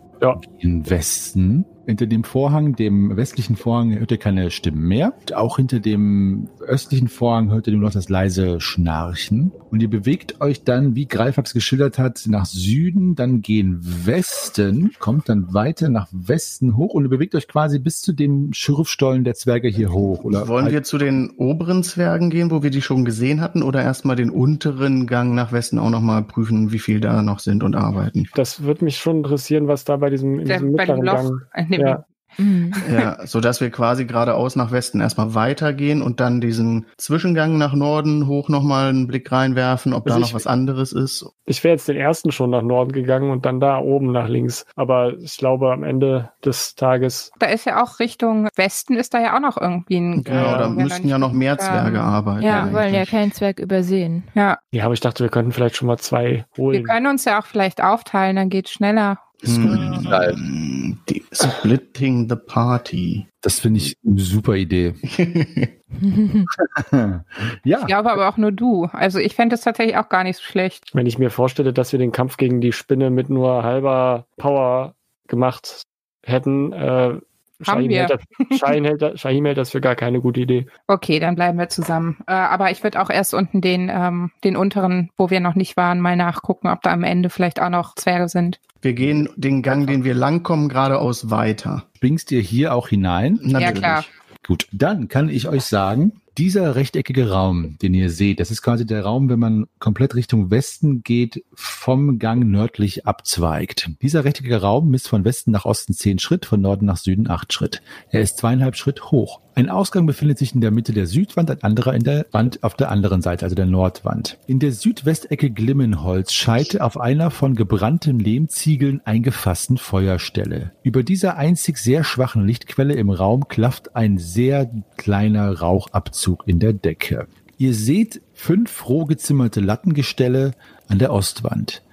Im 0.60 0.90
Westen, 0.90 1.66
hinter 1.90 2.06
dem 2.06 2.24
Vorhang, 2.24 2.76
dem 2.76 3.18
westlichen 3.18 3.56
Vorhang, 3.56 3.98
hört 3.98 4.12
ihr 4.12 4.18
keine 4.18 4.52
Stimmen 4.52 4.88
mehr. 4.88 5.14
Und 5.22 5.34
auch 5.34 5.58
hinter 5.58 5.80
dem 5.80 6.48
östlichen 6.60 7.08
Vorhang 7.08 7.50
hört 7.50 7.66
ihr 7.66 7.74
nur 7.74 7.82
noch 7.82 7.92
das 7.92 8.10
leise 8.10 8.62
Schnarchen. 8.62 9.52
Und 9.72 9.82
ihr 9.82 9.90
bewegt 9.90 10.40
euch 10.40 10.64
dann, 10.64 10.96
wie 10.96 11.08
Greifax 11.08 11.54
geschildert 11.54 11.98
hat, 11.98 12.26
nach 12.28 12.46
Süden, 12.46 13.16
dann 13.16 13.42
gehen 13.42 13.80
Westen, 13.82 14.92
kommt 15.00 15.30
dann 15.30 15.52
weiter 15.52 15.90
nach 15.90 16.08
Westen 16.12 16.78
hoch 16.78 16.94
und 16.94 17.06
ihr 17.06 17.10
bewegt 17.10 17.34
euch 17.34 17.48
quasi 17.48 17.80
bis 17.80 18.02
zu 18.02 18.14
dem 18.14 18.54
Schürfstollen 18.54 19.24
der 19.24 19.34
Zwerge 19.34 19.68
hier 19.68 19.92
hoch. 19.92 20.24
Oder 20.24 20.48
Wollen 20.48 20.70
wir 20.70 20.84
zu 20.84 21.00
den 21.00 21.32
oberen 21.38 21.82
Zwergen 21.82 22.30
gehen, 22.30 22.52
wo 22.52 22.62
wir 22.62 22.70
die 22.70 22.84
schon 22.84 23.04
gesehen 23.04 23.42
hatten, 23.42 23.64
oder 23.64 23.82
erstmal 23.82 24.16
den 24.16 24.30
unteren 24.30 25.08
Gang 25.08 25.34
nach 25.34 25.52
Westen 25.52 25.80
auch 25.80 25.90
nochmal 25.90 26.22
prüfen, 26.22 26.72
wie 26.72 26.80
viel 26.80 27.00
da 27.00 27.24
noch 27.24 27.40
sind 27.40 27.64
und 27.64 27.76
arbeiten? 27.76 28.28
Das 28.36 28.62
würde 28.62 28.86
mich 28.86 28.98
schon 28.98 29.18
interessieren, 29.18 29.68
was 29.68 29.86
da 29.86 29.98
bei 29.98 30.12
diesem, 30.12 30.40
in 30.40 30.46
Der, 30.46 30.60
diesem 30.60 30.76
bei 30.76 30.86
dem 30.86 31.00
mittleren 31.00 31.30
Loch. 31.32 31.40
Gang. 31.54 31.72
äh, 31.72 31.79
nee, 31.84 31.90
Ja. 31.90 32.06
Mhm. 32.38 32.72
Ja, 32.94 33.18
so 33.26 33.42
dass 33.42 33.60
wir 33.60 33.72
quasi 33.72 34.06
geradeaus 34.06 34.56
nach 34.56 34.72
Westen 34.72 35.02
erstmal 35.02 35.34
weitergehen 35.34 36.04
und 36.04 36.20
dann 36.20 36.40
diesen 36.42 36.86
Zwischengang 36.96 37.58
nach 37.58 37.74
Norden 37.74 38.28
hoch 38.28 38.50
nochmal 38.50 38.90
einen 38.90 39.08
Blick 39.08 39.32
reinwerfen, 39.32 39.94
ob 39.94 40.06
Also 40.06 40.16
da 40.16 40.20
noch 40.22 40.28
ich- 40.30 40.34
was 40.36 40.46
anderes 40.48 40.94
ist. 40.94 41.26
Ich 41.46 41.64
wäre 41.64 41.74
jetzt 41.74 41.88
den 41.88 41.98
ersten 41.98 42.32
schon 42.32 42.52
nach 42.52 42.62
Norden 42.62 42.92
gegangen 42.92 43.32
und 43.32 43.48
dann 43.48 43.60
da 43.60 43.80
oben 43.80 44.12
nach 44.12 44.28
links. 44.30 44.68
Aber 44.76 45.18
ich 45.18 45.38
glaube, 45.38 45.74
am 45.74 45.84
Ende 45.84 46.30
des 46.46 46.76
Tages, 46.76 47.32
Da 47.40 47.48
ist 47.48 47.66
ja 47.66 47.84
auch 47.84 48.00
Richtung 48.00 48.48
Westen 48.56 48.94
ist 48.96 49.16
da 49.16 49.20
ja 49.22 49.36
auch 49.36 49.42
noch 49.42 49.58
irgendwie 49.60 49.98
ein 49.98 50.24
Genau, 50.24 50.40
Ja, 50.46 50.58
da 50.60 50.70
müssten 50.70 51.04
noch 51.08 51.10
ja 51.10 51.18
noch 51.18 51.32
mehr 51.34 51.58
Zwerge 51.58 52.00
arbeiten. 52.00 52.44
Ja, 52.44 52.68
wir 52.68 52.74
wollen 52.74 52.94
ja 52.94 53.00
eigentlich. 53.00 53.10
keinen 53.10 53.32
Zwerg 53.32 53.60
übersehen. 53.60 54.24
Ja, 54.36 54.60
ja, 54.72 54.86
aber 54.86 54.94
ich 54.94 55.00
dachte, 55.00 55.24
wir 55.24 55.32
könnten 55.32 55.52
vielleicht 55.52 55.76
schon 55.78 55.88
mal 55.88 55.98
zwei 55.98 56.46
wir 56.54 56.64
holen. 56.64 56.84
können 56.84 57.08
uns 57.08 57.26
ja 57.26 57.40
auch 57.42 57.48
vielleicht 57.48 57.82
aufteilen, 57.84 58.36
dann 58.36 58.50
geht's 58.50 58.70
schneller. 58.72 59.18
Hm, 59.44 60.98
die 61.10 61.24
Splitting 61.32 62.30
the 62.30 62.36
Party. 62.36 63.28
Das 63.42 63.60
finde 63.60 63.80
ich 63.80 63.96
eine 64.06 64.20
super 64.20 64.56
Idee. 64.56 64.96
ja, 66.92 67.80
Ich 67.80 67.88
glaube 67.88 68.12
aber 68.12 68.30
auch 68.30 68.38
nur 68.38 68.52
du. 68.52 68.86
Also 68.92 69.20
ich 69.20 69.36
fände 69.36 69.56
es 69.56 69.62
tatsächlich 69.62 69.98
auch 69.98 70.10
gar 70.10 70.24
nicht 70.24 70.38
so 70.38 70.44
schlecht. 70.44 70.94
Wenn 70.94 71.08
ich 71.08 71.18
mir 71.18 71.30
vorstelle, 71.30 71.74
dass 71.74 71.92
wir 71.92 72.00
den 72.00 72.12
Kampf 72.12 72.38
gegen 72.38 72.62
die 72.62 72.72
Spinne 72.72 73.10
mit 73.10 73.30
nur 73.30 73.64
halber 73.64 74.26
Power 74.38 74.96
gemacht 75.28 75.84
hätten, 76.24 76.74
äh, 76.74 77.20
Haben 77.68 77.82
Shahim 77.82 77.90
wir. 77.90 78.00
hält, 78.00 78.10
das, 78.12 78.60
Shahim, 78.60 78.86
hält, 78.86 79.02
das- 79.02 79.20
Shahim 79.20 79.46
hält 79.46 79.58
das 79.58 79.72
für 79.72 79.82
gar 79.82 79.96
keine 79.96 80.22
gute 80.22 80.40
Idee. 80.42 80.68
Okay, 80.88 81.20
dann 81.20 81.36
bleiben 81.36 81.58
wir 81.58 81.70
zusammen. 81.70 82.18
Äh, 82.28 82.32
aber 82.34 82.72
ich 82.72 82.84
würde 82.84 83.02
auch 83.02 83.10
erst 83.10 83.34
unten 83.34 83.62
den, 83.62 83.90
ähm, 83.94 84.32
den 84.44 84.56
unteren, 84.56 85.10
wo 85.18 85.30
wir 85.30 85.40
noch 85.42 85.56
nicht 85.56 85.76
waren, 85.78 86.00
mal 86.00 86.16
nachgucken, 86.16 86.68
ob 86.70 86.82
da 86.84 86.92
am 86.92 87.04
Ende 87.04 87.30
vielleicht 87.30 87.62
auch 87.62 87.70
noch 87.70 87.96
Zwerge 87.96 88.30
sind. 88.30 88.60
Wir 88.82 88.94
gehen 88.94 89.28
den 89.36 89.62
Gang, 89.62 89.88
den 89.88 90.06
wir 90.06 90.14
langkommen, 90.14 90.70
geradeaus 90.70 91.30
weiter. 91.30 91.84
Springst 91.98 92.32
ihr 92.32 92.40
hier 92.42 92.74
auch 92.74 92.88
hinein? 92.88 93.38
Ja, 93.44 93.74
klar. 93.74 94.06
Gut, 94.48 94.68
dann 94.72 95.10
kann 95.10 95.28
ich 95.28 95.50
euch 95.50 95.64
sagen, 95.66 96.14
dieser 96.40 96.76
rechteckige 96.76 97.32
Raum, 97.32 97.78
den 97.82 97.94
ihr 97.94 98.10
seht, 98.10 98.40
das 98.40 98.50
ist 98.50 98.62
quasi 98.62 98.86
der 98.86 99.04
Raum, 99.04 99.28
wenn 99.28 99.40
man 99.40 99.66
komplett 99.80 100.16
Richtung 100.16 100.50
Westen 100.50 101.04
geht, 101.04 101.44
vom 101.54 102.18
Gang 102.18 102.46
nördlich 102.46 103.06
abzweigt. 103.06 103.90
Dieser 104.02 104.24
rechteckige 104.24 104.62
Raum 104.62 104.90
misst 104.90 105.10
von 105.10 105.26
Westen 105.26 105.52
nach 105.52 105.66
Osten 105.66 105.92
10 105.92 106.18
Schritt, 106.20 106.46
von 106.46 106.62
Norden 106.62 106.86
nach 106.86 106.96
Süden 106.96 107.30
8 107.30 107.52
Schritt. 107.52 107.82
Er 108.10 108.22
ist 108.22 108.38
zweieinhalb 108.38 108.78
Schritt 108.78 109.12
hoch. 109.12 109.42
Ein 109.56 109.70
Ausgang 109.70 110.06
befindet 110.06 110.38
sich 110.38 110.56
in 110.56 110.62
der 110.62 110.72
Mitte 110.72 110.94
der 110.94 111.06
Südwand, 111.06 111.52
ein 111.52 111.62
anderer 111.64 111.94
in 111.94 112.04
der 112.04 112.26
Wand 112.32 112.64
auf 112.64 112.76
der 112.76 112.90
anderen 112.90 113.22
Seite, 113.22 113.44
also 113.44 113.56
der 113.56 113.66
Nordwand. 113.66 114.38
In 114.48 114.60
der 114.60 114.72
Südwestecke 114.72 115.50
Glimmenholz 115.50 116.32
scheite 116.32 116.82
auf 116.82 116.98
einer 116.98 117.30
von 117.30 117.56
gebranntem 117.56 118.20
Lehmziegeln 118.20 119.02
eingefassten 119.04 119.78
Feuerstelle. 119.78 120.72
Über 120.82 121.04
dieser 121.04 121.36
einzig 121.36 121.78
sehr 121.78 122.06
schwachen 122.06 122.48
Lichtquelle 122.48 122.94
im 122.94 123.10
Raum 123.10 123.50
klafft 123.50 123.98
ein 123.98 124.18
sehr 124.18 124.72
kleiner 124.96 125.60
Rauchabzug 125.60 126.29
in 126.46 126.60
der 126.60 126.74
Decke. 126.74 127.28
Ihr 127.58 127.74
seht 127.74 128.22
fünf 128.34 128.88
roh 128.88 129.06
gezimmerte 129.06 129.60
Lattengestelle 129.60 130.54
an 130.88 131.00
der 131.00 131.12
Ostwand. 131.12 131.84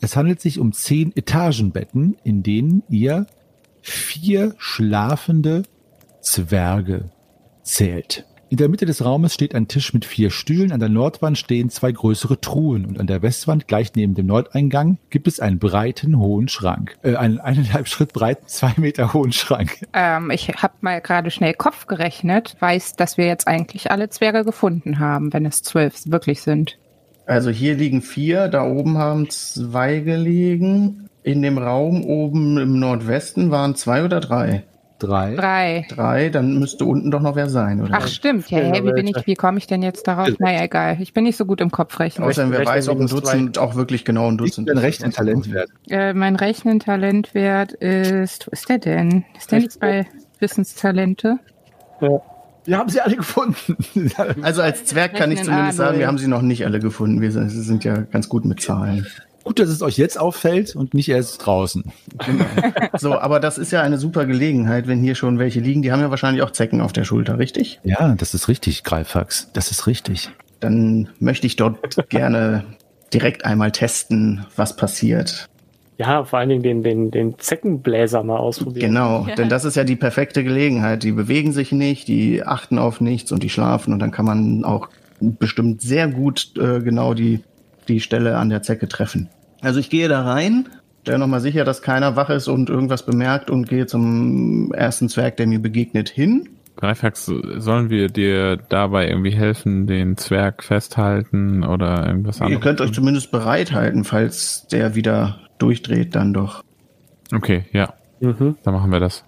Es 0.00 0.16
handelt 0.16 0.40
sich 0.40 0.58
um 0.58 0.72
zehn 0.72 1.14
Etagenbetten, 1.16 2.16
in 2.22 2.42
denen 2.42 2.82
ihr 2.88 3.26
vier 3.80 4.54
schlafende 4.58 5.62
Zwerge 6.20 7.10
zählt. 7.62 8.26
In 8.48 8.58
der 8.58 8.68
Mitte 8.68 8.86
des 8.86 9.04
Raumes 9.04 9.34
steht 9.34 9.56
ein 9.56 9.66
Tisch 9.66 9.92
mit 9.92 10.04
vier 10.04 10.30
Stühlen, 10.30 10.70
an 10.70 10.78
der 10.78 10.88
Nordwand 10.88 11.36
stehen 11.36 11.68
zwei 11.68 11.90
größere 11.90 12.40
Truhen 12.40 12.84
und 12.84 13.00
an 13.00 13.08
der 13.08 13.20
Westwand, 13.20 13.66
gleich 13.66 13.92
neben 13.96 14.14
dem 14.14 14.26
Nordeingang, 14.26 14.98
gibt 15.10 15.26
es 15.26 15.40
einen 15.40 15.58
breiten, 15.58 16.16
hohen 16.16 16.46
Schrank. 16.46 16.96
Äh, 17.02 17.16
einen 17.16 17.40
eineinhalb 17.40 17.88
Schritt 17.88 18.12
breiten, 18.12 18.46
zwei 18.46 18.72
Meter 18.76 19.12
hohen 19.12 19.32
Schrank. 19.32 19.84
Ähm, 19.92 20.30
ich 20.30 20.48
habe 20.48 20.74
mal 20.80 21.00
gerade 21.00 21.32
schnell 21.32 21.54
Kopf 21.54 21.88
gerechnet, 21.88 22.54
weiß, 22.60 22.94
dass 22.94 23.18
wir 23.18 23.26
jetzt 23.26 23.48
eigentlich 23.48 23.90
alle 23.90 24.10
Zwerge 24.10 24.44
gefunden 24.44 25.00
haben, 25.00 25.32
wenn 25.32 25.44
es 25.44 25.62
zwölf 25.62 26.02
wirklich 26.06 26.42
sind. 26.42 26.78
Also 27.26 27.50
hier 27.50 27.74
liegen 27.74 28.00
vier, 28.00 28.46
da 28.46 28.64
oben 28.64 28.96
haben 28.96 29.28
zwei 29.28 29.98
gelegen. 29.98 31.08
In 31.24 31.42
dem 31.42 31.58
Raum 31.58 32.04
oben 32.04 32.58
im 32.58 32.78
Nordwesten 32.78 33.50
waren 33.50 33.74
zwei 33.74 34.04
oder 34.04 34.20
drei? 34.20 34.62
Drei. 34.98 35.34
Drei. 35.34 35.86
Drei, 35.90 36.28
dann 36.30 36.58
müsste 36.58 36.86
unten 36.86 37.10
doch 37.10 37.20
noch 37.20 37.36
wer 37.36 37.50
sein, 37.50 37.82
oder? 37.82 37.90
Ach 37.92 38.08
stimmt, 38.08 38.50
ja, 38.50 38.58
hä, 38.58 38.82
wie 38.82 38.92
bin 38.92 39.06
ich, 39.06 39.26
wie 39.26 39.34
komme 39.34 39.58
ich 39.58 39.66
denn 39.66 39.82
jetzt 39.82 40.08
darauf? 40.08 40.28
Naja, 40.38 40.62
egal. 40.62 40.96
Ich 41.00 41.12
bin 41.12 41.24
nicht 41.24 41.36
so 41.36 41.44
gut 41.44 41.60
im 41.60 41.70
Kopfrechnen. 41.70 42.26
Außerdem, 42.26 42.50
wer 42.50 42.60
Rechnen 42.60 42.74
weiß, 42.74 42.88
ob 42.88 43.00
ein. 43.00 43.06
Dutzend 43.06 43.58
auch 43.58 43.74
wirklich 43.74 44.04
genau 44.04 44.28
ein 44.28 44.34
Ich 44.34 44.38
Dutzend 44.38 44.68
bin 44.68 44.78
recht 44.78 45.04
ein 45.04 45.10
Talentwert. 45.10 45.68
Äh, 45.88 46.14
mein 46.14 46.36
Rechnentalentwert 46.36 47.72
ist, 47.72 48.46
wo 48.46 48.50
ist 48.52 48.68
der 48.68 48.78
denn? 48.78 49.24
Ist 49.36 49.52
der 49.52 49.60
nicht 49.60 49.78
bei 49.78 50.06
Wissenstalente? 50.38 51.38
Wir 52.64 52.78
haben 52.78 52.88
sie 52.88 53.00
alle 53.00 53.16
gefunden. 53.16 53.76
Also 54.42 54.62
als 54.62 54.86
Zwerg 54.86 55.14
kann 55.14 55.30
ich 55.30 55.38
Rechnen 55.40 55.54
zumindest 55.54 55.76
sagen, 55.76 55.98
wir 55.98 56.06
haben 56.06 56.18
sie 56.18 56.26
noch 56.26 56.42
nicht 56.42 56.64
alle 56.64 56.80
gefunden. 56.80 57.20
Wir 57.20 57.30
sind 57.30 57.84
ja 57.84 57.98
ganz 57.98 58.28
gut 58.28 58.44
mit 58.44 58.60
Zahlen. 58.60 59.06
Gut, 59.46 59.60
dass 59.60 59.68
es 59.68 59.80
euch 59.80 59.96
jetzt 59.96 60.18
auffällt 60.18 60.74
und 60.74 60.92
nicht 60.92 61.08
erst 61.08 61.46
draußen. 61.46 61.84
So, 62.98 63.16
aber 63.16 63.38
das 63.38 63.58
ist 63.58 63.70
ja 63.70 63.82
eine 63.82 63.96
super 63.98 64.26
Gelegenheit, 64.26 64.88
wenn 64.88 64.98
hier 65.00 65.14
schon 65.14 65.38
welche 65.38 65.60
liegen. 65.60 65.82
Die 65.82 65.92
haben 65.92 66.00
ja 66.00 66.10
wahrscheinlich 66.10 66.42
auch 66.42 66.50
Zecken 66.50 66.80
auf 66.80 66.92
der 66.92 67.04
Schulter, 67.04 67.38
richtig? 67.38 67.78
Ja, 67.84 68.14
das 68.16 68.34
ist 68.34 68.48
richtig, 68.48 68.82
Greifax. 68.82 69.50
Das 69.52 69.70
ist 69.70 69.86
richtig. 69.86 70.30
Dann 70.58 71.08
möchte 71.20 71.46
ich 71.46 71.54
dort 71.54 71.78
gerne 72.08 72.64
direkt 73.12 73.44
einmal 73.44 73.70
testen, 73.70 74.46
was 74.56 74.74
passiert. 74.76 75.46
Ja, 75.98 76.24
vor 76.24 76.40
allen 76.40 76.48
Dingen 76.48 76.62
den, 76.64 76.82
den, 76.82 77.10
den 77.12 77.38
Zeckenbläser 77.38 78.22
mal 78.24 78.38
ausprobieren. 78.38 78.88
Genau, 78.88 79.26
Ja. 79.28 79.36
denn 79.36 79.48
das 79.48 79.64
ist 79.64 79.76
ja 79.76 79.84
die 79.84 79.96
perfekte 79.96 80.42
Gelegenheit. 80.42 81.04
Die 81.04 81.12
bewegen 81.12 81.52
sich 81.52 81.70
nicht, 81.70 82.08
die 82.08 82.42
achten 82.42 82.78
auf 82.78 83.00
nichts 83.00 83.30
und 83.30 83.42
die 83.44 83.50
schlafen 83.50 83.92
und 83.92 84.00
dann 84.00 84.10
kann 84.10 84.24
man 84.24 84.64
auch 84.64 84.88
bestimmt 85.20 85.82
sehr 85.82 86.08
gut 86.08 86.50
äh, 86.58 86.80
genau 86.80 87.14
die, 87.14 87.44
die 87.88 88.00
Stelle 88.00 88.36
an 88.38 88.48
der 88.50 88.62
Zecke 88.62 88.88
treffen. 88.88 89.28
Also 89.66 89.80
ich 89.80 89.90
gehe 89.90 90.06
da 90.08 90.22
rein, 90.22 90.68
stelle 91.02 91.18
nochmal 91.18 91.40
sicher, 91.40 91.64
dass 91.64 91.82
keiner 91.82 92.14
wach 92.14 92.30
ist 92.30 92.46
und 92.46 92.70
irgendwas 92.70 93.04
bemerkt 93.04 93.50
und 93.50 93.68
gehe 93.68 93.86
zum 93.86 94.72
ersten 94.72 95.08
Zwerg, 95.08 95.36
der 95.38 95.48
mir 95.48 95.60
begegnet, 95.60 96.08
hin. 96.08 96.50
Greifax, 96.76 97.26
sollen 97.56 97.90
wir 97.90 98.06
dir 98.06 98.58
dabei 98.68 99.08
irgendwie 99.08 99.32
helfen, 99.32 99.88
den 99.88 100.16
Zwerg 100.18 100.62
festhalten 100.62 101.64
oder 101.64 102.06
irgendwas 102.06 102.38
Ihr 102.38 102.44
anderes? 102.46 102.62
könnt 102.62 102.80
euch 102.80 102.92
zumindest 102.92 103.32
bereithalten, 103.32 104.04
falls 104.04 104.68
der 104.70 104.94
wieder 104.94 105.40
durchdreht, 105.58 106.14
dann 106.14 106.32
doch. 106.32 106.62
Okay, 107.34 107.64
ja, 107.72 107.92
Mhm. 108.20 108.56
dann 108.62 108.74
machen 108.74 108.92
wir 108.92 109.00
das. 109.00 109.24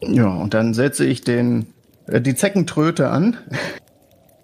Ja, 0.00 0.28
und 0.28 0.54
dann 0.54 0.72
setze 0.72 1.04
ich 1.04 1.20
den, 1.20 1.66
äh, 2.06 2.22
die 2.22 2.34
Zeckentröte 2.34 3.10
an 3.10 3.36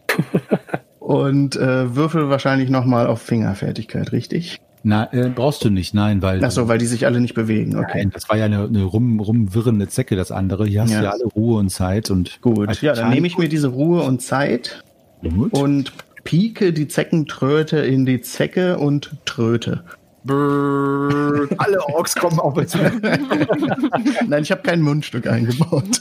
und 0.98 1.56
äh, 1.56 1.94
würfel 1.94 2.28
wahrscheinlich 2.28 2.70
nochmal 2.70 3.06
auf 3.06 3.22
Fingerfertigkeit, 3.22 4.12
richtig? 4.12 4.60
Na, 4.86 5.10
äh, 5.14 5.30
brauchst 5.34 5.64
du 5.64 5.70
nicht, 5.70 5.94
nein, 5.94 6.20
weil. 6.20 6.44
Ach 6.44 6.50
so, 6.50 6.68
weil 6.68 6.76
die 6.76 6.84
sich 6.84 7.06
alle 7.06 7.18
nicht 7.18 7.34
bewegen, 7.34 7.76
okay. 7.76 8.00
Nein, 8.00 8.10
das 8.12 8.28
war 8.28 8.36
ja 8.36 8.44
eine, 8.44 8.64
eine 8.64 8.84
rum, 8.84 9.18
rumwirrende 9.18 9.88
Zecke, 9.88 10.14
das 10.14 10.30
andere. 10.30 10.66
Hier 10.66 10.82
hast 10.82 10.90
du 10.90 10.96
Ja. 10.96 11.04
ja 11.04 11.10
alle 11.10 11.24
Ruhe 11.24 11.58
und 11.58 11.70
Zeit 11.70 12.10
und. 12.10 12.40
Gut, 12.42 12.82
ja, 12.82 12.92
dann 12.92 13.10
nehme 13.10 13.26
ich 13.26 13.38
mir 13.38 13.48
diese 13.48 13.68
Ruhe 13.68 14.02
und 14.02 14.20
Zeit 14.20 14.84
Gut. 15.22 15.52
und 15.54 15.92
pieke 16.24 16.74
die 16.74 16.86
Zeckentröte 16.86 17.78
in 17.78 18.04
die 18.04 18.20
Zecke 18.20 18.78
und 18.78 19.16
tröte. 19.24 19.84
Brrr, 20.24 21.48
alle 21.58 21.82
Orks 21.88 22.14
kommen 22.14 22.38
auf 22.38 22.56
uns. 22.56 22.74
Nein, 24.28 24.42
ich 24.42 24.50
habe 24.50 24.62
kein 24.62 24.82
Mundstück 24.82 25.26
eingebaut. 25.26 26.00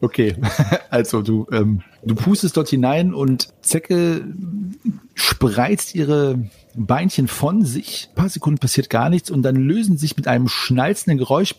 Okay, 0.00 0.36
also 0.90 1.22
du, 1.22 1.46
ähm, 1.52 1.80
du 2.04 2.14
pustest 2.14 2.56
dort 2.56 2.68
hinein 2.68 3.14
und 3.14 3.48
Zecke 3.62 4.22
spreizt 5.14 5.94
ihre 5.94 6.38
Beinchen 6.76 7.28
von 7.28 7.64
sich. 7.64 8.08
Ein 8.10 8.14
paar 8.14 8.28
Sekunden 8.28 8.58
passiert 8.58 8.90
gar 8.90 9.10
nichts 9.10 9.30
und 9.30 9.42
dann 9.42 9.56
lösen 9.56 9.96
sich 9.96 10.16
mit 10.16 10.28
einem 10.28 10.48
schnalzenden 10.48 11.18
Geräusch 11.18 11.54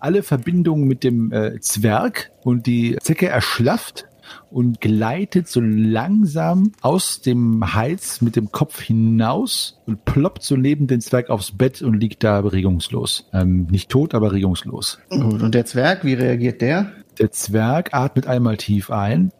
alle 0.00 0.22
Verbindungen 0.22 0.86
mit 0.86 1.04
dem 1.04 1.32
äh, 1.32 1.60
Zwerg 1.60 2.30
und 2.42 2.66
die 2.66 2.96
Zecke 3.00 3.28
erschlafft 3.28 4.06
und 4.50 4.80
gleitet 4.80 5.48
so 5.48 5.60
langsam 5.60 6.72
aus 6.80 7.20
dem 7.20 7.74
Hals 7.74 8.20
mit 8.20 8.36
dem 8.36 8.52
Kopf 8.52 8.80
hinaus 8.80 9.80
und 9.86 10.04
ploppt 10.04 10.42
so 10.42 10.56
neben 10.56 10.86
den 10.86 11.00
Zwerg 11.00 11.30
aufs 11.30 11.52
Bett 11.52 11.82
und 11.82 11.94
liegt 11.94 12.24
da 12.24 12.40
regungslos. 12.40 13.28
Ähm, 13.32 13.66
nicht 13.70 13.90
tot, 13.90 14.14
aber 14.14 14.32
regungslos. 14.32 14.98
Gut, 15.10 15.42
und 15.42 15.54
der 15.54 15.64
Zwerg, 15.66 16.04
wie 16.04 16.14
reagiert 16.14 16.60
der? 16.60 16.92
Der 17.18 17.30
Zwerg 17.32 17.94
atmet 17.94 18.26
einmal 18.26 18.56
tief 18.56 18.90
ein, 18.90 19.32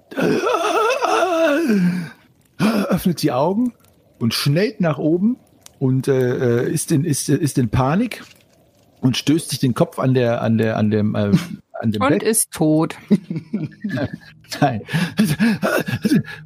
öffnet 2.88 3.22
die 3.22 3.32
Augen 3.32 3.72
und 4.18 4.34
schnellt 4.34 4.80
nach 4.80 4.98
oben 4.98 5.36
und 5.78 6.08
äh, 6.08 6.64
äh, 6.64 6.72
ist, 6.72 6.90
in, 6.92 7.04
ist, 7.04 7.28
ist 7.28 7.58
in 7.58 7.68
Panik 7.68 8.22
und 9.00 9.16
stößt 9.16 9.50
sich 9.50 9.58
den 9.60 9.74
Kopf 9.74 9.98
an 9.98 10.14
der 10.14 10.42
an 10.42 10.58
der 10.58 10.76
an 10.76 10.90
dem 10.90 11.14
äh, 11.14 11.30
an 11.80 11.92
dem 11.92 12.02
Und 12.02 12.08
Bett. 12.08 12.22
ist 12.24 12.50
tot. 12.50 12.96
Nein. 14.60 14.82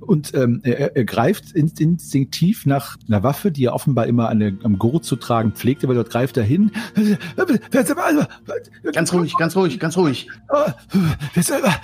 Und 0.01 0.35
ähm, 0.35 0.61
er, 0.63 0.95
er 0.95 1.05
greift 1.07 1.53
in- 1.53 1.73
instinktiv 1.79 2.67
nach 2.67 2.99
einer 3.09 3.23
Waffe, 3.23 3.51
die 3.51 3.65
er 3.65 3.73
offenbar 3.73 4.07
immer 4.07 4.29
an 4.29 4.41
der, 4.41 4.53
am 4.63 4.79
Gurt 4.79 5.05
zu 5.07 5.17
tragen 5.17 5.53
pflegte, 5.53 5.87
aber 5.87 5.95
dort 5.95 6.11
greift 6.11 6.37
er 6.37 6.43
hin. 6.43 6.71
Ganz 8.93 9.13
ruhig, 9.15 9.35
ganz 9.39 9.57
ruhig, 9.57 9.79
ganz 9.81 9.97
ruhig. 9.97 10.29
Wer 11.33 11.43
selber? 11.43 11.75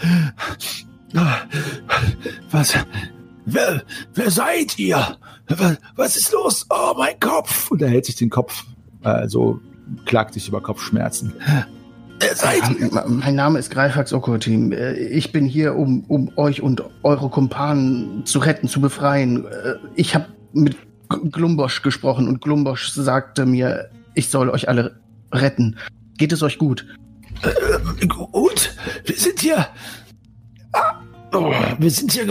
Was? 2.51 2.75
Wer, 3.51 3.83
wer 4.15 4.31
seid 4.31 4.79
ihr? 4.79 5.17
Was, 5.97 6.17
ist 6.17 6.33
los? 6.33 6.67
Oh, 6.69 6.93
mein 6.97 7.19
Kopf! 7.19 7.71
Und 7.71 7.81
er 7.81 7.89
hält 7.89 8.05
sich 8.05 8.17
den 8.17 8.29
Kopf, 8.29 8.65
also 9.03 9.61
klagt 10.05 10.35
sich 10.35 10.47
über 10.49 10.61
Kopfschmerzen. 10.61 11.33
Wer 12.21 12.35
seid 12.35 12.61
ihr? 12.79 12.91
Mein 13.07 13.35
Name 13.37 13.59
ist 13.59 13.71
Greifax 13.71 14.13
Okotim. 14.13 14.73
Äh, 14.73 14.93
Ich 15.09 15.33
bin 15.33 15.47
hier, 15.47 15.77
um, 15.77 16.05
um 16.09 16.31
euch 16.37 16.61
und 16.61 16.83
eure 17.03 17.31
Kumpanen 17.31 18.27
zu 18.27 18.41
retten, 18.41 18.69
zu 18.69 18.81
befreien. 18.83 19.47
Äh, 19.47 19.75
Ich 19.95 20.15
habe 20.15 20.27
mit 20.53 20.77
Glumbosch 21.09 21.81
gesprochen 21.83 22.29
und 22.29 22.43
Glumbosch 22.43 22.91
sagte 22.91 23.47
mir, 23.47 23.89
ich 24.15 24.29
soll 24.29 24.51
euch 24.51 24.69
alle 24.69 25.01
retten. 25.33 25.77
Geht 26.19 26.33
es 26.33 26.43
euch 26.43 26.59
gut? 26.59 26.87
Gut, 28.09 28.75
wir 29.07 29.17
sind 29.17 29.41
hier. 29.41 29.69
Ah, 30.73 31.01
oh, 31.33 31.53
wir 31.79 31.91
sind 31.91 32.13
hier. 32.13 32.27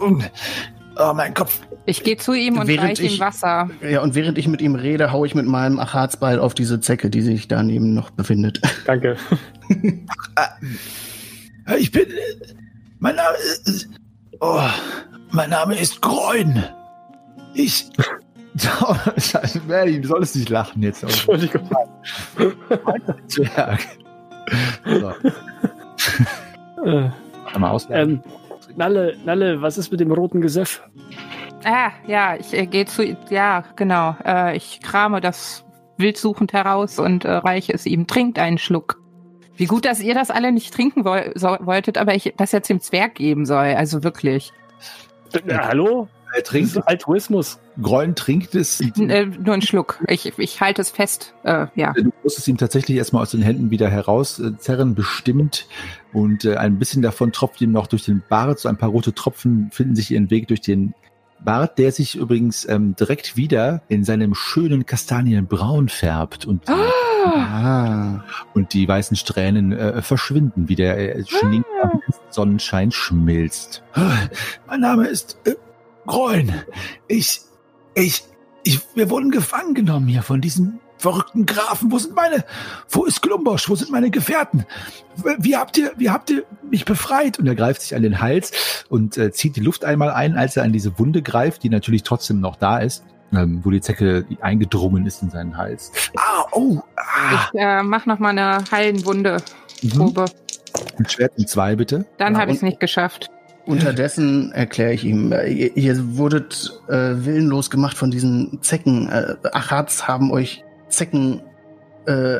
Oh, 0.00 1.12
mein 1.14 1.32
Kopf. 1.34 1.60
Ich 1.86 2.02
gehe 2.02 2.16
zu 2.16 2.32
ihm 2.34 2.58
und 2.58 2.68
reiche 2.68 3.04
ihm 3.04 3.20
Wasser. 3.20 3.70
Ja, 3.88 4.02
und 4.02 4.14
während 4.14 4.36
ich 4.36 4.48
mit 4.48 4.60
ihm 4.60 4.74
rede, 4.74 5.12
hau 5.12 5.24
ich 5.24 5.34
mit 5.34 5.46
meinem 5.46 5.78
Achatsbeil 5.78 6.40
auf 6.40 6.54
diese 6.54 6.80
Zecke, 6.80 7.08
die 7.08 7.22
sich 7.22 7.46
daneben 7.48 7.94
noch 7.94 8.10
befindet. 8.10 8.60
Danke. 8.84 9.16
Äh, 9.68 11.78
Ich 11.78 11.92
bin. 11.92 12.06
Mein 12.98 13.14
Name 13.16 13.36
ist. 13.36 13.88
Oh, 14.40 14.60
mein 15.30 15.50
Name 15.50 15.78
ist 15.78 16.02
Groin. 16.02 16.64
Ich. 17.54 17.88
Scheiße, 19.16 19.60
Merlin, 19.68 20.02
du 20.02 20.08
solltest 20.08 20.34
nicht 20.34 20.48
lachen 20.48 20.82
jetzt. 20.82 21.04
Entschuldigung. 21.04 21.70
Zwerg. 23.28 23.86
So, 24.84 25.12
Äh, 26.84 27.10
mal 27.58 27.70
aus. 27.70 27.86
ähm, 27.90 28.22
Nalle, 28.78 29.16
Nalle, 29.24 29.60
was 29.60 29.76
ist 29.76 29.90
mit 29.90 29.98
dem 29.98 30.12
roten 30.12 30.40
Gesöff? 30.40 30.88
Ah, 31.64 31.90
ja, 32.06 32.36
ich 32.36 32.54
äh, 32.54 32.64
gehe 32.66 32.86
zu, 32.86 33.16
ja, 33.28 33.64
genau. 33.74 34.16
Äh, 34.24 34.56
ich 34.56 34.80
krame 34.80 35.20
das 35.20 35.64
wildsuchend 35.96 36.52
heraus 36.52 37.00
und 37.00 37.24
äh, 37.24 37.32
reiche 37.32 37.72
es 37.72 37.86
ihm. 37.86 38.06
Trinkt 38.06 38.38
einen 38.38 38.56
Schluck. 38.56 39.02
Wie 39.56 39.64
gut, 39.64 39.84
dass 39.84 40.00
ihr 40.00 40.14
das 40.14 40.30
alle 40.30 40.52
nicht 40.52 40.72
trinken 40.72 41.04
woll 41.04 41.32
so, 41.34 41.56
wolltet, 41.60 41.98
aber 41.98 42.14
ich 42.14 42.34
das 42.36 42.52
jetzt 42.52 42.70
dem 42.70 42.80
Zwerg 42.80 43.16
geben 43.16 43.46
soll. 43.46 43.74
Also 43.74 44.04
wirklich. 44.04 44.52
Äh, 45.32 45.58
hallo? 45.58 46.06
Er 46.34 46.40
Das 46.40 46.48
trinkt, 46.50 46.70
ist 46.76 46.78
Altruismus. 46.78 47.58
Groin 47.80 48.14
trinkt 48.14 48.54
es. 48.54 48.80
N 48.80 49.10
äh, 49.10 49.26
nur 49.26 49.52
einen 49.54 49.62
Schluck. 49.62 50.00
Ich, 50.08 50.38
ich 50.38 50.60
halte 50.60 50.82
es 50.82 50.90
fest. 50.90 51.34
Äh, 51.44 51.66
ja. 51.74 51.92
Du 51.92 52.10
musst 52.22 52.38
es 52.38 52.48
ihm 52.48 52.56
tatsächlich 52.56 52.96
erstmal 52.98 53.22
aus 53.22 53.30
den 53.30 53.42
Händen 53.42 53.70
wieder 53.70 53.88
herauszerren, 53.88 54.94
bestimmt. 54.94 55.66
Und 56.12 56.44
äh, 56.44 56.56
ein 56.56 56.78
bisschen 56.78 57.02
davon 57.02 57.32
tropft 57.32 57.60
ihm 57.60 57.72
noch 57.72 57.86
durch 57.86 58.04
den 58.04 58.22
Bart. 58.28 58.58
So 58.58 58.68
ein 58.68 58.76
paar 58.76 58.90
rote 58.90 59.14
Tropfen 59.14 59.70
finden 59.72 59.94
sich 59.96 60.10
ihren 60.10 60.30
Weg 60.30 60.48
durch 60.48 60.60
den 60.60 60.94
Bart, 61.40 61.78
der 61.78 61.92
sich 61.92 62.16
übrigens 62.16 62.68
ähm, 62.68 62.96
direkt 62.96 63.36
wieder 63.36 63.82
in 63.88 64.02
seinem 64.02 64.34
schönen 64.34 64.86
Kastanienbraun 64.86 65.88
färbt 65.88 66.44
und 66.46 66.66
die, 66.68 66.72
Ah. 66.72 68.24
und 68.54 68.72
die 68.72 68.88
weißen 68.88 69.16
Strähnen 69.16 69.72
äh, 69.72 70.02
verschwinden, 70.02 70.68
wie 70.68 70.74
der 70.74 71.16
äh, 71.16 71.24
Schnee 71.26 71.62
am 71.82 72.00
Sonnenschein 72.30 72.90
schmilzt. 72.90 73.82
Mein 74.66 74.80
Name 74.80 75.06
ist 75.08 75.38
äh, 75.44 75.54
Groin. 76.08 76.52
Ich, 77.06 77.40
ich, 77.94 78.24
ich, 78.64 78.80
wir 78.94 79.10
wurden 79.10 79.30
gefangen 79.30 79.74
genommen 79.74 80.08
hier 80.08 80.22
von 80.22 80.40
diesem 80.40 80.80
verrückten 80.96 81.46
Grafen. 81.46 81.92
Wo 81.92 81.98
sind 81.98 82.16
meine, 82.16 82.44
wo 82.88 83.04
ist 83.04 83.22
Klumbosch? 83.22 83.68
Wo 83.68 83.76
sind 83.76 83.90
meine 83.90 84.10
Gefährten? 84.10 84.64
Wie 85.38 85.56
habt 85.56 85.76
ihr, 85.76 85.92
wie 85.96 86.10
habt 86.10 86.30
ihr 86.30 86.44
mich 86.68 86.84
befreit? 86.84 87.38
Und 87.38 87.46
er 87.46 87.54
greift 87.54 87.82
sich 87.82 87.94
an 87.94 88.02
den 88.02 88.20
Hals 88.20 88.86
und 88.88 89.16
äh, 89.16 89.30
zieht 89.32 89.56
die 89.56 89.60
Luft 89.60 89.84
einmal 89.84 90.10
ein, 90.10 90.36
als 90.36 90.56
er 90.56 90.64
an 90.64 90.72
diese 90.72 90.98
Wunde 90.98 91.22
greift, 91.22 91.62
die 91.62 91.68
natürlich 91.68 92.02
trotzdem 92.02 92.40
noch 92.40 92.56
da 92.56 92.78
ist, 92.78 93.04
ähm, 93.32 93.60
wo 93.62 93.70
die 93.70 93.80
Zecke 93.80 94.24
eingedrungen 94.40 95.06
ist 95.06 95.22
in 95.22 95.30
seinen 95.30 95.56
Hals. 95.56 95.92
Ah, 96.16 96.46
oh, 96.52 96.80
ah. 96.96 97.48
Ich 97.52 97.60
äh, 97.60 97.82
mach 97.82 98.06
noch 98.06 98.18
mal 98.18 98.30
eine 98.30 98.64
Heilenwunde. 98.70 99.42
Mhm. 99.82 99.90
Probe. 99.90 100.24
Ein 100.98 101.08
Schwert 101.08 101.32
in 101.36 101.46
zwei, 101.46 101.76
bitte. 101.76 102.06
Dann 102.16 102.34
Ja, 102.34 102.40
habe 102.40 102.50
ich 102.50 102.56
es 102.56 102.62
nicht 102.62 102.80
geschafft. 102.80 103.30
Unterdessen 103.68 104.50
erkläre 104.52 104.94
ich 104.94 105.04
ihm, 105.04 105.30
äh, 105.30 105.46
ihr, 105.46 105.76
ihr 105.76 106.16
wurdet 106.16 106.80
äh, 106.88 106.92
willenlos 106.94 107.68
gemacht 107.70 107.98
von 107.98 108.10
diesen 108.10 108.62
Zecken. 108.62 109.08
Äh, 109.10 109.34
Achats 109.52 110.08
haben 110.08 110.32
euch 110.32 110.64
Zecken, 110.88 111.42
äh, 112.06 112.38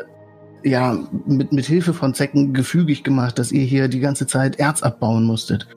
ja, 0.64 0.99
mit, 1.26 1.53
mit 1.53 1.66
Hilfe 1.66 1.93
von 1.93 2.14
Zecken 2.14 2.55
gefügig 2.55 3.05
gemacht, 3.05 3.39
dass 3.39 3.53
ihr 3.53 3.62
hier 3.62 3.89
die 3.89 4.01
ganze 4.01 4.26
Zeit 4.26 4.59
Erz 4.59 4.83
abbauen 4.83 5.24
musstet. 5.24 5.68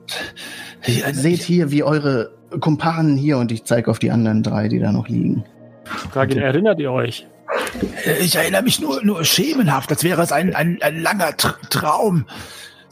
Seht 1.12 1.42
hier, 1.42 1.70
wie 1.70 1.82
eure 1.82 2.32
Kumpanen 2.60 3.16
hier, 3.18 3.36
und 3.36 3.52
ich 3.52 3.64
zeige 3.64 3.90
auf 3.90 3.98
die 3.98 4.10
anderen 4.10 4.42
drei, 4.42 4.68
die 4.68 4.78
da 4.78 4.90
noch 4.90 5.08
liegen. 5.08 5.44
Frage, 5.84 6.40
erinnert 6.40 6.80
ihr 6.80 6.92
euch? 6.92 7.26
Ich 8.20 8.36
erinnere 8.36 8.62
mich 8.62 8.80
nur, 8.80 9.04
nur 9.04 9.22
schemenhaft, 9.24 9.90
als 9.90 10.02
wäre 10.02 10.22
es 10.22 10.32
ein, 10.32 10.54
ein, 10.54 10.78
ein 10.80 11.00
langer 11.00 11.36
Tr 11.36 11.56
Traum. 11.68 12.24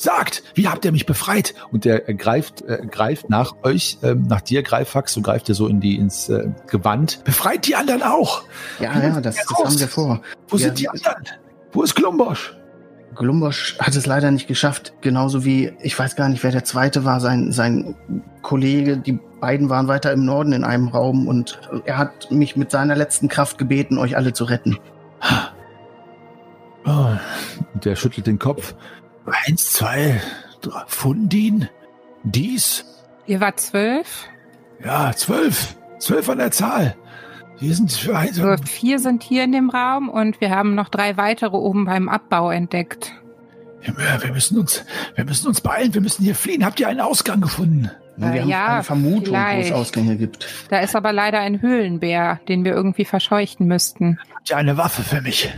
Sagt, 0.01 0.42
wie 0.55 0.66
habt 0.66 0.86
ihr 0.86 0.92
mich 0.92 1.05
befreit? 1.05 1.55
Und 1.72 1.84
er, 1.84 2.09
er 2.09 2.14
greift, 2.14 2.62
äh, 2.62 2.86
greift 2.90 3.28
nach 3.28 3.55
euch, 3.62 3.98
ähm, 4.03 4.22
nach 4.22 4.40
dir, 4.40 4.62
Greifax, 4.62 5.12
so 5.12 5.20
greift 5.20 5.51
er 5.51 5.55
so 5.55 5.66
in 5.66 5.80
die, 5.80 5.96
ins 5.96 6.30
äh, 6.30 6.48
Gewand. 6.68 7.22
Befreit 7.24 7.66
die 7.66 7.76
anderen 7.76 8.03
auch! 8.03 8.44
Ja, 8.78 8.98
ja, 8.98 9.20
das, 9.20 9.36
das 9.36 9.59
haben 9.59 9.78
wir 9.78 9.88
vor. 9.88 10.22
Wo 10.48 10.57
Ja. 10.57 10.66
sind 10.66 10.78
die 10.78 10.88
anderen? 10.88 11.24
Wo 11.72 11.82
ist 11.82 11.94
Klumbosch? 11.94 12.57
Glumbosch 13.14 13.76
hat 13.78 13.94
es 13.94 14.07
leider 14.07 14.30
nicht 14.30 14.48
geschafft, 14.48 14.94
genauso 15.03 15.44
wie, 15.44 15.72
ich 15.82 15.98
weiß 15.98 16.16
gar 16.16 16.30
nicht, 16.30 16.42
wer 16.42 16.51
der 16.53 16.64
zweite 16.64 17.05
war, 17.05 17.20
sein, 17.20 17.53
sein 17.53 17.94
Kollege, 18.40 18.96
die 18.96 19.18
beiden 19.40 19.68
waren 19.68 19.86
weiter 19.86 20.12
im 20.12 20.24
Norden 20.24 20.53
in 20.55 20.64
einem 20.64 20.88
Raum 20.88 21.28
und 21.28 21.61
er 21.84 21.98
hat 21.98 22.30
mich 22.30 22.57
mit 22.57 22.70
seiner 22.70 22.96
letzten 22.96 23.28
Kraft 23.28 23.59
gebeten, 23.59 23.98
euch 23.98 24.16
alle 24.16 24.32
zu 24.32 24.44
retten. 24.44 24.78
Oh, 26.86 27.07
und 27.74 27.84
der 27.84 27.96
schüttelt 27.96 28.26
den 28.26 28.38
Kopf. 28.38 28.74
Eins, 29.46 29.72
zwei, 29.72 30.20
drei, 30.60 30.82
Fundin, 30.86 31.68
dies, 32.22 32.84
Ihr 33.26 33.40
wart 33.40 33.60
zwölf. 33.60 34.28
ja, 34.84 35.12
zwölf, 35.14 35.76
zwölf 35.98 36.28
an 36.28 36.38
der 36.38 36.50
Zahl. 36.50 36.96
Wir 37.58 37.74
sind 37.74 37.92
für 37.92 38.16
ein, 38.16 38.32
So, 38.32 38.56
vier 38.64 38.98
sind 38.98 39.22
hier 39.22 39.44
in 39.44 39.52
dem 39.52 39.70
Raum 39.70 40.08
und 40.08 40.40
wir 40.40 40.50
haben 40.50 40.74
noch 40.74 40.88
drei 40.88 41.16
weitere 41.16 41.56
oben 41.56 41.84
beim 41.84 42.08
Abbau 42.08 42.50
entdeckt. 42.50 43.12
Ja, 43.82 44.22
wir 44.22 44.32
müssen 44.32 44.58
uns, 44.58 44.84
wir 45.14 45.24
müssen 45.24 45.46
uns 45.48 45.60
beeilen, 45.60 45.94
wir 45.94 46.00
müssen 46.00 46.22
hier 46.24 46.34
fliehen. 46.34 46.64
Habt 46.64 46.80
ihr 46.80 46.88
einen 46.88 47.00
Ausgang 47.00 47.40
gefunden? 47.40 47.90
Und 48.16 48.22
wir 48.32 48.34
Äh, 48.34 48.40
haben 48.42 48.48
ja, 48.48 48.66
eine 48.74 48.82
Vermutung, 48.82 49.34
wo 49.34 49.38
es 49.38 49.44
vielleicht. 49.50 49.72
Ausgänge 49.72 50.16
gibt. 50.16 50.46
Da 50.70 50.80
ist 50.80 50.96
aber 50.96 51.12
leider 51.12 51.38
ein 51.40 51.62
Höhlenbär, 51.62 52.40
den 52.48 52.64
wir 52.64 52.72
irgendwie 52.72 53.04
verscheuchen 53.06 53.66
müssten. 53.66 54.18
Habt 54.34 54.50
ihr 54.50 54.56
eine 54.56 54.76
Waffe 54.76 55.02
für 55.02 55.20
mich? 55.22 55.50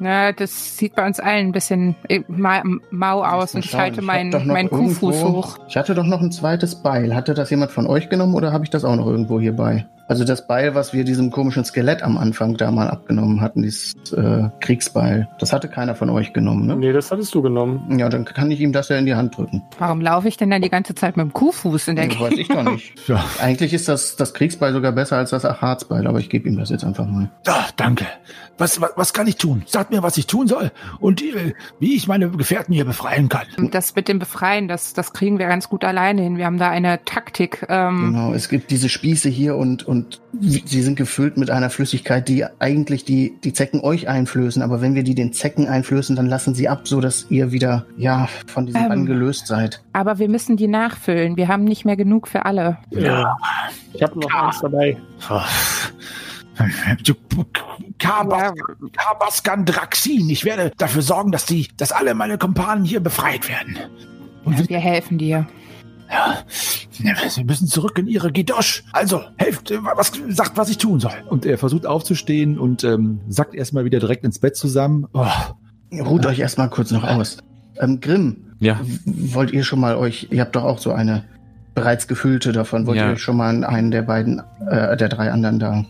Na, 0.00 0.32
das 0.32 0.76
sieht 0.76 0.94
bei 0.94 1.06
uns 1.06 1.18
allen 1.18 1.48
ein 1.48 1.52
bisschen 1.52 1.96
äh, 2.08 2.20
ma 2.28 2.62
mau 2.90 3.24
aus 3.24 3.54
und 3.54 3.64
ich 3.64 3.74
halte 3.74 4.02
meinen 4.02 4.46
meinen 4.46 4.70
Kuhfuß 4.70 5.24
hoch. 5.24 5.58
Ich 5.68 5.76
hatte 5.76 5.94
doch 5.94 6.06
noch 6.06 6.20
ein 6.20 6.30
zweites 6.30 6.76
Beil. 6.76 7.14
Hatte 7.14 7.34
das 7.34 7.50
jemand 7.50 7.72
von 7.72 7.86
euch 7.86 8.08
genommen 8.08 8.34
oder 8.34 8.52
habe 8.52 8.64
ich 8.64 8.70
das 8.70 8.84
auch 8.84 8.96
noch 8.96 9.06
irgendwo 9.06 9.40
hierbei? 9.40 9.86
Also 10.08 10.24
das 10.24 10.46
Beil, 10.46 10.74
was 10.74 10.92
wir 10.92 11.04
diesem 11.04 11.30
komischen 11.30 11.64
Skelett 11.64 12.02
am 12.02 12.16
Anfang 12.16 12.56
da 12.56 12.70
mal 12.70 12.88
abgenommen 12.88 13.40
hatten, 13.42 13.62
dieses 13.62 13.94
äh, 14.12 14.48
Kriegsbeil, 14.60 15.28
das 15.38 15.52
hatte 15.52 15.68
keiner 15.68 15.94
von 15.94 16.08
euch 16.10 16.32
genommen, 16.32 16.66
ne? 16.66 16.76
Nee, 16.76 16.92
das 16.92 17.10
hattest 17.10 17.34
du 17.34 17.42
genommen. 17.42 17.98
Ja, 17.98 18.08
dann 18.08 18.24
kann 18.24 18.50
ich 18.50 18.60
ihm 18.60 18.72
das 18.72 18.88
ja 18.88 18.96
in 18.96 19.04
die 19.04 19.14
Hand 19.14 19.36
drücken. 19.36 19.62
Warum 19.78 20.00
laufe 20.00 20.26
ich 20.26 20.38
denn 20.38 20.50
dann 20.50 20.62
die 20.62 20.70
ganze 20.70 20.94
Zeit 20.94 21.16
mit 21.18 21.24
dem 21.24 21.32
Kuhfuß 21.32 21.88
in 21.88 21.96
der 21.96 22.08
Das 22.08 22.20
weiß 22.20 22.32
ich 22.38 22.48
doch 22.48 22.62
nicht. 22.62 22.94
Ja. 23.06 23.24
Eigentlich 23.40 23.74
ist 23.74 23.88
das, 23.88 24.16
das 24.16 24.32
Kriegsbeil 24.34 24.72
sogar 24.72 24.92
besser 24.92 25.18
als 25.18 25.30
das 25.30 25.44
Achatsbeil, 25.44 26.06
aber 26.06 26.18
ich 26.18 26.30
gebe 26.30 26.48
ihm 26.48 26.56
das 26.56 26.70
jetzt 26.70 26.84
einfach 26.84 27.06
mal. 27.06 27.30
Ah, 27.46 27.66
danke. 27.76 28.06
Was, 28.56 28.80
was, 28.80 28.90
was 28.96 29.12
kann 29.12 29.26
ich 29.26 29.36
tun? 29.36 29.62
Sagt 29.66 29.90
mir, 29.90 30.02
was 30.02 30.16
ich 30.16 30.26
tun 30.26 30.48
soll 30.48 30.72
und 31.00 31.22
äh, 31.22 31.54
wie 31.78 31.94
ich 31.94 32.08
meine 32.08 32.30
Gefährten 32.30 32.74
hier 32.74 32.84
befreien 32.84 33.28
kann. 33.28 33.46
Das 33.70 33.94
mit 33.94 34.08
dem 34.08 34.18
Befreien, 34.18 34.68
das, 34.68 34.94
das 34.94 35.12
kriegen 35.12 35.38
wir 35.38 35.46
ganz 35.46 35.68
gut 35.68 35.84
alleine 35.84 36.22
hin. 36.22 36.38
Wir 36.38 36.46
haben 36.46 36.58
da 36.58 36.70
eine 36.70 37.04
Taktik. 37.04 37.66
Ähm, 37.68 38.12
Genau, 38.12 38.32
es 38.32 38.48
gibt 38.48 38.70
diese 38.70 38.88
Spieße 38.88 39.28
hier 39.28 39.56
und, 39.56 39.86
und 39.86 39.97
sie 40.40 40.82
sind 40.82 40.96
gefüllt 40.96 41.36
mit 41.36 41.50
einer 41.50 41.70
Flüssigkeit, 41.70 42.28
die 42.28 42.44
eigentlich 42.58 43.04
die, 43.04 43.34
die 43.44 43.52
Zecken 43.52 43.80
euch 43.80 44.08
einflößen. 44.08 44.62
Aber 44.62 44.80
wenn 44.80 44.94
wir 44.94 45.02
die 45.02 45.14
den 45.14 45.32
Zecken 45.32 45.66
einflößen, 45.68 46.14
dann 46.16 46.26
lassen 46.26 46.54
sie 46.54 46.68
ab, 46.68 46.86
so 46.88 47.00
dass 47.00 47.26
ihr 47.30 47.52
wieder, 47.52 47.86
ja, 47.96 48.28
von 48.46 48.66
diesem 48.66 48.82
Ähm. 48.82 48.88
Bann 48.88 49.06
gelöst 49.06 49.46
seid. 49.46 49.82
Aber 49.92 50.18
wir 50.18 50.28
müssen 50.28 50.56
die 50.56 50.68
nachfüllen. 50.68 51.36
Wir 51.36 51.48
haben 51.48 51.64
nicht 51.64 51.84
mehr 51.84 51.96
genug 51.96 52.28
für 52.28 52.44
alle. 52.46 52.78
Ja. 52.90 53.36
Ich 53.92 54.02
habe 54.02 54.18
noch 54.18 54.32
eins 54.34 54.60
dabei. 54.60 54.96
Du- 57.04 57.14
Kabas- 57.98 58.52
Kabaskan 58.96 59.64
Draxin. 59.64 60.28
Ich 60.30 60.44
werde 60.44 60.72
dafür 60.76 61.02
sorgen, 61.02 61.30
dass 61.32 61.46
die, 61.46 61.68
dass 61.76 61.92
alle 61.92 62.14
meine 62.14 62.38
Kumpanen 62.38 62.84
hier 62.84 63.00
befreit 63.00 63.48
werden. 63.48 63.76
Und 64.44 64.58
Ja, 64.58 64.68
wir 64.68 64.78
helfen 64.78 65.18
dir. 65.18 65.46
Ja, 66.10 67.14
sie 67.28 67.44
müssen 67.44 67.66
zurück 67.68 67.98
in 67.98 68.06
ihre 68.08 68.32
Gidosch. 68.32 68.82
Also, 68.92 69.20
helft, 69.36 69.70
äh, 69.70 69.78
was, 69.82 70.12
sagt, 70.28 70.56
was 70.56 70.68
ich 70.68 70.78
tun 70.78 70.98
soll. 71.00 71.12
Und 71.28 71.46
er 71.46 71.58
versucht 71.58 71.86
aufzustehen 71.86 72.58
und 72.58 72.82
ähm, 72.84 73.20
sackt 73.28 73.54
erstmal 73.54 73.84
wieder 73.84 74.00
direkt 74.00 74.24
ins 74.24 74.38
Bett 74.38 74.56
zusammen. 74.56 75.06
Oh, 75.12 75.26
Ruht 75.92 76.26
euch 76.26 76.38
erstmal 76.40 76.68
kurz 76.70 76.90
noch 76.90 77.04
aus. 77.04 77.38
Ähm, 77.80 78.00
Grimm, 78.00 78.54
Ja, 78.58 78.80
wollt 79.04 79.52
ihr 79.52 79.62
schon 79.64 79.80
mal 79.80 79.96
euch, 79.96 80.28
ihr 80.30 80.40
habt 80.40 80.56
doch 80.56 80.64
auch 80.64 80.78
so 80.78 80.92
eine 80.92 81.24
bereits 81.74 82.08
gefüllte 82.08 82.50
davon, 82.52 82.86
wollt 82.86 82.98
Ja. 82.98 83.06
ihr 83.06 83.12
euch 83.12 83.22
schon 83.22 83.36
mal 83.36 83.64
einen 83.64 83.90
der 83.92 84.02
beiden, 84.02 84.42
äh, 84.68 84.96
der 84.96 85.08
drei 85.08 85.30
anderen 85.30 85.58
da 85.60 85.84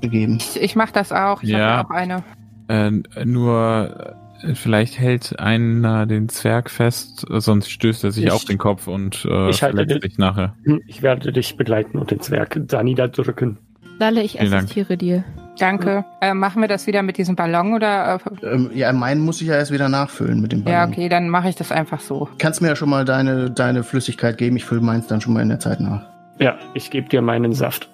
begeben? 0.00 0.38
Ich, 0.38 0.60
ich 0.60 0.76
mach 0.76 0.90
das 0.90 1.12
auch. 1.12 1.42
Ich 1.42 1.50
Ja. 1.50 1.76
habe 1.78 1.90
auch 1.90 1.94
eine. 1.94 2.24
äh, 2.68 3.24
nur 3.24 4.16
äh, 4.16 4.25
vielleicht 4.54 4.98
hält 4.98 5.38
einer 5.38 6.06
den 6.06 6.28
Zwerg 6.28 6.70
fest, 6.70 7.26
sonst 7.28 7.70
stößt 7.70 8.04
er 8.04 8.10
sich 8.12 8.24
Ich- 8.26 8.30
auf 8.32 8.44
den 8.44 8.58
Kopf 8.58 8.86
und 8.86 9.24
äh, 9.30 9.50
ich 9.50 9.62
halte 9.62 9.76
verletzt 9.78 10.02
sich 10.02 10.18
nachher. 10.18 10.54
Ich 10.86 11.02
werde 11.02 11.32
dich 11.32 11.56
begleiten 11.56 11.98
und 11.98 12.10
den 12.10 12.20
Zwerg 12.20 12.58
da 12.66 12.82
niederdrücken. 12.82 13.58
Lalle, 13.98 14.22
ich 14.22 14.32
Vielen 14.32 14.50
Dank. 14.50 14.64
assistiere 14.64 14.96
dir. 14.98 15.24
Danke. 15.58 16.04
Äh, 16.20 16.34
machen 16.34 16.60
wir 16.60 16.68
das 16.68 16.86
wieder 16.86 17.02
mit 17.02 17.16
diesem 17.16 17.34
Ballon 17.34 17.72
oder? 17.72 18.20
Äh, 18.42 18.46
Ähm, 18.46 18.70
ja, 18.74 18.92
meinen 18.92 19.22
muss 19.22 19.40
ich 19.40 19.46
ja 19.48 19.54
erst 19.54 19.72
wieder 19.72 19.88
nachfüllen 19.88 20.40
mit 20.42 20.52
dem 20.52 20.62
Ballon. 20.64 20.78
ja, 20.78 20.86
okay, 20.86 21.08
dann 21.08 21.30
mache 21.30 21.48
ich 21.48 21.54
das 21.54 21.72
einfach 21.72 22.00
so. 22.00 22.28
Kannst 22.38 22.60
mir 22.60 22.68
ja 22.68 22.76
schon 22.76 22.90
mal 22.90 23.06
deine, 23.06 23.50
deine 23.50 23.82
Flüssigkeit 23.82 24.36
geben, 24.36 24.56
ich 24.56 24.66
fülle 24.66 24.82
meins 24.82 25.06
dann 25.06 25.22
schon 25.22 25.32
mal 25.32 25.40
in 25.40 25.48
der 25.48 25.60
Zeit 25.60 25.80
nach. 25.80 26.02
Ja, 26.38 26.58
ich 26.74 26.90
gebe 26.90 27.08
dir 27.08 27.22
meinen 27.22 27.54
Saft. 27.54 27.88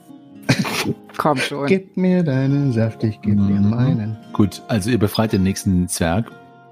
Komm 1.16 1.38
schon. 1.38 1.66
Gib 1.66 1.96
mir 1.96 2.22
deinen 2.22 2.72
Saft, 2.72 3.04
ich 3.04 3.20
geb 3.20 3.36
dir 3.36 3.54
Mhm. 3.54 3.70
meinen. 3.70 4.16
Gut, 4.32 4.62
also 4.68 4.90
ihr 4.90 4.98
befreit 4.98 5.32
den 5.32 5.42
nächsten 5.42 5.88
Zwerg. 5.88 6.30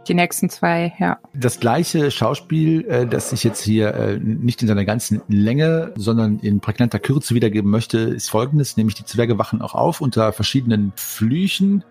Die 0.08 0.14
nächsten 0.14 0.48
zwei, 0.48 0.94
ja. 0.98 1.18
Das 1.34 1.60
gleiche 1.60 2.10
Schauspiel, 2.10 2.86
äh, 2.88 3.06
das 3.06 3.32
ich 3.32 3.44
jetzt 3.44 3.62
hier 3.62 3.94
äh, 3.94 4.18
nicht 4.18 4.60
in 4.62 4.66
seiner 4.66 4.84
ganzen 4.84 5.20
Länge, 5.28 5.92
sondern 5.94 6.38
in 6.40 6.60
prägnanter 6.60 6.98
Kürze 6.98 7.34
wiedergeben 7.34 7.70
möchte, 7.70 7.98
ist 7.98 8.30
folgendes, 8.30 8.76
nämlich 8.76 8.94
die 8.96 9.04
Zwerge 9.04 9.38
wachen 9.38 9.60
auch 9.60 9.74
auf 9.74 10.00
unter 10.00 10.32
verschiedenen 10.32 10.92
Flüchen. 10.96 11.84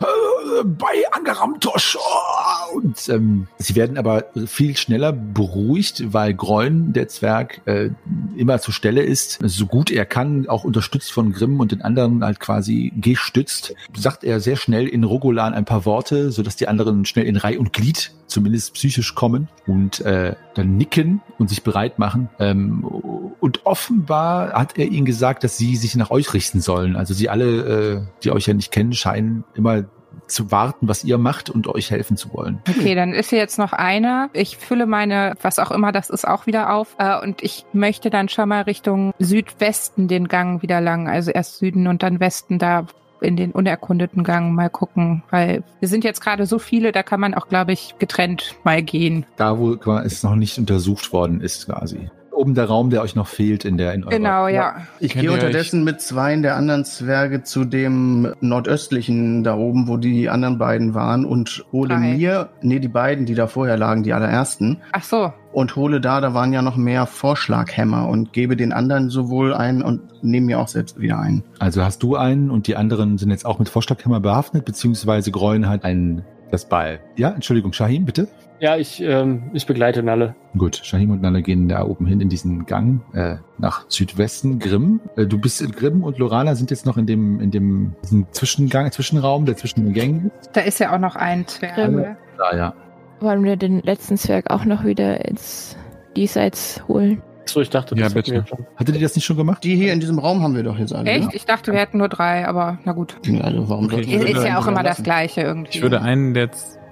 Bei 0.63 1.03
Angaramtosch. 1.11 1.97
Oh, 1.99 2.77
und 2.77 3.09
ähm, 3.09 3.47
sie 3.57 3.75
werden 3.75 3.97
aber 3.97 4.25
viel 4.45 4.75
schneller 4.77 5.11
beruhigt, 5.11 6.13
weil 6.13 6.33
Groin, 6.33 6.93
der 6.93 7.07
Zwerg, 7.07 7.61
äh, 7.65 7.89
immer 8.35 8.59
zur 8.59 8.73
Stelle 8.73 9.01
ist, 9.01 9.39
so 9.43 9.65
gut 9.65 9.91
er 9.91 10.05
kann, 10.05 10.47
auch 10.47 10.63
unterstützt 10.63 11.11
von 11.11 11.31
Grimm 11.31 11.59
und 11.59 11.71
den 11.71 11.81
anderen 11.81 12.23
halt 12.23 12.39
quasi 12.39 12.93
gestützt, 12.95 13.73
sagt 13.95 14.23
er 14.23 14.39
sehr 14.39 14.55
schnell 14.55 14.87
in 14.87 15.03
Rogolan 15.03 15.53
ein 15.53 15.65
paar 15.65 15.85
Worte, 15.85 16.31
sodass 16.31 16.55
die 16.55 16.67
anderen 16.67 17.05
schnell 17.05 17.25
in 17.25 17.37
Reih 17.37 17.57
und 17.57 17.73
Glied 17.73 18.11
zumindest 18.29 18.73
psychisch 18.75 19.15
kommen 19.15 19.49
und 19.67 20.01
äh, 20.01 20.35
dann 20.53 20.77
nicken 20.77 21.21
und 21.37 21.49
sich 21.49 21.63
bereit 21.63 21.99
machen. 21.99 22.29
Ähm, 22.39 22.83
und 22.83 23.65
offenbar 23.65 24.53
hat 24.53 24.77
er 24.77 24.87
ihnen 24.87 25.05
gesagt, 25.05 25.43
dass 25.43 25.57
sie 25.57 25.75
sich 25.75 25.95
nach 25.95 26.11
euch 26.11 26.33
richten 26.33 26.61
sollen. 26.61 26.95
Also 26.95 27.13
sie 27.13 27.29
alle, 27.29 27.45
äh, 27.45 28.01
die 28.23 28.31
euch 28.31 28.45
ja 28.47 28.53
nicht 28.53 28.71
kennen, 28.71 28.93
scheinen 28.93 29.43
immer 29.55 29.85
zu 30.27 30.51
warten, 30.51 30.87
was 30.87 31.03
ihr 31.03 31.17
macht 31.17 31.49
und 31.49 31.67
euch 31.67 31.91
helfen 31.91 32.17
zu 32.17 32.33
wollen. 32.33 32.59
Okay, 32.67 32.95
dann 32.95 33.13
ist 33.13 33.29
hier 33.29 33.39
jetzt 33.39 33.57
noch 33.57 33.73
einer. 33.73 34.29
Ich 34.33 34.57
fülle 34.57 34.85
meine, 34.85 35.33
was 35.41 35.59
auch 35.59 35.71
immer 35.71 35.91
das 35.91 36.09
ist, 36.09 36.27
auch 36.27 36.45
wieder 36.45 36.73
auf. 36.73 36.95
Äh, 36.97 37.21
und 37.21 37.43
ich 37.43 37.65
möchte 37.73 38.09
dann 38.09 38.29
schon 38.29 38.49
mal 38.49 38.61
Richtung 38.61 39.13
Südwesten 39.19 40.07
den 40.07 40.27
Gang 40.27 40.61
wieder 40.61 40.81
lang. 40.81 41.07
Also 41.07 41.31
erst 41.31 41.57
Süden 41.57 41.87
und 41.87 42.03
dann 42.03 42.19
Westen 42.19 42.59
da 42.59 42.85
in 43.21 43.35
den 43.35 43.51
unerkundeten 43.51 44.23
Gang 44.23 44.53
mal 44.53 44.69
gucken. 44.69 45.23
Weil 45.29 45.63
wir 45.79 45.87
sind 45.87 46.03
jetzt 46.03 46.21
gerade 46.21 46.45
so 46.45 46.59
viele, 46.59 46.91
da 46.91 47.03
kann 47.03 47.19
man 47.19 47.33
auch, 47.33 47.47
glaube 47.47 47.73
ich, 47.73 47.95
getrennt 47.99 48.55
mal 48.63 48.81
gehen. 48.81 49.25
Da, 49.35 49.57
wo 49.57 49.73
es 49.73 50.23
noch 50.23 50.35
nicht 50.35 50.57
untersucht 50.57 51.11
worden 51.13 51.41
ist, 51.41 51.65
quasi. 51.65 52.09
Oben 52.39 52.55
der 52.55 52.65
Raum, 52.65 52.89
der 52.89 53.01
euch 53.01 53.15
noch 53.15 53.27
fehlt 53.27 53.65
in 53.65 53.77
der 53.77 53.93
in 53.93 54.05
eurer 54.05 54.11
Genau, 54.11 54.47
ja. 54.47 54.77
Ich 55.01 55.13
gehe 55.13 55.29
unterdessen 55.29 55.83
mit 55.83 55.99
zwei 55.99 56.33
der 56.37 56.55
anderen 56.55 56.85
Zwerge 56.85 57.43
zu 57.43 57.65
dem 57.65 58.33
nordöstlichen 58.39 59.43
da 59.43 59.57
oben, 59.57 59.89
wo 59.89 59.97
die 59.97 60.29
anderen 60.29 60.57
beiden 60.57 60.93
waren 60.93 61.25
und 61.25 61.65
hole 61.73 61.89
Drei. 61.89 62.15
mir, 62.15 62.49
nee, 62.61 62.79
die 62.79 62.87
beiden, 62.87 63.25
die 63.25 63.35
da 63.35 63.47
vorher 63.47 63.75
lagen, 63.75 64.03
die 64.03 64.13
allerersten, 64.13 64.77
Ach 64.93 65.03
so. 65.03 65.33
und 65.51 65.75
hole 65.75 65.99
da, 65.99 66.21
da 66.21 66.33
waren 66.33 66.53
ja 66.53 66.61
noch 66.61 66.77
mehr 66.77 67.07
Vorschlaghämmer 67.07 68.07
und 68.07 68.31
gebe 68.31 68.55
den 68.55 68.71
anderen 68.71 69.09
sowohl 69.09 69.53
einen 69.53 69.81
und 69.81 70.23
nehme 70.23 70.45
mir 70.45 70.59
auch 70.61 70.69
selbst 70.69 70.97
wieder 70.97 71.19
einen. 71.19 71.43
Also 71.59 71.83
hast 71.83 72.01
du 72.03 72.15
einen 72.15 72.51
und 72.51 72.67
die 72.67 72.77
anderen 72.77 73.17
sind 73.17 73.31
jetzt 73.31 73.45
auch 73.45 73.59
mit 73.59 73.67
Vorschlaghammer 73.67 74.21
bewaffnet, 74.21 74.63
beziehungsweise 74.63 75.31
Greuen 75.31 75.67
hat 75.67 75.83
einen 75.83 76.23
das 76.51 76.69
Ball. 76.69 77.01
Ja, 77.17 77.31
Entschuldigung, 77.31 77.73
Shahim, 77.73 78.05
bitte. 78.05 78.29
Ja, 78.59 78.75
ich, 78.75 79.01
ähm, 79.01 79.43
ich 79.53 79.65
begleite 79.65 80.03
Nalle. 80.03 80.35
Gut, 80.57 80.81
Shahim 80.83 81.11
und 81.11 81.21
Nalle 81.21 81.41
gehen 81.41 81.69
da 81.69 81.85
oben 81.85 82.05
hin 82.05 82.19
in 82.19 82.29
diesen 82.29 82.65
Gang 82.65 83.01
äh, 83.13 83.37
nach 83.57 83.85
Südwesten. 83.87 84.59
Grimm, 84.59 84.99
äh, 85.15 85.25
du 85.25 85.39
bist 85.39 85.61
in 85.61 85.71
Grimm 85.71 86.03
und 86.03 86.17
Lorana 86.17 86.55
sind 86.55 86.69
jetzt 86.69 86.85
noch 86.85 86.97
in 86.97 87.05
dem 87.05 87.39
in 87.39 87.51
dem 87.51 87.95
Zwischengang, 88.31 88.91
Zwischenraum, 88.91 89.45
der 89.45 89.55
zwischen 89.55 89.85
den 89.85 89.93
Gängen 89.93 90.31
ist. 90.41 90.49
Da 90.53 90.61
ist 90.61 90.79
ja 90.79 90.93
auch 90.93 90.99
noch 90.99 91.15
ein 91.15 91.47
Zwerg. 91.47 91.75
Grimm. 91.75 92.05
Da, 92.37 92.55
ja. 92.55 92.73
Wollen 93.21 93.43
wir 93.43 93.55
den 93.55 93.81
letzten 93.81 94.17
Zwerg 94.17 94.49
auch 94.49 94.65
noch 94.65 94.83
wieder 94.83 95.25
ins 95.25 95.77
Diesseits 96.15 96.83
holen? 96.87 97.21
So, 97.45 97.61
ich 97.61 97.69
dachte, 97.69 97.95
Ja, 97.95 98.03
das 98.03 98.15
hätten 98.15 98.43
bitte. 98.43 98.67
Hattet 98.75 98.95
ihr 98.95 99.01
das 99.01 99.15
nicht 99.15 99.25
schon 99.25 99.37
gemacht? 99.37 99.63
Die 99.63 99.75
hier 99.75 99.91
in 99.91 99.99
diesem 99.99 100.19
Raum 100.19 100.43
haben 100.43 100.55
wir 100.55 100.63
doch 100.63 100.77
jetzt 100.77 100.93
alle. 100.93 101.09
Echt? 101.09 101.33
Ich 101.33 101.45
dachte, 101.45 101.71
wir 101.71 101.79
hätten 101.79 101.97
nur 101.97 102.09
drei, 102.09 102.47
aber 102.47 102.77
na 102.85 102.91
gut. 102.91 103.15
Ne? 103.25 103.43
Also 103.43 103.67
warum 103.69 103.85
Okay. 103.85 104.01
Ist, 104.01 104.43
ja 104.43 104.59
auch 104.59 104.67
immer 104.67 104.83
das 104.83 104.91
lassen? 104.99 105.03
Gleiche 105.03 105.41
irgendwie. 105.41 105.71
Ich 105.71 105.81
würde 105.81 106.01
einen 106.01 106.33
der, 106.33 106.49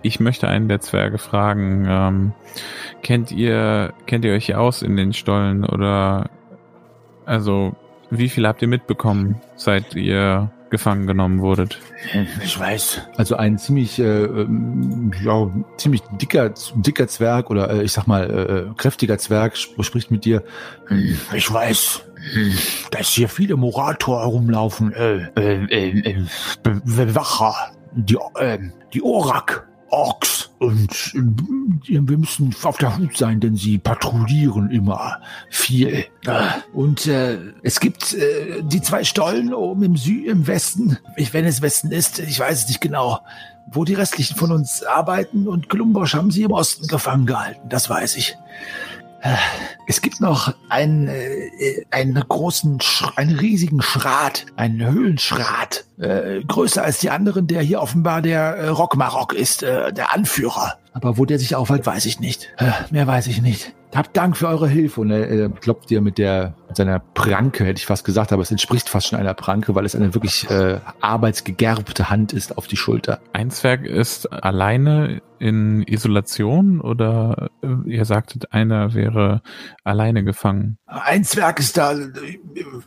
ich 0.08 0.20
möchte 0.20 0.47
einen 0.47 0.68
der 0.70 0.80
Zwerge 0.80 1.18
fragen, 1.18 1.86
ähm, 1.88 2.34
kennt 3.03 3.32
ihr, 3.32 3.93
kennt 4.05 4.26
ihr 4.26 4.34
euch 4.34 4.45
hier 4.45 4.60
aus 4.60 4.82
in 4.82 4.95
den 4.95 5.14
Stollen 5.14 5.66
oder, 5.66 6.30
also, 7.26 7.76
wie 8.10 8.30
viel 8.30 8.47
habt 8.47 8.62
ihr 8.62 8.70
mitbekommen, 8.70 9.41
seit 9.55 9.93
ihr 9.95 10.49
gefangen 10.70 11.08
genommen 11.08 11.39
wurdet? 11.39 11.80
Ich 12.43 12.60
weiß. 12.60 13.01
Also 13.16 13.36
ein 13.36 13.58
ziemlich, 13.58 13.99
äh, 13.99 14.24
ähm, 14.24 15.12
ja, 15.24 15.49
ziemlich 15.78 16.01
dicker, 16.22 16.53
dicker 16.76 17.08
Zwerg 17.08 17.49
oder 17.49 17.70
äh, 17.70 17.84
ich 17.84 17.91
sag 17.93 18.08
mal 18.08 18.70
äh, 18.70 18.74
kräftiger 18.78 19.18
Zwerg 19.18 19.55
sp 19.60 19.80
spricht 19.84 20.12
mit 20.12 20.26
dir. 20.26 20.43
Hm, 20.88 21.18
Ich 21.34 21.51
weiß, 21.51 22.01
hm, 22.34 22.53
dass 22.91 23.08
hier 23.10 23.30
viele 23.30 23.55
Morator 23.55 24.22
herumlaufen. 24.22 24.93
Äh, 24.93 25.30
äh, 25.38 25.66
äh, 25.66 25.99
äh, 25.99 26.26
Be 26.64 26.82
Bewacher, 26.84 27.55
die, 27.93 28.18
äh, 28.36 28.60
die 28.93 29.01
Orak. 29.01 29.68
Orks 29.90 30.50
und 30.60 31.14
äh, 31.14 32.00
wir 32.08 32.18
müssen 32.18 32.56
auf 32.64 32.78
der 32.78 32.98
Hut 32.98 33.16
sein, 33.18 33.40
denn 33.40 33.56
sie 33.56 33.78
patrouillieren 33.78 34.72
immer 34.72 35.22
viel. 35.50 35.88
Äh, 35.88 36.06
Und 36.74 37.08
äh, 37.08 37.38
es 37.64 37.80
gibt 37.80 38.14
äh, 38.14 38.64
die 38.64 38.82
zwei 38.82 39.04
Stollen 39.04 39.54
oben 39.54 39.84
im 39.84 39.98
Sü 39.98 40.26
im 40.26 40.48
Westen, 40.48 40.98
ich, 41.16 41.34
wenn 41.34 41.46
es 41.46 41.62
Westen 41.62 41.92
ist, 41.92 42.20
ich 42.20 42.40
weiß 42.40 42.64
es 42.64 42.68
nicht 42.68 42.82
genau, 42.82 43.20
wo 43.68 43.84
die 43.84 43.94
restlichen 43.94 44.38
von 44.38 44.52
uns 44.52 44.84
arbeiten 44.84 45.48
und 45.48 45.70
Klumbosch 45.70 46.16
haben 46.16 46.32
sie 46.32 46.44
im 46.44 46.52
Osten 46.52 46.88
gefangen 46.88 47.26
gehalten, 47.26 47.70
das 47.70 47.90
weiß 47.90 48.18
ich. 48.18 48.38
Es 49.90 50.02
gibt 50.02 50.20
noch 50.20 50.54
einen, 50.68 51.08
äh, 51.08 51.86
einen 51.92 52.16
großen, 52.16 52.80
einen 53.16 53.40
riesigen 53.40 53.82
Schrat, 53.82 54.46
einen 54.58 54.86
Höhlenschrat, 54.86 55.86
äh, 55.98 56.44
größer 56.44 56.84
als 56.84 57.00
die 57.00 57.10
anderen, 57.10 57.48
der 57.48 57.62
hier 57.62 57.82
offenbar 57.82 58.22
der 58.22 58.58
äh, 58.58 58.68
Rockmarok 58.68 59.32
ist, 59.32 59.64
äh, 59.64 59.94
der 59.94 60.14
Anführer. 60.14 60.74
Aber 60.92 61.18
wo 61.18 61.24
der 61.24 61.40
sich 61.40 61.56
aufhält, 61.56 61.86
weiß 61.86 62.06
ich 62.06 62.20
nicht. 62.20 62.50
Äh, 62.58 62.72
mehr 62.92 63.08
weiß 63.08 63.28
ich 63.28 63.42
nicht. 63.42 63.74
Habt 63.96 64.18
Dank 64.18 64.36
für 64.36 64.50
eure 64.50 64.68
Hilfe. 64.68 65.00
Und 65.00 65.12
er 65.12 65.32
äh, 65.32 65.50
klopft 65.62 65.90
dir 65.90 66.02
mit 66.02 66.18
der 66.18 66.54
mit 66.68 66.76
seiner 66.76 67.00
Pranke, 67.00 67.64
hätte 67.64 67.80
ich 67.80 67.86
fast 67.86 68.04
gesagt, 68.04 68.34
aber 68.34 68.42
es 68.42 68.52
entspricht 68.52 68.90
fast 68.90 69.08
schon 69.08 69.20
einer 69.20 69.34
Pranke, 69.34 69.74
weil 69.76 69.86
es 69.86 69.96
eine 69.96 70.14
wirklich 70.14 70.50
äh, 70.50 70.80
arbeitsgegerbte 71.00 72.10
Hand 72.10 72.34
ist 72.34 72.58
auf 72.58 72.68
die 72.68 72.76
Schulter. 72.76 73.20
Ein 73.32 73.52
Zwerg 73.52 73.86
ist 73.86 74.32
alleine 74.32 75.22
in 75.40 75.84
Isolation 75.84 76.82
oder 76.82 77.50
äh, 77.62 77.90
ihr 77.90 78.06
sagtet, 78.06 78.54
einer 78.54 78.94
wäre 78.94 79.42
alleine 79.88 80.24
gefangen? 80.24 80.78
Ein 80.86 81.24
Zwerg 81.24 81.60
ist 81.60 81.78
da. 81.78 81.96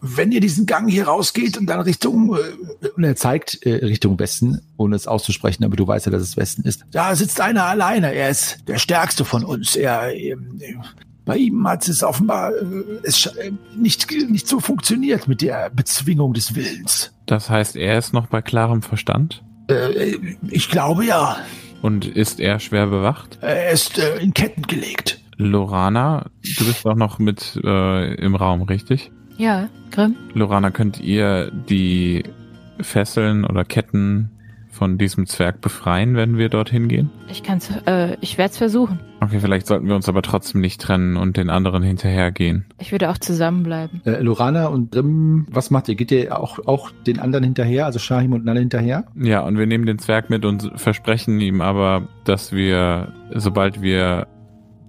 Wenn 0.00 0.32
ihr 0.32 0.40
diesen 0.40 0.66
Gang 0.66 0.88
hier 0.88 1.08
rausgeht 1.08 1.56
und 1.56 1.66
dann 1.66 1.80
Richtung, 1.80 2.36
äh, 2.36 2.88
und 2.88 3.04
er 3.04 3.16
zeigt 3.16 3.64
äh, 3.66 3.84
Richtung 3.84 4.18
Westen, 4.18 4.60
ohne 4.76 4.96
es 4.96 5.06
auszusprechen, 5.06 5.64
aber 5.64 5.76
du 5.76 5.86
weißt 5.86 6.06
ja, 6.06 6.12
dass 6.12 6.22
es 6.22 6.36
Westen 6.36 6.62
ist. 6.62 6.84
Da 6.90 7.14
sitzt 7.16 7.40
einer 7.40 7.64
alleine. 7.64 8.14
Er 8.14 8.30
ist 8.30 8.68
der 8.68 8.78
stärkste 8.78 9.24
von 9.24 9.44
uns. 9.44 9.76
Er, 9.76 10.14
ähm, 10.14 10.58
äh, 10.60 10.74
bei 11.24 11.36
ihm 11.36 11.66
hat 11.66 11.88
es 11.88 12.02
offenbar 12.02 12.52
äh, 12.52 12.84
es 13.02 13.30
nicht, 13.76 14.10
nicht 14.28 14.46
so 14.46 14.60
funktioniert 14.60 15.26
mit 15.26 15.42
der 15.42 15.70
Bezwingung 15.70 16.34
des 16.34 16.54
Willens. 16.54 17.12
Das 17.26 17.48
heißt, 17.48 17.76
er 17.76 17.98
ist 17.98 18.12
noch 18.12 18.26
bei 18.26 18.42
klarem 18.42 18.82
Verstand? 18.82 19.42
Ich 20.48 20.68
glaube 20.68 21.06
ja. 21.06 21.36
Und 21.80 22.04
ist 22.04 22.40
er 22.40 22.58
schwer 22.58 22.88
bewacht? 22.88 23.38
Er 23.40 23.70
ist 23.70 23.98
in 23.98 24.34
Ketten 24.34 24.62
gelegt. 24.62 25.20
Lorana, 25.40 26.26
du 26.60 26.66
bist 26.66 26.84
doch 26.84 26.94
noch 26.94 27.18
mit 27.18 27.58
äh, 27.64 28.14
im 28.14 28.34
Raum, 28.34 28.62
richtig? 28.62 29.10
Ja, 29.38 29.68
Grimm. 29.90 30.16
Lorana, 30.34 30.70
könnt 30.70 31.00
ihr 31.00 31.50
die 31.50 32.22
Fesseln 32.80 33.44
oder 33.44 33.64
Ketten 33.64 34.30
von 34.70 34.98
diesem 34.98 35.26
Zwerg 35.26 35.60
befreien, 35.60 36.14
wenn 36.14 36.38
wir 36.38 36.48
dorthin 36.48 36.88
gehen? 36.88 37.10
Ich 37.28 37.42
kann's, 37.42 37.70
äh, 37.86 38.16
ich 38.20 38.38
werde 38.38 38.52
es 38.52 38.58
versuchen. 38.58 39.00
Okay, 39.20 39.40
vielleicht 39.40 39.66
sollten 39.66 39.88
wir 39.88 39.94
uns 39.94 40.08
aber 40.08 40.22
trotzdem 40.22 40.60
nicht 40.60 40.80
trennen 40.80 41.16
und 41.16 41.36
den 41.36 41.50
anderen 41.50 41.82
hinterhergehen. 41.82 42.66
Ich 42.78 42.92
würde 42.92 43.10
auch 43.10 43.18
zusammenbleiben. 43.18 44.02
Äh, 44.04 44.22
Lorana 44.22 44.66
und 44.66 44.92
Grimm, 44.92 45.46
was 45.50 45.70
macht 45.70 45.88
ihr? 45.88 45.96
Geht 45.96 46.12
ihr 46.12 46.38
auch, 46.38 46.58
auch 46.66 46.90
den 47.06 47.18
anderen 47.18 47.44
hinterher, 47.44 47.86
also 47.86 47.98
Shahim 47.98 48.32
und 48.32 48.44
Nalle 48.44 48.60
hinterher? 48.60 49.04
Ja, 49.16 49.40
und 49.40 49.58
wir 49.58 49.66
nehmen 49.66 49.86
den 49.86 49.98
Zwerg 49.98 50.30
mit 50.30 50.44
und 50.44 50.70
versprechen 50.76 51.40
ihm 51.40 51.60
aber, 51.60 52.08
dass 52.24 52.52
wir, 52.52 53.12
sobald 53.34 53.82
wir 53.82 54.28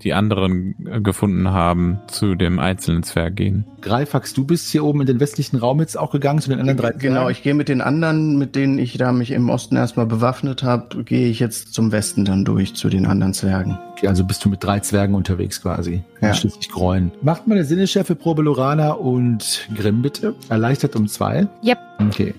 die 0.03 0.13
anderen 0.13 0.75
äh, 0.85 1.01
gefunden 1.01 1.49
haben, 1.49 1.99
zu 2.07 2.35
dem 2.35 2.59
einzelnen 2.59 3.03
Zwerg 3.03 3.35
gehen. 3.35 3.65
Greifax, 3.81 4.33
du 4.33 4.45
bist 4.45 4.69
hier 4.69 4.83
oben 4.83 5.01
in 5.01 5.07
den 5.07 5.19
westlichen 5.19 5.57
Raum 5.57 5.79
jetzt 5.79 5.97
auch 5.97 6.11
gegangen 6.11 6.39
zu 6.39 6.49
den 6.49 6.59
anderen 6.59 6.77
drei 6.77 6.91
Genau, 6.91 7.29
ich 7.29 7.43
gehe 7.43 7.53
mit 7.53 7.69
den 7.69 7.81
anderen, 7.81 8.37
mit 8.37 8.55
denen 8.55 8.77
ich 8.77 8.97
da 8.97 9.11
mich 9.11 9.31
im 9.31 9.49
Osten 9.49 9.75
erstmal 9.75 10.05
bewaffnet 10.05 10.63
habe, 10.63 11.03
gehe 11.03 11.27
ich 11.27 11.39
jetzt 11.39 11.73
zum 11.73 11.91
Westen 11.91 12.25
dann 12.25 12.45
durch 12.45 12.75
zu 12.75 12.89
den 12.89 13.05
anderen 13.05 13.33
Zwergen. 13.33 13.77
Okay, 13.93 14.07
also 14.07 14.23
bist 14.23 14.43
du 14.45 14.49
mit 14.49 14.63
drei 14.63 14.79
Zwergen 14.79 15.15
unterwegs 15.15 15.61
quasi. 15.61 16.03
Ja. 16.21 16.33
Schließlich 16.33 16.69
Greuen. 16.69 17.11
Macht 17.21 17.47
mal 17.47 17.55
eine 17.55 17.65
Sinneschärfe-Probe 17.65 18.41
Lorana 18.43 18.91
und 18.91 19.67
Grimm 19.75 20.01
bitte. 20.01 20.35
Erleichtert 20.49 20.95
um 20.95 21.07
zwei. 21.07 21.47
Yep. 21.63 21.77
Okay. 22.07 22.33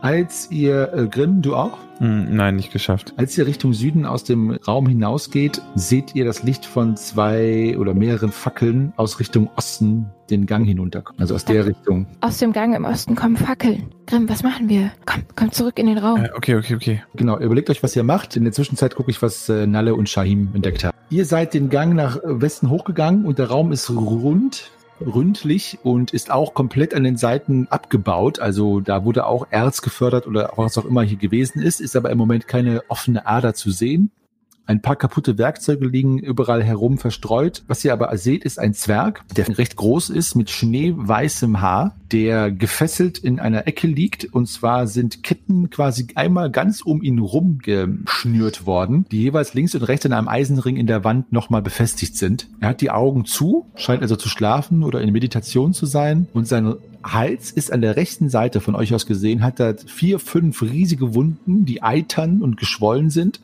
Als 0.00 0.50
ihr, 0.50 0.92
äh, 0.92 1.06
Grimm, 1.08 1.42
du 1.42 1.56
auch? 1.56 1.78
Hm, 1.98 2.34
nein, 2.34 2.54
nicht 2.56 2.72
geschafft. 2.72 3.14
Als 3.16 3.36
ihr 3.36 3.46
Richtung 3.46 3.72
Süden 3.72 4.06
aus 4.06 4.22
dem 4.22 4.52
Raum 4.52 4.86
hinausgeht, 4.86 5.60
seht 5.74 6.14
ihr 6.14 6.24
das 6.24 6.44
Licht 6.44 6.64
von 6.64 6.96
zwei 6.96 7.76
oder 7.76 7.94
mehreren 7.94 8.30
Fackeln 8.30 8.92
aus 8.96 9.18
Richtung 9.18 9.50
Osten 9.56 10.06
den 10.30 10.46
Gang 10.46 10.64
hinunterkommen. 10.64 11.20
Also 11.20 11.34
aus 11.34 11.44
der 11.44 11.66
Richtung. 11.66 12.06
Aus 12.20 12.38
dem 12.38 12.52
Gang 12.52 12.76
im 12.76 12.84
Osten 12.84 13.16
kommen 13.16 13.36
Fackeln. 13.36 13.92
Grimm, 14.06 14.28
was 14.28 14.44
machen 14.44 14.68
wir? 14.68 14.92
Komm, 15.04 15.22
komm 15.34 15.50
zurück 15.50 15.78
in 15.78 15.86
den 15.86 15.98
Raum. 15.98 16.24
Äh, 16.24 16.30
okay, 16.36 16.54
okay, 16.54 16.76
okay. 16.76 17.02
Genau, 17.14 17.38
überlegt 17.38 17.68
euch, 17.68 17.82
was 17.82 17.96
ihr 17.96 18.04
macht. 18.04 18.36
In 18.36 18.44
der 18.44 18.52
Zwischenzeit 18.52 18.94
gucke 18.94 19.10
ich, 19.10 19.20
was 19.20 19.48
äh, 19.48 19.66
Nalle 19.66 19.94
und 19.94 20.08
Shahim 20.08 20.50
entdeckt 20.54 20.84
haben. 20.84 20.96
Ihr 21.10 21.24
seid 21.24 21.54
den 21.54 21.70
Gang 21.70 21.94
nach 21.94 22.20
Westen 22.22 22.70
hochgegangen 22.70 23.24
und 23.24 23.38
der 23.38 23.48
Raum 23.48 23.72
ist 23.72 23.90
rund, 23.90 24.70
ründlich 25.00 25.78
und 25.82 26.12
ist 26.12 26.30
auch 26.30 26.54
komplett 26.54 26.94
an 26.94 27.04
den 27.04 27.16
Seiten 27.16 27.68
abgebaut. 27.68 28.38
Also 28.38 28.80
da 28.80 29.04
wurde 29.04 29.26
auch 29.26 29.46
Erz 29.50 29.82
gefördert 29.82 30.26
oder 30.26 30.52
was 30.56 30.78
auch 30.78 30.84
immer 30.84 31.02
hier 31.02 31.18
gewesen 31.18 31.62
ist, 31.62 31.80
ist 31.80 31.96
aber 31.96 32.10
im 32.10 32.18
Moment 32.18 32.48
keine 32.48 32.82
offene 32.88 33.26
Ader 33.26 33.54
zu 33.54 33.70
sehen. 33.70 34.10
Ein 34.68 34.82
paar 34.82 34.96
kaputte 34.96 35.38
Werkzeuge 35.38 35.86
liegen 35.86 36.18
überall 36.18 36.62
herum 36.62 36.98
verstreut. 36.98 37.62
Was 37.68 37.82
ihr 37.86 37.94
aber 37.94 38.14
seht, 38.18 38.44
ist 38.44 38.58
ein 38.58 38.74
Zwerg, 38.74 39.24
der 39.34 39.48
recht 39.56 39.76
groß 39.76 40.10
ist, 40.10 40.34
mit 40.34 40.50
schneeweißem 40.50 41.62
Haar, 41.62 41.96
der 42.12 42.50
gefesselt 42.50 43.16
in 43.16 43.40
einer 43.40 43.66
Ecke 43.66 43.86
liegt. 43.86 44.26
Und 44.26 44.46
zwar 44.46 44.86
sind 44.86 45.22
Ketten 45.22 45.70
quasi 45.70 46.08
einmal 46.16 46.50
ganz 46.50 46.82
um 46.82 47.02
ihn 47.02 47.18
rum 47.18 47.60
geschnürt 47.62 48.66
worden, 48.66 49.06
die 49.10 49.22
jeweils 49.22 49.54
links 49.54 49.74
und 49.74 49.84
rechts 49.84 50.04
in 50.04 50.12
einem 50.12 50.28
Eisenring 50.28 50.76
in 50.76 50.86
der 50.86 51.02
Wand 51.02 51.32
nochmal 51.32 51.62
befestigt 51.62 52.18
sind. 52.18 52.46
Er 52.60 52.68
hat 52.68 52.82
die 52.82 52.90
Augen 52.90 53.24
zu, 53.24 53.64
scheint 53.74 54.02
also 54.02 54.16
zu 54.16 54.28
schlafen 54.28 54.84
oder 54.84 55.00
in 55.00 55.10
Meditation 55.12 55.72
zu 55.72 55.86
sein. 55.86 56.28
Und 56.34 56.46
sein 56.46 56.74
Hals 57.12 57.50
ist 57.50 57.72
an 57.72 57.80
der 57.80 57.96
rechten 57.96 58.28
Seite 58.28 58.60
von 58.60 58.74
euch 58.74 58.94
aus 58.94 59.06
gesehen, 59.06 59.42
hat 59.42 59.60
er 59.60 59.76
vier, 59.78 60.18
fünf 60.18 60.62
riesige 60.62 61.14
Wunden, 61.14 61.64
die 61.64 61.82
eitern 61.82 62.42
und 62.42 62.56
geschwollen 62.56 63.10
sind, 63.10 63.40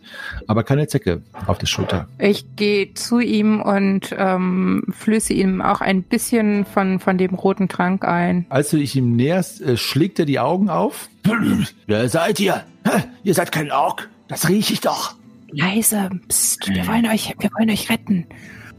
aber 0.47 0.65
keine 0.65 0.87
Zecke 0.87 1.23
auf 1.47 1.59
der 1.59 1.67
Schulter. 1.67 2.09
Ich 2.19 2.57
gehe 2.57 2.95
zu 2.95 3.21
ihm 3.21 3.61
und 3.61 4.15
ähm, 4.17 4.85
flöße 4.91 5.33
ihm 5.33 5.61
auch 5.61 5.81
ein 5.81 6.03
bisschen 6.03 6.65
von, 6.65 7.01
von 7.01 7.19
dem 7.19 7.35
roten 7.35 7.69
Trank 7.69 8.05
ein. 8.05 8.47
Als 8.49 8.71
du 8.71 8.77
dich 8.77 8.97
ihm 8.97 9.17
näherst, 9.17 9.61
äh, 9.63 9.77
schlägt 9.77 10.19
er 10.19 10.27
die 10.27 10.39
Augen 10.41 10.69
auf. 10.69 11.09
Wer 11.87 12.09
seid 12.09 12.41
ihr? 12.41 12.65
Hä? 12.85 13.05
Ihr 13.23 13.35
seid 13.35 13.53
kein 13.53 13.71
Ork. 13.71 14.09
Das 14.29 14.49
rieche 14.49 14.73
ich 14.73 14.81
doch. 14.81 15.15
Leise, 15.51 16.11
psst, 16.29 16.69
wir 16.69 16.87
wollen 16.87 17.07
euch, 17.07 17.35
wir 17.39 17.51
wollen 17.57 17.71
euch 17.71 17.89
retten. 17.89 18.27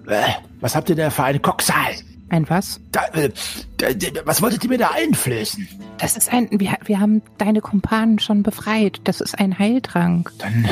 Äh, 0.08 0.24
Was 0.60 0.76
habt 0.76 0.90
ihr 0.90 0.96
da 0.96 1.10
für 1.10 1.24
einen 1.24 1.42
Kocksal? 1.42 1.94
Ein 2.30 2.50
was? 2.50 2.80
Da, 2.92 3.06
äh, 3.14 3.30
da, 3.78 3.88
was 4.26 4.42
wolltet 4.42 4.64
ihr 4.64 4.70
mir 4.70 4.78
da 4.80 4.90
einflößen? 4.92 5.68
Das 6.00 6.18
ist 6.18 6.34
ein, 6.34 6.50
wir, 6.52 6.76
wir 6.84 7.00
haben 7.00 7.22
deine 7.38 7.62
Kumpanen 7.62 8.20
schon 8.20 8.42
befreit. 8.42 9.00
Das 9.04 9.22
ist 9.22 9.38
ein 9.38 9.60
Heiltrank. 9.60 10.32
Dann, 10.40 10.68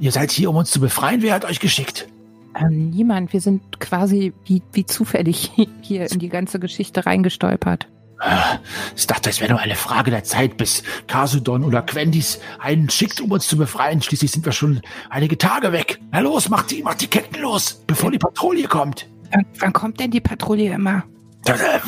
ihr 0.00 0.10
seid 0.12 0.30
hier, 0.32 0.50
um 0.50 0.56
uns 0.56 0.70
zu 0.70 0.80
befreien. 0.80 1.22
Wer 1.22 1.34
hat 1.34 1.44
euch 1.44 1.60
geschickt? 1.60 2.08
Ähm, 2.56 2.90
niemand, 2.90 3.32
wir 3.32 3.40
sind 3.40 3.78
quasi 3.78 4.32
wie, 4.44 4.62
wie 4.72 4.86
zufällig 4.86 5.52
hier 5.82 6.10
in 6.10 6.18
die 6.18 6.28
ganze 6.28 6.58
Geschichte 6.58 7.06
reingestolpert. 7.06 7.86
Ah, 8.20 8.58
Ich 8.96 9.06
dachte, 9.06 9.30
es 9.30 9.40
wäre 9.40 9.52
nur 9.52 9.60
eine 9.60 9.76
Frage 9.76 10.10
der 10.10 10.24
Zeit, 10.24 10.56
bis 10.56 10.82
Kasudon 11.06 11.62
oder 11.62 11.82
Quendis 11.82 12.40
einen 12.58 12.90
schickt, 12.90 13.20
um 13.20 13.30
uns 13.30 13.46
zu 13.46 13.56
befreien. 13.56 14.02
Schließlich 14.02 14.32
sind 14.32 14.44
wir 14.44 14.50
schon 14.50 14.80
einige 15.08 15.38
Tage 15.38 15.70
weg. 15.70 16.00
Na 16.10 16.18
los, 16.18 16.48
macht 16.48 16.72
die, 16.72 16.82
macht 16.82 17.00
die 17.00 17.06
Ketten 17.06 17.40
los, 17.40 17.80
bevor 17.86 18.10
die 18.10 18.18
Patrouille 18.18 18.66
kommt. 18.66 19.06
Wann, 19.32 19.46
wann 19.58 19.72
kommt 19.72 20.00
denn 20.00 20.10
die 20.10 20.20
Patrouille 20.20 20.72
immer? 20.72 21.04
Das, 21.44 21.60
äh, 21.60 21.78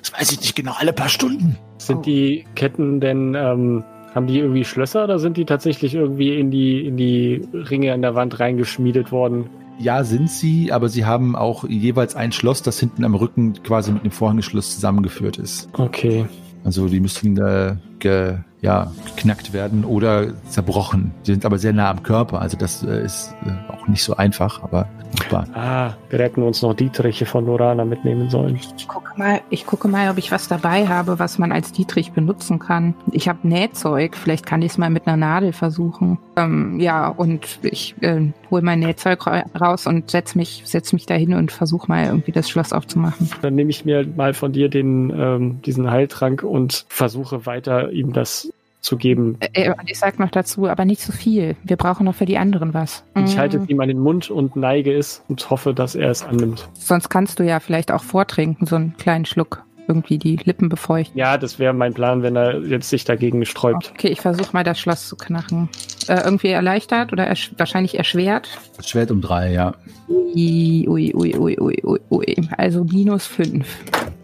das 0.00 0.12
weiß 0.12 0.32
ich 0.32 0.40
nicht 0.40 0.56
genau, 0.56 0.74
alle 0.78 0.92
paar 0.92 1.08
Stunden. 1.08 1.56
Sind 1.78 2.06
die 2.06 2.44
Ketten 2.54 3.00
denn, 3.00 3.34
ähm, 3.34 3.84
haben 4.14 4.26
die 4.26 4.38
irgendwie 4.38 4.64
Schlösser 4.64 5.04
oder 5.04 5.18
sind 5.18 5.36
die 5.36 5.44
tatsächlich 5.44 5.94
irgendwie 5.94 6.38
in 6.38 6.50
die, 6.50 6.86
in 6.86 6.96
die 6.96 7.42
Ringe 7.52 7.92
an 7.92 8.02
der 8.02 8.14
Wand 8.14 8.40
reingeschmiedet 8.40 9.12
worden? 9.12 9.48
Ja, 9.78 10.02
sind 10.02 10.28
sie, 10.28 10.72
aber 10.72 10.88
sie 10.88 11.04
haben 11.04 11.36
auch 11.36 11.64
jeweils 11.68 12.16
ein 12.16 12.32
Schloss, 12.32 12.62
das 12.62 12.80
hinten 12.80 13.04
am 13.04 13.14
Rücken 13.14 13.62
quasi 13.62 13.92
mit 13.92 14.02
dem 14.02 14.10
Vorhängeschloss 14.10 14.74
zusammengeführt 14.74 15.38
ist. 15.38 15.68
Okay. 15.72 16.26
Also 16.64 16.88
die 16.88 16.98
müssen 16.98 17.38
äh, 17.38 17.76
ge, 18.00 18.38
ja, 18.60 18.90
geknackt 19.16 19.52
werden 19.52 19.84
oder 19.84 20.32
zerbrochen. 20.48 21.12
Die 21.26 21.32
sind 21.32 21.44
aber 21.44 21.58
sehr 21.58 21.72
nah 21.72 21.90
am 21.90 22.02
Körper, 22.02 22.40
also 22.40 22.56
das 22.56 22.82
äh, 22.82 23.04
ist 23.04 23.34
äh, 23.44 23.72
auch 23.72 23.86
nicht 23.88 24.02
so 24.02 24.16
einfach, 24.16 24.62
aber 24.62 24.88
machbar. 25.16 25.46
Ah, 25.54 25.94
wir 26.10 26.18
hätten 26.18 26.42
uns 26.42 26.62
noch 26.62 26.74
Dietriche 26.74 27.26
von 27.26 27.46
Lorana 27.46 27.84
mitnehmen 27.84 28.30
sollen. 28.30 28.58
Ich 28.76 28.88
gucke 28.88 29.10
mal, 29.16 29.40
ich 29.50 29.66
gucke 29.66 29.88
mal, 29.88 30.10
ob 30.10 30.18
ich 30.18 30.30
was 30.32 30.48
dabei 30.48 30.86
habe, 30.86 31.18
was 31.18 31.38
man 31.38 31.52
als 31.52 31.72
Dietrich 31.72 32.12
benutzen 32.12 32.58
kann. 32.58 32.94
Ich 33.12 33.28
habe 33.28 33.46
Nähzeug, 33.46 34.16
vielleicht 34.16 34.46
kann 34.46 34.62
ich 34.62 34.72
es 34.72 34.78
mal 34.78 34.90
mit 34.90 35.06
einer 35.06 35.16
Nadel 35.16 35.52
versuchen. 35.52 36.18
Ähm, 36.36 36.78
ja, 36.80 37.08
und 37.08 37.58
ich 37.62 37.94
äh, 38.00 38.32
hole 38.50 38.62
mein 38.62 38.80
Nähzeug 38.80 39.26
ra 39.26 39.44
raus 39.58 39.86
und 39.86 40.10
setz 40.10 40.34
mich, 40.34 40.62
setz 40.64 40.92
mich 40.92 41.06
dahin 41.06 41.34
und 41.34 41.52
versuche 41.52 41.88
mal 41.88 42.06
irgendwie 42.06 42.32
das 42.32 42.48
Schloss 42.48 42.72
aufzumachen. 42.72 43.30
Dann 43.42 43.54
nehme 43.54 43.70
ich 43.70 43.84
mir 43.84 44.06
mal 44.16 44.34
von 44.34 44.52
dir 44.52 44.68
den, 44.68 45.10
ähm, 45.10 45.62
diesen 45.62 45.90
Heiltrank 45.90 46.42
und 46.42 46.84
versuche 46.88 47.46
weiter 47.46 47.90
ihm 47.92 48.12
das 48.12 48.50
zu 48.80 48.96
geben. 48.96 49.36
Äh, 49.40 49.70
und 49.70 49.90
ich 49.90 49.98
sag 49.98 50.18
noch 50.18 50.30
dazu, 50.30 50.66
aber 50.68 50.84
nicht 50.84 51.00
zu 51.00 51.12
viel. 51.12 51.56
Wir 51.64 51.76
brauchen 51.76 52.04
noch 52.04 52.14
für 52.14 52.26
die 52.26 52.38
anderen 52.38 52.74
was. 52.74 53.04
Ich 53.16 53.34
Mm, 53.34 53.38
halte 53.38 53.56
es 53.58 53.68
ihm 53.68 53.80
an 53.80 53.88
den 53.88 53.98
Mund 53.98 54.30
und 54.30 54.54
neige 54.56 54.92
es 54.96 55.22
und 55.28 55.50
hoffe, 55.50 55.74
dass 55.74 55.94
er 55.94 56.10
es 56.10 56.22
annimmt. 56.24 56.68
Sonst 56.74 57.08
kannst 57.08 57.38
du 57.40 57.44
ja 57.44 57.58
vielleicht 57.60 57.90
auch 57.90 58.02
vortrinken, 58.04 58.66
so 58.66 58.76
einen 58.76 58.96
kleinen 58.96 59.24
Schluck. 59.24 59.62
Irgendwie 59.90 60.18
die 60.18 60.36
Lippen 60.44 60.68
befeuchten. 60.68 61.18
Ja, 61.18 61.38
das 61.38 61.58
wäre 61.58 61.72
mein 61.72 61.94
Plan, 61.94 62.22
wenn 62.22 62.36
er 62.36 62.60
jetzt 62.60 62.90
sich 62.90 63.04
dagegen 63.04 63.46
sträubt. 63.46 63.90
Okay, 63.94 64.08
ich 64.08 64.20
versuche 64.20 64.50
mal 64.52 64.62
das 64.62 64.78
Schloss 64.78 65.08
zu 65.08 65.16
knacken. 65.16 65.70
Äh, 66.08 66.20
irgendwie 66.24 66.48
erleichtert 66.48 67.10
oder 67.10 67.26
ersch 67.26 67.52
wahrscheinlich 67.56 67.96
erschwert. 67.96 68.50
Das 68.76 68.90
Schwert 68.90 69.10
um 69.10 69.22
drei, 69.22 69.50
ja. 69.50 69.72
Ui, 70.08 70.86
ui, 70.86 71.14
ui, 71.14 71.34
ui, 71.38 71.58
ui, 71.58 71.80
ui, 71.84 72.00
ui. 72.10 72.36
Also 72.58 72.84
minus 72.84 73.26
fünf. 73.26 73.78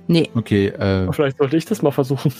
Nee. 0.06 0.28
Okay, 0.34 0.66
äh, 0.66 1.10
Vielleicht 1.10 1.38
sollte 1.38 1.56
ich 1.56 1.64
das 1.64 1.80
mal 1.80 1.92
versuchen. 1.92 2.30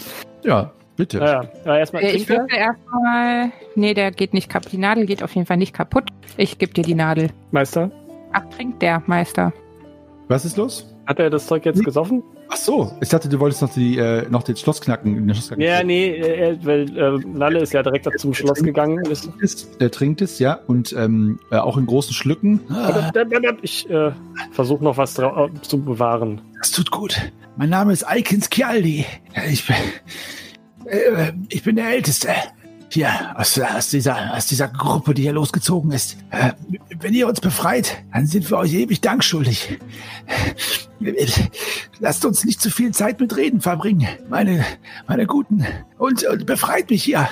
ja, 0.45 0.71
bitte. 0.97 1.19
Ja, 1.19 1.77
erstmal 1.77 2.03
Äh, 2.03 2.13
Ich 2.17 2.29
würde 2.29 2.47
erstmal. 2.55 3.53
Nee, 3.75 3.95
der 3.95 4.11
geht 4.11 4.35
nicht 4.35 4.49
kaputt. 4.49 4.73
Die 4.73 4.79
Nadel 4.79 5.07
geht 5.07 5.23
auf 5.23 5.35
jeden 5.35 5.47
Fall 5.47 5.57
nicht 5.57 5.75
kaputt. 5.75 6.05
Ich 6.37 6.59
gebe 6.59 6.73
dir 6.73 6.85
die 6.85 6.95
Nadel. 6.95 7.31
Meister, 7.51 7.91
Ach, 8.33 8.43
trinkt 8.57 8.83
der 8.83 9.03
Meister. 9.07 9.53
Was 10.29 10.45
ist 10.45 10.57
los? 10.57 10.95
hat 11.07 11.19
er 11.19 11.31
das 11.31 11.47
Zeug 11.47 11.65
jetzt 11.65 11.85
gesoffen? 11.85 12.23
Ach 12.49 12.57
so, 12.57 12.93
ich 13.01 13.09
dachte, 13.09 13.29
du 13.29 13.41
wolltest 13.41 13.63
noch, 13.63 13.73
die, 13.73 13.99
äh, 13.99 14.29
noch 14.29 14.43
den 14.43 14.57
Schloss 14.57 14.81
knacken. 14.81 15.15
Den 15.15 15.35
Schloss 15.35 15.49
knacken. 15.49 15.65
Ja, 15.65 15.83
nee, 15.83 16.17
er, 16.17 16.65
weil 16.65 16.97
äh, 16.97 17.19
Nalle 17.27 17.61
ist 17.61 17.73
ja 17.73 17.83
direkt 17.83 18.09
zum 18.19 18.35
Schloss 18.35 18.63
gegangen. 18.63 19.05
Ist, 19.07 19.31
Ist, 19.41 19.81
er 19.81 19.91
trinkt 19.91 20.21
es, 20.23 20.39
ja, 20.39 20.61
und 20.67 20.93
ähm, 20.93 21.41
äh, 21.51 21.57
auch 21.57 21.77
in 21.77 21.87
großen 21.87 22.13
Schlücken. 22.13 22.61
ich 23.63 23.89
äh, 23.91 24.13
versuche 24.53 24.85
noch 24.85 24.97
was 24.97 25.19
äh, 25.19 25.25
zu 25.63 25.83
bewahren. 25.83 26.41
Das 26.59 26.71
tut 26.71 26.91
gut. 26.91 27.21
Mein 27.57 27.71
Name 27.71 27.93
ist 27.93 28.05
Aikins 28.05 28.51
Kialdi. 28.51 29.05
Ich 29.51 29.67
bin, 29.67 29.77
äh, 30.87 31.33
ich 31.49 31.63
bin 31.63 31.77
der 31.77 31.89
Älteste. 31.91 32.29
Hier, 32.91 33.11
aus, 33.35 33.59
aus, 33.59 33.91
dieser, 33.91 34.37
aus 34.37 34.47
dieser 34.47 34.69
Gruppe, 34.69 35.15
die 35.15 35.23
hier 35.23 35.33
losgezogen 35.33 35.91
ist. 35.91 36.17
Äh, 36.31 36.53
wenn 37.01 37.13
ihr 37.13 37.27
uns 37.27 37.41
befreit, 37.41 38.05
dann 38.13 38.27
sind 38.27 38.49
wir 38.49 38.59
euch 38.59 38.73
ewig 38.73 39.01
Dank 39.01 39.25
schuldig. 39.25 39.79
Lasst 41.99 42.25
uns 42.25 42.45
nicht 42.45 42.61
zu 42.61 42.71
viel 42.71 42.93
Zeit 42.93 43.19
mit 43.19 43.37
Reden 43.37 43.61
verbringen, 43.61 44.07
meine, 44.29 44.65
meine 45.09 45.27
Guten. 45.27 45.67
Und, 45.99 46.25
und 46.25 46.47
befreit 46.47 46.91
mich 46.91 47.03
hier. 47.03 47.29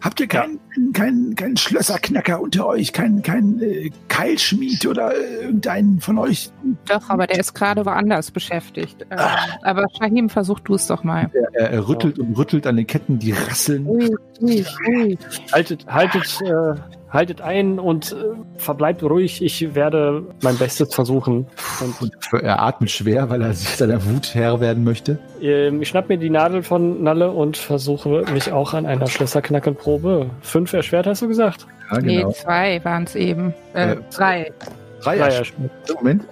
Habt 0.00 0.20
ihr 0.20 0.28
keinen 0.28 0.60
keinen 0.92 1.34
keinen 1.34 1.56
Schlösserknacker 1.56 2.40
unter 2.40 2.66
euch? 2.66 2.92
Keinen 2.92 3.22
keinen 3.22 3.60
äh, 3.60 3.90
Keilschmied 4.08 4.86
oder 4.86 5.12
äh, 5.12 5.42
irgendeinen 5.42 6.00
von 6.00 6.18
euch? 6.18 6.50
Doch, 6.86 7.08
aber 7.08 7.26
der 7.26 7.40
ist 7.40 7.54
gerade 7.54 7.84
woanders 7.84 8.30
beschäftigt. 8.30 9.04
Ähm, 9.10 9.18
aber 9.62 9.86
Shahim, 9.98 10.28
versuch 10.28 10.60
du 10.60 10.74
es 10.74 10.86
doch 10.86 11.02
mal. 11.02 11.30
Er, 11.52 11.70
er 11.70 11.88
rüttelt 11.88 12.18
und 12.18 12.36
rüttelt 12.38 12.66
an 12.66 12.76
den 12.76 12.86
Ketten, 12.86 13.18
die 13.18 13.32
rasseln. 13.32 13.86
Ui, 13.86 14.14
ui, 14.40 14.64
ui. 14.88 15.18
Haltet, 15.52 15.86
haltet, 15.86 16.40
äh, 16.42 16.74
haltet 17.10 17.40
ein 17.40 17.78
und 17.78 18.12
äh, 18.12 18.16
verbleibt 18.58 19.02
ruhig. 19.02 19.42
Ich 19.42 19.74
werde 19.74 20.24
mein 20.42 20.56
Bestes 20.58 20.94
versuchen. 20.94 21.46
Und, 21.80 22.12
er 22.42 22.62
atmet 22.62 22.90
schwer, 22.90 23.30
weil 23.30 23.42
er 23.42 23.52
sich 23.54 23.68
seiner 23.76 24.04
Wut 24.04 24.34
Herr 24.34 24.60
werden 24.60 24.84
möchte. 24.84 25.18
ähm, 25.40 25.80
ich 25.82 25.88
schnapp 25.88 26.08
mir 26.08 26.18
die 26.18 26.30
Nadel 26.30 26.62
von 26.62 27.02
Nalle 27.02 27.30
und 27.30 27.56
versuche 27.56 28.24
mich 28.32 28.52
auch 28.52 28.74
an 28.74 28.84
einer 28.86 29.06
Schlösserknackenprobe. 29.06 30.30
Fünf 30.42 30.72
erschwert, 30.72 31.06
hast 31.06 31.22
du 31.22 31.28
gesagt? 31.28 31.66
Ja, 31.90 32.00
Nee, 32.00 32.26
zwei 32.34 32.84
waren 32.84 33.04
es 33.04 33.14
eben. 33.14 33.54
Äh, 33.74 33.92
Äh, 33.92 33.96
drei. 34.14 34.52
Drei 35.00 35.16
Drei 35.16 35.28
ersch- 35.28 35.38
erschwert. 35.38 35.70
Moment. 35.96 36.24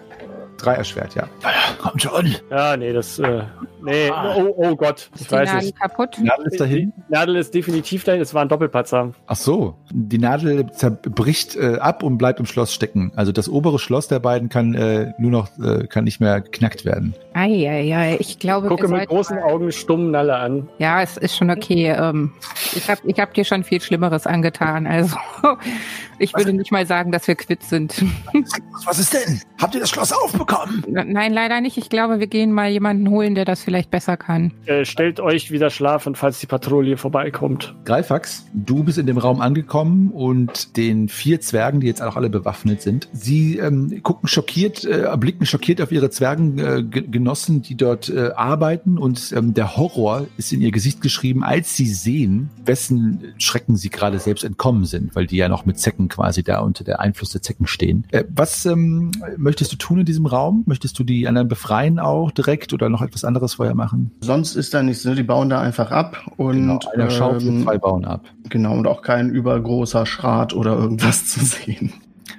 Drei 0.59 0.75
erschwert, 0.75 1.15
ja. 1.15 1.29
Kommt 1.81 2.03
schon. 2.03 2.35
Ja, 2.51 2.77
nee, 2.77 2.93
das. 2.93 3.19
Äh, 3.19 3.43
nee, 3.83 4.11
oh, 4.11 4.55
oh 4.57 4.75
Gott. 4.77 5.11
Ich 5.15 5.21
Ist 5.23 5.31
die 5.31 5.35
weiß 5.37 5.49
Nadel 5.53 5.67
nicht. 5.67 5.79
kaputt? 5.81 6.17
Die 6.19 6.23
Nadel 6.25 6.47
ist 6.47 6.61
dahin. 6.61 6.93
Die 6.97 7.13
Nadel 7.13 7.37
ist 7.37 7.55
definitiv 7.55 8.05
dahin. 8.05 8.21
Es 8.23 8.33
war 8.33 8.43
ein 8.43 8.49
Doppelpatzer. 8.49 9.13
Ach 9.27 9.37
so. 9.37 9.77
Die 9.93 10.19
Nadel 10.19 10.71
zerbricht 10.73 11.57
äh, 11.57 11.77
ab 11.79 12.03
und 12.03 12.17
bleibt 12.19 12.41
im 12.41 12.47
Schloss 12.47 12.73
stecken. 12.73 13.13
Also 13.17 13.33
das 13.33 13.49
obere 13.49 13.79
Schloss 13.79 14.09
der 14.09 14.19
beiden 14.19 14.49
kann 14.49 14.75
äh, 14.75 15.13
nur 15.19 15.31
noch, 15.31 15.49
äh, 15.59 15.87
kann 15.87 16.05
nicht 16.05 16.21
mehr 16.21 16.41
geknackt 16.41 16.85
werden. 16.85 17.15
Eieiei, 17.35 18.17
ich 18.19 18.39
glaube, 18.39 18.69
Gucke 18.69 18.89
wir 18.91 18.97
mit 18.99 19.09
großen 19.09 19.37
mal- 19.37 19.45
Augen 19.45 19.71
stumm 19.73 20.11
Nalle 20.11 20.37
an. 20.37 20.69
Ja, 20.79 21.03
es 21.03 21.17
ist 21.19 21.37
schon 21.37 21.51
okay. 21.51 21.91
Ähm, 21.91 22.33
ich 22.75 22.89
habe 22.89 23.01
ich 23.05 23.19
hab 23.21 23.35
dir 23.35 23.45
schon 23.45 23.63
viel 23.63 23.81
Schlimmeres 23.83 24.27
angetan. 24.27 24.87
Also 24.87 25.17
ich 26.19 26.35
würde 26.35 26.53
nicht 26.53 26.73
mal 26.73 26.87
sagen, 26.87 27.13
dass 27.13 27.27
wir 27.29 27.35
quitt 27.35 27.63
sind. 27.63 27.95
Was 28.85 28.99
ist 28.99 29.15
denn? 29.15 29.41
Habt 29.61 29.75
ihr 29.75 29.81
das 29.81 29.91
Schloss 29.91 30.13
aufbekommen? 30.13 30.85
Nein, 30.89 31.33
leider 31.33 31.61
nicht. 31.61 31.77
Ich 31.77 31.89
glaube, 31.89 32.21
wir 32.21 32.27
gehen 32.27 32.53
mal 32.53 32.71
jemanden 32.71 33.11
holen, 33.11 33.35
der 33.35 33.45
das 33.45 33.63
vielleicht 33.63 33.91
besser 33.91 34.17
kann. 34.17 34.53
Äh, 34.67 34.85
stellt 34.85 35.21
euch 35.21 35.51
wieder 35.51 35.71
schlafen, 35.71 36.15
falls 36.15 36.41
die 36.41 36.47
Patrouille 36.47 36.97
vorbeikommt. 36.97 37.75
Greifax, 37.85 38.47
du 38.53 38.85
bist 38.85 38.99
in 38.99 39.07
dem 39.07 39.19
Raum 39.19 39.41
angekommen 39.41 40.11
und 40.11 40.77
den 40.77 41.09
vier 41.09 41.41
Zwergen, 41.41 41.81
die 41.81 41.87
jetzt 41.87 42.03
auch 42.03 42.17
alle 42.17 42.31
bewaffnet 42.31 42.83
sind, 42.83 43.09
sie 43.13 43.59
ähm, 43.59 44.03
gucken 44.03 44.29
schockiert, 44.29 44.85
äh, 44.85 45.09
blicken 45.17 45.47
schockiert 45.47 45.81
auf 45.81 45.93
ihre 45.93 46.11
Zwergengenossen, 46.11 47.63
die 47.63 47.77
dort 47.77 48.09
äh, 48.09 48.31
arbeiten 48.35 48.99
und 48.99 49.33
ähm, 49.33 49.55
der 49.55 49.77
Horror 49.77 50.27
ist 50.37 50.53
in 50.53 50.61
ihr 50.61 50.71
Gesicht 50.71 51.01
geschrieben, 51.01 51.43
als 51.45 51.77
sie 51.77 51.87
sehen, 51.87 52.51
wessen 52.65 53.35
Schrecken 53.39 53.77
sie 53.77 53.91
gerade 53.91 54.19
selbst 54.19 54.45
entkommen 54.45 54.85
sind, 54.85 55.15
weil 55.15 55.27
die 55.27 55.37
ja 55.37 55.49
noch 55.49 55.67
mit 55.67 55.79
Zecken 55.79 56.06
quasi 56.09 56.43
da 56.43 56.61
unter 56.61 56.85
der 56.85 57.01
Einfluss 57.01 57.31
der 57.31 57.43
Zecken 57.43 57.67
stehen. 57.67 58.05
Äh, 58.11 58.25
was 58.35 58.67
ähm, 58.67 59.13
möchtest 59.37 59.73
du 59.73 59.77
tun 59.77 60.01
in 60.01 60.05
diesem 60.07 60.27
Raum? 60.27 60.63
Möchtest 60.67 60.99
du 60.99 61.05
die 61.05 61.27
anderen 61.27 61.49
befreien 61.49 61.99
auch 61.99 62.31
direkt 62.31 62.73
oder 62.73 62.89
noch 62.89 63.03
etwas 63.03 63.25
anderes 63.25 63.55
vorher 63.55 63.75
machen? 63.75 64.11
Sonst 64.21 64.57
ist 64.57 64.75
da 64.75 64.83
nichts, 64.83 65.05
ne? 65.05 65.15
Die 65.15 65.23
bauen 65.23 65.49
da 65.49 65.61
einfach 65.61 65.91
ab 65.91 66.23
und 66.37 66.57
Genau, 66.57 66.79
einer 66.95 67.11
schaut 67.11 67.43
und 67.43 67.49
ähm, 67.49 67.63
zwei 67.63 67.79
bauen 67.79 68.05
ab. 68.05 68.25
genau 68.49 68.75
und 68.77 68.87
auch 68.87 69.03
kein 69.03 69.31
übergroßer 69.31 70.07
Schrat 70.07 70.55
oder 70.55 70.77
irgendwas 70.77 71.27
zu 71.27 71.45
sehen. 71.45 71.93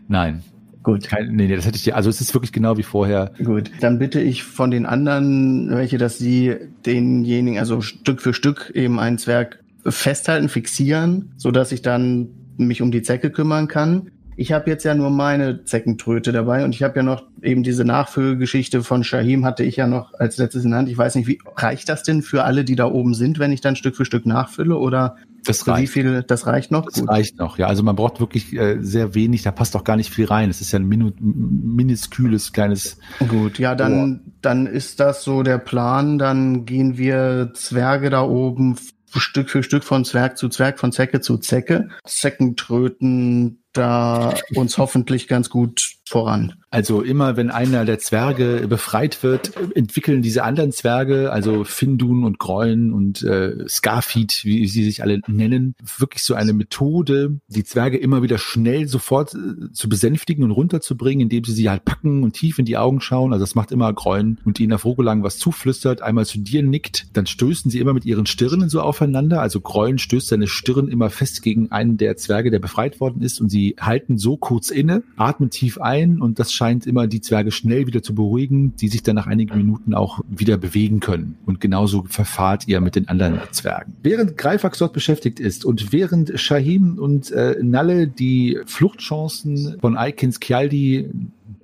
Nein. 0.07 0.43
Gut. 0.83 1.03
Kein, 1.09 1.35
nee, 1.35 1.47
nee, 1.47 1.55
das 1.57 1.65
hätte 1.65 1.75
ich 1.75 1.83
dir. 1.83 1.97
Also 1.97 2.09
es 2.09 2.21
ist 2.21 2.33
wirklich 2.33 2.53
genau 2.53 2.77
wie 2.77 2.83
vorher. 2.83 3.31
Gut, 3.43 3.71
dann 3.81 3.99
bitte 3.99 4.21
ich 4.21 4.43
von 4.43 4.71
den 4.71 4.85
anderen 4.85 5.69
welche, 5.69 5.97
dass 5.97 6.17
sie 6.17 6.55
denjenigen, 6.85 7.59
also 7.59 7.81
Stück 7.81 8.21
für 8.21 8.33
Stück 8.33 8.71
eben 8.73 8.97
einen 8.97 9.17
Zwerg 9.17 9.59
festhalten, 9.85 10.47
fixieren, 10.47 11.33
so 11.35 11.51
dass 11.51 11.73
ich 11.73 11.81
dann 11.81 12.29
mich 12.57 12.81
um 12.81 12.91
die 12.91 13.01
Zecke 13.01 13.29
kümmern 13.31 13.67
kann. 13.67 14.11
Ich 14.39 14.51
habe 14.51 14.69
jetzt 14.69 14.83
ja 14.83 14.93
nur 14.93 15.09
meine 15.09 15.63
Zeckentröte 15.63 16.31
dabei 16.31 16.63
und 16.63 16.75
ich 16.75 16.83
habe 16.83 16.97
ja 16.97 17.03
noch 17.03 17.23
eben 17.41 17.63
diese 17.63 17.83
Nachfüllgeschichte 17.85 18.83
von 18.83 19.03
Shahim 19.03 19.43
hatte 19.45 19.63
ich 19.63 19.77
ja 19.77 19.87
noch 19.87 20.13
als 20.13 20.37
letztes 20.37 20.63
in 20.63 20.69
der 20.69 20.79
Hand. 20.79 20.89
Ich 20.89 20.97
weiß 20.97 21.15
nicht, 21.15 21.27
wie 21.27 21.39
reicht 21.55 21.89
das 21.89 22.03
denn 22.03 22.21
für 22.21 22.43
alle, 22.43 22.63
die 22.63 22.75
da 22.75 22.85
oben 22.85 23.15
sind, 23.15 23.39
wenn 23.39 23.51
ich 23.51 23.61
dann 23.61 23.75
Stück 23.75 23.95
für 23.95 24.05
Stück 24.05 24.27
nachfülle 24.27 24.77
oder 24.77 25.15
Das 25.43 25.61
für 25.63 25.67
wie 25.67 25.71
reicht. 25.71 25.91
viel 25.93 26.21
das 26.21 26.45
reicht 26.45 26.69
noch? 26.69 26.85
Das 26.85 27.07
reicht 27.07 27.39
noch. 27.39 27.57
Ja, 27.57 27.65
also 27.65 27.81
man 27.81 27.95
braucht 27.95 28.19
wirklich 28.19 28.53
äh, 28.53 28.77
sehr 28.79 29.15
wenig. 29.15 29.41
Da 29.41 29.51
passt 29.51 29.75
auch 29.75 29.83
gar 29.83 29.95
nicht 29.95 30.11
viel 30.11 30.25
rein. 30.25 30.51
Es 30.51 30.61
ist 30.61 30.71
ja 30.71 30.77
ein 30.77 30.85
minu 30.87 31.09
minusküles 31.19 32.53
kleines. 32.53 32.99
Gut, 33.27 33.57
ja, 33.57 33.73
dann, 33.73 34.21
dann 34.43 34.67
ist 34.67 34.99
das 34.99 35.23
so 35.23 35.41
der 35.41 35.57
Plan. 35.57 36.19
Dann 36.19 36.65
gehen 36.65 36.99
wir 36.99 37.53
Zwerge 37.55 38.11
da 38.11 38.21
oben 38.21 38.75
Stück 39.15 39.49
für 39.49 39.63
Stück 39.63 39.83
von 39.83 40.05
Zwerg 40.05 40.37
zu 40.37 40.49
Zwerg, 40.49 40.79
von 40.79 40.91
Zecke 40.91 41.21
zu 41.21 41.37
Zecke. 41.37 41.89
Zecken 42.05 42.55
tröten 42.55 43.63
da 43.73 44.33
uns 44.55 44.77
hoffentlich 44.77 45.27
ganz 45.27 45.49
gut 45.49 45.95
voran. 46.05 46.55
Also 46.77 47.01
immer, 47.01 47.37
wenn 47.37 47.49
einer 47.49 47.85
der 47.85 47.97
Zwerge 47.97 48.67
befreit 48.69 49.23
wird, 49.23 49.53
entwickeln 49.73 50.21
diese 50.21 50.43
anderen 50.43 50.71
Zwerge, 50.71 51.31
also 51.31 51.63
Findun 51.63 52.23
und 52.23 52.37
Grollen 52.37 52.93
und 52.93 53.23
äh, 53.23 53.67
Scarfeed, 53.67 54.45
wie 54.45 54.67
sie 54.67 54.83
sich 54.83 55.01
alle 55.01 55.21
nennen, 55.25 55.73
wirklich 55.97 56.21
so 56.21 56.35
eine 56.35 56.53
Methode, 56.53 57.39
die 57.47 57.63
Zwerge 57.63 57.97
immer 57.97 58.21
wieder 58.21 58.37
schnell 58.37 58.87
sofort 58.87 59.33
äh, 59.33 59.71
zu 59.73 59.89
besänftigen 59.89 60.43
und 60.43 60.51
runterzubringen, 60.51 61.21
indem 61.21 61.45
sie 61.45 61.53
sie 61.53 61.67
halt 61.67 61.83
packen 61.83 62.21
und 62.21 62.33
tief 62.33 62.59
in 62.59 62.65
die 62.65 62.77
Augen 62.77 63.01
schauen. 63.01 63.33
Also 63.33 63.41
das 63.41 63.55
macht 63.55 63.71
immer 63.71 63.91
Grollen 63.91 64.37
und 64.45 64.59
ihnen 64.59 64.73
auf 64.73 64.85
Rogolang 64.85 65.23
was 65.23 65.39
zuflüstert, 65.39 66.03
einmal 66.03 66.27
zu 66.27 66.37
dir 66.37 66.61
nickt, 66.61 67.07
dann 67.17 67.25
stößen 67.25 67.71
sie 67.71 67.79
immer 67.79 67.93
mit 67.93 68.05
ihren 68.05 68.27
Stirnen 68.27 68.69
so 68.69 68.81
aufeinander. 68.81 69.41
Also 69.41 69.61
Grollen 69.61 69.97
stößt 69.97 70.27
seine 70.27 70.45
Stirn 70.45 70.89
immer 70.89 71.09
fest 71.09 71.41
gegen 71.41 71.71
einen 71.71 71.97
der 71.97 72.17
Zwerge, 72.17 72.51
der 72.51 72.59
befreit 72.59 72.99
worden 72.99 73.23
ist 73.23 73.41
und 73.41 73.49
sie 73.49 73.77
halten 73.79 74.19
so 74.19 74.37
kurz 74.37 74.69
inne, 74.69 75.01
atmen 75.15 75.49
tief 75.49 75.79
ein 75.79 76.21
und 76.21 76.37
das 76.37 76.53
scheint 76.53 76.66
immer 76.69 77.07
die 77.07 77.21
Zwerge 77.21 77.51
schnell 77.51 77.87
wieder 77.87 78.03
zu 78.03 78.13
beruhigen, 78.15 78.75
die 78.75 78.87
sich 78.87 79.03
dann 79.03 79.15
nach 79.15 79.27
einigen 79.27 79.57
Minuten 79.57 79.93
auch 79.93 80.19
wieder 80.29 80.57
bewegen 80.57 80.99
können. 80.99 81.37
Und 81.45 81.61
genauso 81.61 82.03
verfahrt 82.07 82.67
ihr 82.67 82.81
mit 82.81 82.95
den 82.95 83.07
anderen 83.07 83.39
Zwergen. 83.51 83.95
Während 84.03 84.37
Greifax 84.37 84.79
dort 84.79 84.93
beschäftigt 84.93 85.39
ist 85.39 85.65
und 85.65 85.91
während 85.91 86.39
Shahim 86.39 86.97
und 86.99 87.31
äh, 87.31 87.57
Nalle 87.61 88.07
die 88.07 88.59
Fluchtchancen 88.65 89.77
von 89.79 89.97
Aikins 89.97 90.39
Kjaldi 90.39 91.09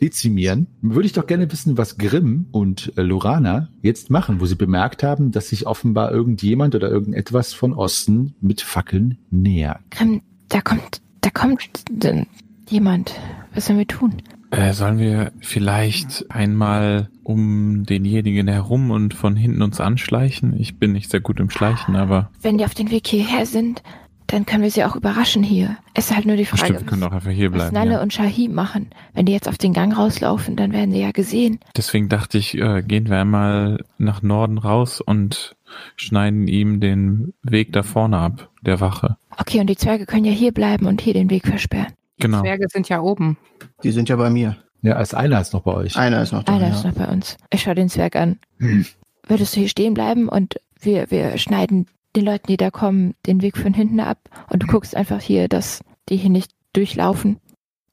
dezimieren, 0.01 0.68
würde 0.82 1.06
ich 1.06 1.14
doch 1.14 1.28
gerne 1.28 1.49
wissen, 1.51 1.78
was 1.78 1.97
Grimm 1.97 2.47
und 2.51 2.91
äh, 2.97 3.01
Lorana 3.01 3.70
jetzt 3.82 4.10
machen, 4.10 4.41
wo 4.41 4.45
sie 4.45 4.56
bemerkt 4.56 5.01
haben, 5.01 5.32
dass 5.32 5.49
sich 5.49 5.66
offenbar 5.66 6.12
irgendjemand 6.12 6.76
oder 6.76 6.89
irgendetwas 6.89 7.54
von 7.54 7.74
Osten 7.74 8.36
mit 8.41 8.62
Fackeln 8.62 9.18
nähert. 9.32 9.80
Grimm, 9.91 10.22
da 10.49 10.62
kommt, 10.62 11.01
da 11.22 11.30
kommt 11.30 11.86
denn 11.89 12.28
jemand. 12.70 13.14
Was 13.54 13.68
sollen 13.68 13.80
wir 13.80 13.88
tun? 13.88 14.14
Äh, 14.54 14.74
sollen 14.74 14.99
wir 14.99 15.32
vielleicht 15.39 16.26
einmal 16.30 17.10
um 17.24 17.86
denjenigen 17.86 18.47
herum 18.47 18.91
und 18.91 19.16
von 19.16 19.36
hinten 19.36 19.64
uns 19.64 19.82
anschleichen? 19.82 20.60
Ich 20.60 20.78
bin 20.78 20.91
nicht 20.91 21.10
sehr 21.10 21.22
gut 21.22 21.39
im 21.39 21.49
Schleichen, 21.49 21.95
aber 21.95 22.30
Wenn 22.41 22.60
die 22.60 22.66
auf 22.66 22.76
den 22.76 22.91
Weg 22.91 23.08
hierher 23.08 23.47
sind, 23.47 23.82
dann 24.28 24.45
können 24.45 24.62
wir 24.62 24.70
sie 24.70 24.84
auch 24.84 24.95
überraschen 24.95 25.41
hier. 25.41 25.78
Es 25.95 26.10
ist 26.12 26.16
halt 26.16 26.28
nur 26.28 26.36
die 26.36 26.45
Frage, 26.45 26.66
stimmt, 26.66 26.80
wir 26.82 26.86
können 26.86 27.01
was, 27.01 27.10
auch 27.10 27.14
einfach 27.16 27.32
hier 27.32 27.51
was 27.51 27.58
bleiben. 27.58 27.74
Nalle 27.74 27.91
Ja. 27.93 28.01
und 28.04 28.14
Shahim 28.14 28.54
machen. 28.54 28.91
Wenn 29.16 29.26
die 29.26 29.32
jetzt 29.32 29.49
auf 29.49 29.58
den 29.58 29.74
Gang 29.74 29.97
rauslaufen, 29.97 30.56
dann 30.56 30.72
werden 30.72 30.91
sie 30.91 31.01
ja 31.01 31.12
gesehen. 31.12 31.60
Deswegen 31.76 32.08
dachte 32.08 32.38
ich, 32.38 32.56
äh, 32.56 32.84
gehen 32.84 33.10
wir 33.10 33.18
einmal 33.20 33.84
nach 33.97 34.22
Norden 34.22 34.60
raus 34.60 35.01
und 35.01 35.56
schneiden 35.95 36.47
ihm 36.47 36.80
den 36.80 37.34
Weg 37.41 37.74
da 37.74 37.82
vorne 37.82 38.18
ab, 38.20 38.49
der 38.62 38.80
Wache. 38.80 39.18
Okay, 39.36 39.60
und 39.60 39.68
die 39.68 39.78
Zwerge 39.78 40.06
können 40.06 40.26
ja 40.26 40.32
hier 40.32 40.51
bleiben 40.51 40.86
und 40.86 41.01
hier 41.01 41.16
den 41.16 41.32
Weg 41.32 41.47
versperren. 41.47 41.93
Die 42.24 42.28
Genau. 42.28 42.41
Zwerge 42.41 42.67
sind 42.71 42.88
ja 42.89 43.01
oben. 43.01 43.38
Die 43.84 43.91
sind 43.91 44.07
ja 44.07 44.15
bei 44.15 44.30
mir. 44.30 44.57
Ja, 44.82 44.93
als 44.93 45.13
einer 45.13 45.41
ist 45.41 45.53
noch 45.53 45.63
bei 45.63 45.74
euch. 45.74 45.95
Einer 45.97 46.21
ist 46.21 46.32
noch 46.32 46.43
da. 46.43 46.55
Einer 46.55 46.69
ja. 46.69 46.74
ist 46.74 46.86
noch 46.86 46.93
bei 46.93 47.07
uns. 47.07 47.38
Ich 47.51 47.61
schaue 47.63 47.76
den 47.76 47.89
Zwerg 47.89 48.15
an. 48.15 48.39
Hm. 48.59 48.86
Würdest 49.28 49.55
du 49.55 49.59
hier 49.59 49.69
stehen 49.69 49.93
bleiben 49.93 50.28
und 50.30 50.55
wir, 50.80 51.09
wir 51.11 51.38
schneiden 51.38 51.88
den 52.15 52.26
Leuten, 52.26 52.47
die 52.47 52.57
da 52.57 52.71
kommen, 52.71 53.15
den 53.26 53.41
Weg 53.41 53.57
von 53.57 53.74
hinten 53.74 53.99
ab 53.99 54.17
und 54.49 54.63
du 54.63 54.67
guckst 54.67 54.95
einfach 54.95 55.21
hier, 55.21 55.47
dass 55.47 55.82
die 56.09 56.17
hier 56.17 56.30
nicht 56.30 56.51
durchlaufen? 56.74 57.39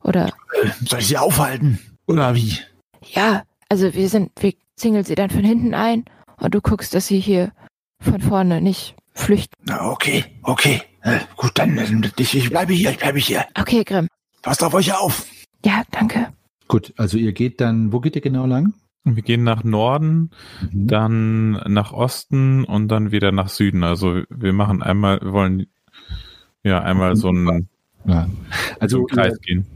Oder 0.03 0.33
Soll 0.85 1.01
ich 1.01 1.09
sie 1.09 1.19
aufhalten? 1.19 1.79
Oder 2.07 2.35
wie? 2.35 2.59
ja, 3.03 3.45
also 3.69 3.95
wir 3.95 4.09
sind, 4.09 4.31
wir 4.41 4.55
zingeln 4.77 5.05
sie 5.05 5.15
dann 5.15 5.31
von 5.31 5.45
hinten 5.45 5.75
ein 5.75 6.05
und 6.39 6.55
du 6.55 6.61
guckst, 6.61 6.95
dass 6.95 7.07
sie 7.07 7.21
hier 7.21 7.53
von 8.01 8.21
vorne 8.21 8.61
nicht 8.61 8.97
flüchten. 9.13 9.55
Na, 9.65 9.91
okay, 9.91 10.25
okay. 10.43 10.83
Äh, 11.03 11.21
gut, 11.37 11.53
dann 11.55 11.79
äh, 11.79 12.11
ich, 12.19 12.35
ich 12.35 12.51
bleibe 12.51 12.73
hier, 12.73 12.91
ich 12.91 12.99
bleibe 12.99 13.19
hier. 13.19 13.47
Okay, 13.59 13.85
Grimm. 13.85 14.09
Passt 14.43 14.63
auf 14.63 14.75
euch 14.75 14.93
auf. 14.95 15.27
Ja, 15.65 15.83
danke. 15.91 16.29
Gut, 16.69 16.93
also 16.97 17.19
ihr 17.19 17.33
geht 17.33 17.61
dann, 17.61 17.93
wo 17.93 18.01
geht 18.01 18.15
ihr 18.17 18.23
genau 18.23 18.47
lang? 18.47 18.75
Wir 19.05 19.23
gehen 19.23 19.45
nach 19.45 19.65
Norden, 19.65 20.31
Mhm. 20.71 20.87
dann 20.87 21.51
nach 21.73 21.93
Osten 21.93 22.65
und 22.65 22.89
dann 22.89 23.13
wieder 23.13 23.33
nach 23.33 23.49
Süden. 23.49 23.83
Also 23.83 24.23
wir 24.29 24.53
machen 24.53 24.83
einmal, 24.83 25.21
wir 25.21 25.33
wollen 25.33 25.67
ja 26.63 26.81
einmal 26.83 27.17
so 27.17 27.29
einen, 27.29 27.69
Ja. 28.05 28.27
so 28.27 28.77
Also 28.81 28.97
einen 28.99 29.07
Kreis 29.09 29.41
gehen. 29.41 29.67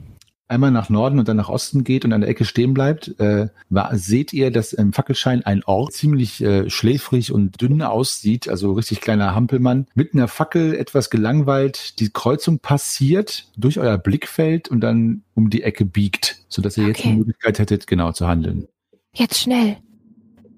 Einmal 0.48 0.70
nach 0.70 0.90
Norden 0.90 1.18
und 1.18 1.28
dann 1.28 1.36
nach 1.36 1.48
Osten 1.48 1.84
geht 1.84 2.04
und 2.04 2.12
an 2.12 2.20
der 2.20 2.30
Ecke 2.30 2.44
stehen 2.44 2.74
bleibt, 2.74 3.18
äh, 3.18 3.48
war, 3.70 3.96
seht 3.96 4.32
ihr, 4.32 4.50
dass 4.50 4.72
im 4.72 4.92
Fackelschein 4.92 5.44
ein 5.44 5.64
Ort 5.64 5.92
ziemlich 5.92 6.42
äh, 6.42 6.68
schläfrig 6.68 7.32
und 7.32 7.60
dünn 7.60 7.80
aussieht, 7.82 8.48
also 8.48 8.72
richtig 8.72 9.00
kleiner 9.00 9.34
Hampelmann, 9.34 9.86
mit 9.94 10.14
einer 10.14 10.28
Fackel 10.28 10.74
etwas 10.74 11.10
gelangweilt 11.10 11.98
die 12.00 12.10
Kreuzung 12.10 12.58
passiert 12.58 13.48
durch 13.56 13.78
euer 13.78 13.98
Blickfeld 13.98 14.68
und 14.68 14.80
dann 14.80 15.22
um 15.34 15.50
die 15.50 15.62
Ecke 15.62 15.84
biegt, 15.84 16.44
sodass 16.48 16.76
ihr 16.76 16.86
jetzt 16.86 17.00
Okay. 17.00 17.10
die 17.10 17.18
Möglichkeit 17.18 17.58
hättet, 17.58 17.86
genau 17.86 18.12
zu 18.12 18.26
handeln. 18.28 18.68
Jetzt 19.14 19.40
schnell. 19.40 19.76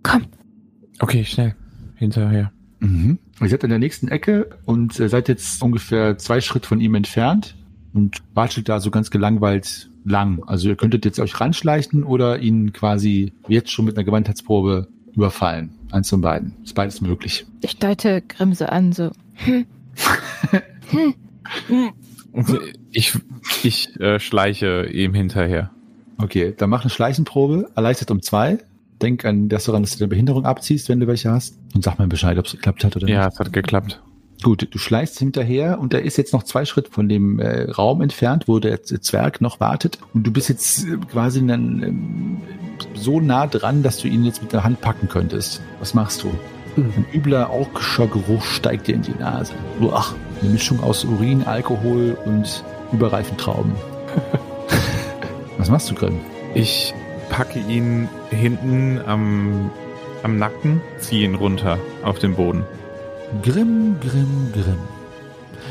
Komm. 0.03 0.27
Okay, 0.99 1.25
schnell. 1.25 1.55
Hinterher. 1.95 2.53
Mhm. 2.81 3.19
Ihr 3.41 3.49
seid 3.49 3.65
an 3.65 3.71
der 3.71 3.79
nächsten 3.79 4.09
Ecke 4.09 4.51
und 4.65 4.99
äh, 5.01 5.09
seid 5.09 5.29
jetzt 5.29 5.63
ungefähr 5.63 6.19
zwei 6.19 6.41
Schritt 6.41 6.67
von 6.67 6.81
ihm 6.81 6.95
entfernt 6.95 7.55
und 7.97 8.19
watschelt 8.35 8.69
da 8.69 8.79
so 8.79 8.91
ganz 8.91 9.11
gelangweilt 9.11 9.91
lang. 10.05 10.43
Also 10.47 10.69
ihr 10.69 10.77
könntet 10.77 11.05
jetzt 11.05 11.19
euch 11.19 11.41
ranschleichen 11.41 12.05
oder 12.05 12.39
ihn 12.39 12.73
quasi 12.73 13.33
jetzt 13.49 13.71
schon 13.71 13.87
mit 13.87 13.97
einer 13.97 14.05
Gewandheitsprobe 14.05 14.89
überfallen. 15.15 15.71
Eins 15.91 16.11
von 16.11 16.21
beiden. 16.21 16.55
Ist 16.63 16.75
beides 16.75 17.01
möglich. 17.01 17.47
Ich 17.63 17.79
deute 17.79 18.23
Grimm 18.23 18.53
so 18.53 18.67
an, 18.67 18.93
so. 18.93 19.11
Hm. 19.35 19.65
hm. 20.91 21.15
Hm. 21.69 21.93
Ich 22.93 23.19
ich 23.63 23.99
äh, 23.99 24.21
schleiche 24.21 24.87
ihm 24.93 25.15
hinterher. 25.15 25.71
Okay, 26.19 26.55
dann 26.57 26.69
mach 26.71 26.83
eine 26.83 26.91
Schleichenprobe, 26.91 27.71
erleichtert 27.75 28.11
um 28.11 28.21
zwei. 28.21 28.59
Denk 29.01 29.25
an 29.25 29.49
das 29.49 29.65
daran, 29.65 29.83
dass 29.83 29.93
du 29.93 29.99
deine 29.99 30.09
Behinderung 30.09 30.45
abziehst, 30.45 30.89
wenn 30.89 31.01
du 31.01 31.07
welche 31.07 31.31
hast. 31.31 31.59
Und 31.75 31.83
sag 31.85 31.99
mal 31.99 32.09
Bescheid, 32.09 32.39
ob 32.39 32.47
es 32.47 32.53
geklappt 32.53 32.85
hat 32.85 32.97
oder 32.97 33.09
Ja, 33.09 33.25
nicht. 33.25 33.35
es 33.35 33.41
hat 33.41 33.53
geklappt. 33.53 34.03
Gut, 34.43 34.69
du 34.71 34.79
schleichst 34.79 35.19
hinterher 35.19 35.79
und 35.81 35.95
er 35.95 36.03
ist 36.03 36.19
jetzt 36.19 36.33
noch 36.33 36.43
zwei 36.43 36.65
Schritt 36.65 36.89
von 36.89 37.09
dem 37.09 37.39
äh, 37.39 37.71
Raum 37.71 38.03
entfernt, 38.03 38.45
wo 38.47 38.59
der 38.59 38.83
Zwerg 38.83 39.41
noch 39.41 39.61
wartet. 39.61 39.99
Und 40.15 40.27
du 40.27 40.31
bist 40.31 40.49
jetzt 40.49 40.85
äh, 40.85 40.97
quasi 41.11 41.45
dann, 41.47 41.83
ähm, 41.83 42.37
so 42.95 43.21
nah 43.21 43.47
dran, 43.47 43.83
dass 43.83 43.99
du 43.99 44.09
ihn 44.09 44.25
jetzt 44.25 44.43
mit 44.43 44.53
der 44.53 44.63
Hand 44.65 44.81
packen 44.81 45.09
könntest. 45.09 45.63
Was 45.79 45.95
machst 45.95 46.23
du? 46.23 46.31
Ein 46.77 47.07
übler 47.15 47.51
orkscher 47.51 48.07
Geruch 48.07 48.45
steigt 48.45 48.87
dir 48.87 48.97
in 48.97 49.03
die 49.03 49.15
Nase. 49.19 49.55
Uah, 49.81 50.05
eine 50.43 50.51
Mischung 50.51 50.83
aus 50.83 51.05
Urin, 51.05 51.45
Alkohol 51.45 52.19
und 52.27 52.63
überreifen 52.93 53.39
Trauben. 53.39 53.73
Was 55.59 55.71
machst 55.71 55.91
du, 55.91 55.95
Grimm? 55.95 56.21
Ich 56.55 56.93
packe 57.31 57.59
ihn 57.59 58.09
hinten 58.31 59.01
am, 59.07 59.71
am 60.23 60.39
Nacken, 60.39 60.83
ziehe 60.99 61.25
ihn 61.25 61.35
runter 61.35 61.79
auf 62.03 62.19
den 62.19 62.35
Boden. 62.35 62.65
Grimm, 63.43 63.97
Grimm, 64.01 64.53
Grimm. 64.53 64.79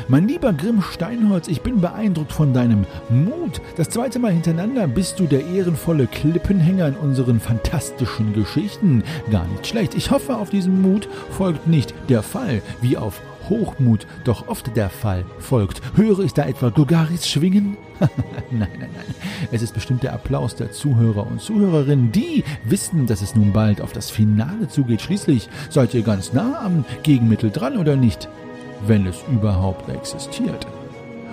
Mein 0.08 0.28
lieber 0.28 0.52
Grimm 0.52 0.82
Steinholz, 0.82 1.48
ich 1.48 1.62
bin 1.62 1.80
beeindruckt 1.80 2.32
von 2.32 2.52
deinem 2.52 2.86
Mut. 3.08 3.60
Das 3.76 3.90
zweite 3.90 4.18
Mal 4.18 4.32
hintereinander 4.32 4.86
bist 4.86 5.18
du 5.18 5.24
der 5.24 5.44
ehrenvolle 5.46 6.06
Klippenhänger 6.06 6.88
in 6.88 6.96
unseren 6.96 7.40
fantastischen 7.40 8.32
Geschichten. 8.34 9.02
Gar 9.30 9.46
nicht 9.48 9.66
schlecht. 9.66 9.94
Ich 9.94 10.10
hoffe, 10.10 10.36
auf 10.36 10.50
diesen 10.50 10.80
Mut 10.80 11.08
folgt 11.30 11.66
nicht 11.66 11.94
der 12.08 12.22
Fall, 12.22 12.62
wie 12.82 12.96
auf 12.96 13.20
Hochmut 13.48 14.06
doch 14.24 14.48
oft 14.48 14.76
der 14.76 14.90
Fall 14.90 15.24
folgt. 15.38 15.80
Höre 15.96 16.20
ich 16.20 16.34
da 16.34 16.44
etwa 16.44 16.70
Gulgaris 16.70 17.28
schwingen? 17.28 17.76
nein, 18.00 18.68
nein, 18.78 18.90
nein. 18.94 19.14
Es 19.52 19.62
ist 19.62 19.74
bestimmt 19.74 20.02
der 20.02 20.12
Applaus 20.12 20.54
der 20.54 20.72
Zuhörer 20.72 21.26
und 21.26 21.40
Zuhörerinnen, 21.40 22.12
die 22.12 22.44
wissen, 22.64 23.06
dass 23.06 23.22
es 23.22 23.34
nun 23.34 23.52
bald 23.52 23.80
auf 23.80 23.92
das 23.92 24.10
Finale 24.10 24.68
zugeht. 24.68 25.00
Schließlich 25.00 25.48
seid 25.70 25.94
ihr 25.94 26.02
ganz 26.02 26.32
nah 26.32 26.60
am 26.64 26.84
Gegenmittel 27.02 27.50
dran 27.50 27.76
oder 27.76 27.96
nicht? 27.96 28.28
Wenn 28.86 29.06
es 29.06 29.16
überhaupt 29.30 29.88
existiert. 29.88 30.66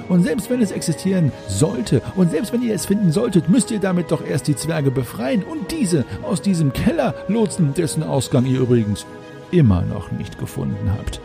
Und 0.09 0.23
selbst 0.23 0.49
wenn 0.49 0.61
es 0.61 0.71
existieren 0.71 1.31
sollte 1.47 2.01
und 2.15 2.31
selbst 2.31 2.51
wenn 2.53 2.61
ihr 2.61 2.75
es 2.75 2.85
finden 2.85 3.11
solltet, 3.11 3.49
müsst 3.49 3.71
ihr 3.71 3.79
damit 3.79 4.11
doch 4.11 4.25
erst 4.25 4.47
die 4.47 4.55
Zwerge 4.55 4.91
befreien 4.91 5.43
und 5.43 5.71
diese 5.71 6.05
aus 6.23 6.41
diesem 6.41 6.73
Keller 6.73 7.15
lotsen, 7.27 7.73
dessen 7.73 8.03
Ausgang 8.03 8.45
ihr 8.45 8.59
übrigens 8.59 9.05
immer 9.51 9.81
noch 9.81 10.11
nicht 10.11 10.37
gefunden 10.37 10.91
habt. 10.97 11.21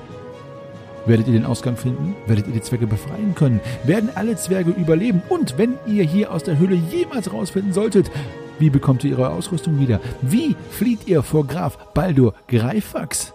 Werdet 1.07 1.27
ihr 1.27 1.33
den 1.33 1.47
Ausgang 1.47 1.77
finden? 1.77 2.15
Werdet 2.27 2.47
ihr 2.47 2.53
die 2.53 2.61
Zwerge 2.61 2.87
befreien 2.87 3.35
können? 3.35 3.61
Werden 3.85 4.11
alle 4.15 4.37
Zwerge 4.37 4.71
überleben? 4.71 5.23
Und 5.29 5.57
wenn 5.59 5.75
ihr 5.87 6.05
hier 6.05 6.33
aus 6.33 6.45
der 6.45 6.59
Höhle 6.59 6.75
jemals 6.75 7.33
rausfinden 7.33 7.73
solltet, 7.73 8.11
wie 8.59 8.71
bekommt 8.71 9.05
ihr 9.05 9.19
eure 9.19 9.31
Ausrüstung 9.31 9.79
wieder? 9.79 10.01
Wie 10.21 10.57
flieht 10.71 11.07
ihr 11.07 11.23
vor 11.23 11.47
Graf 11.47 11.93
Baldur 11.95 12.35
Greifax? 12.49 13.33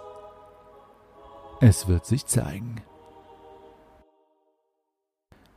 Es 1.62 1.88
wird 1.88 2.06
sich 2.06 2.26
zeigen. 2.26 2.82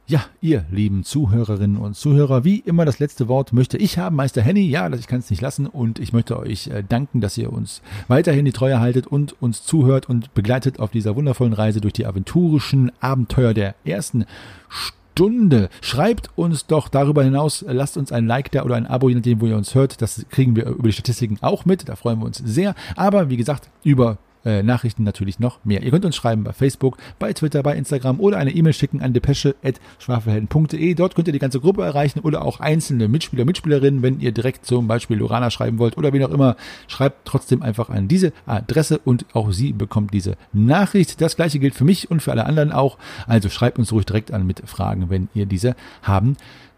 Ja, 0.09 0.25
ihr 0.41 0.65
lieben 0.71 1.03
Zuhörerinnen 1.03 1.79
und 1.79 1.97
Zuhörer, 1.97 2.45
wie 2.45 2.61
immer 2.61 2.85
das 2.85 3.01
letzte 3.01 3.27
Wort 3.27 3.53
möchte 3.53 3.77
ich 3.77 3.99
haben, 3.99 4.15
Meister 4.15 4.41
Henny. 4.41 4.61
Ja, 4.61 4.89
ich 4.93 5.09
kann 5.09 5.19
es 5.19 5.31
nicht 5.31 5.43
lassen 5.43 5.67
und 5.67 5.99
ich 5.99 6.13
möchte 6.13 6.39
euch 6.39 6.69
äh, 6.69 6.85
danken, 6.89 7.21
dass 7.21 7.37
ihr 7.37 7.53
uns 7.53 7.83
weiterhin 8.07 8.45
die 8.45 8.53
Treue 8.53 8.79
haltet 8.79 9.09
und 9.09 9.35
uns 9.43 9.65
zuhört 9.65 10.09
und 10.09 10.33
begleitet 10.33 10.79
auf 10.79 10.93
dieser 10.93 11.17
wundervollen 11.17 11.55
Reise 11.55 11.81
durch 11.81 11.93
die 11.93 12.07
aventurischen 12.07 12.93
Abenteuer 13.01 13.53
der 13.53 13.75
ersten 13.85 14.27
Stunde. 14.69 15.71
Schreibt 15.81 16.31
uns 16.37 16.67
doch 16.67 16.89
darüber 16.89 17.25
hinaus, 17.25 17.65
lasst 17.67 17.97
uns 17.97 18.13
ein 18.13 18.29
Like 18.29 18.53
da 18.53 18.63
oder 18.63 18.77
ein 18.77 18.87
Abo, 18.87 19.09
je 19.09 19.17
nachdem, 19.17 19.41
wo 19.41 19.47
ihr 19.47 19.57
uns 19.57 19.75
hört. 19.75 20.01
Das 20.03 20.25
kriegen 20.31 20.55
wir 20.55 20.67
über 20.67 20.87
die 20.87 20.93
Statistiken 20.93 21.39
auch 21.41 21.65
mit, 21.65 21.89
da 21.89 21.97
freuen 21.97 22.21
wir 22.21 22.27
uns 22.27 22.41
sehr. 22.45 22.77
Aber 22.95 23.29
wie 23.29 23.37
gesagt, 23.37 23.71
über 23.83 24.19
äh, 24.47 24.63
Nachrichten 24.63 25.03
natürlich 25.03 25.41
noch 25.41 25.65
mehr. 25.65 25.83
Ihr 25.83 25.91
könnt 25.91 26.05
uns 26.05 26.17
schreiben 26.17 26.45
bei 26.45 26.53
Facebook, 26.53 26.97
bei 27.19 27.33
Twitter, 27.33 27.63
bei 27.63 27.77
Instagram 27.77 28.21
oder 28.21 28.39
eine 28.39 28.53
E-Mail 28.53 28.73
schicken 28.73 29.03
an 29.03 29.13
depesche.schwafelhelden.de. 29.13 30.95
Dort 30.95 31.15
könnt 31.15 31.27
ihr 31.27 31.33
die 31.33 31.41
ganze 31.41 31.61
Gruppe 31.61 31.83
erreichen 31.83 32.21
oder 32.21 32.45
auch 32.45 32.61
einzelne 32.61 33.09
Mitspieler, 33.09 33.45
Mitspielerinnen, 33.45 34.03
wenn 34.03 34.21
ihr 34.21 34.33
direkt 34.33 34.65
zum 34.65 34.87
Beispiel 34.87 35.19
Lorana 35.19 35.51
schreiben 35.51 35.79
wollt 35.79 35.99
oder 35.99 36.13
wie 36.13 36.25
auch 36.25 36.31
immer. 36.31 36.57
Schreibt 36.87 37.27
trotzdem 37.27 37.63
einfach 37.63 37.91
an 37.91 38.09
diese 38.09 38.33
Adresse 38.47 38.99
und 38.99 39.27
auch 39.35 39.51
sie 39.51 39.73
bekommt 39.73 40.15
diese 40.15 40.37
Nachricht. 40.53 41.21
Das 41.21 41.37
gleiche 41.37 41.59
gilt 41.59 41.75
für 41.75 41.85
mich 41.85 42.11
und 42.11 42.23
für 42.23 42.31
alle 42.31 42.47
anderen 42.47 42.71
auch. 42.71 42.99
Also 43.27 43.49
schreibt 43.49 43.79
uns 43.79 43.93
ruhig 43.93 44.07
direkt 44.07 44.33
an 44.33 44.47
mit 44.47 44.63
Fragen, 44.65 45.11
wenn 45.11 45.29
ihr 45.35 45.47
diese 45.47 45.75
haben 46.03 46.37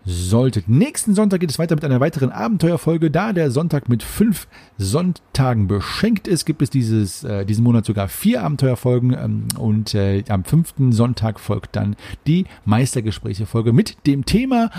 solltet. 0.09 0.69
Nächsten 0.69 1.15
Sonntag 1.15 1.41
geht 1.41 1.51
es 1.51 1.59
weiter 1.59 1.75
mit 1.75 1.85
einer 1.85 2.01
weiteren 2.01 2.33
Abenteuerfolge. 2.33 3.11
Da 3.11 3.33
der 3.35 3.51
Sonntag 3.51 3.89
mit 3.89 4.03
fünf 4.03 4.49
Sonntagen 4.79 5.69
beschenkt 5.69 6.27
ist, 6.27 6.47
gibt 6.47 6.63
es 6.63 6.71
dieses, 6.71 7.25
äh, 7.25 7.45
diesen 7.45 7.63
Monat 7.63 7.85
sogar 7.85 8.09
vier 8.09 8.43
Abenteuerfolgen 8.43 9.13
ähm, 9.13 9.49
und 9.59 9.95
äh, 9.95 10.25
am 10.29 10.45
fünften 10.45 10.93
Sonntag 10.93 11.39
folgt 11.39 11.77
dann 11.77 11.95
die 12.27 12.47
Meistergespräche-Folge 12.65 13.73
mit 13.73 14.07
dem 14.07 14.25
Thema 14.25 14.71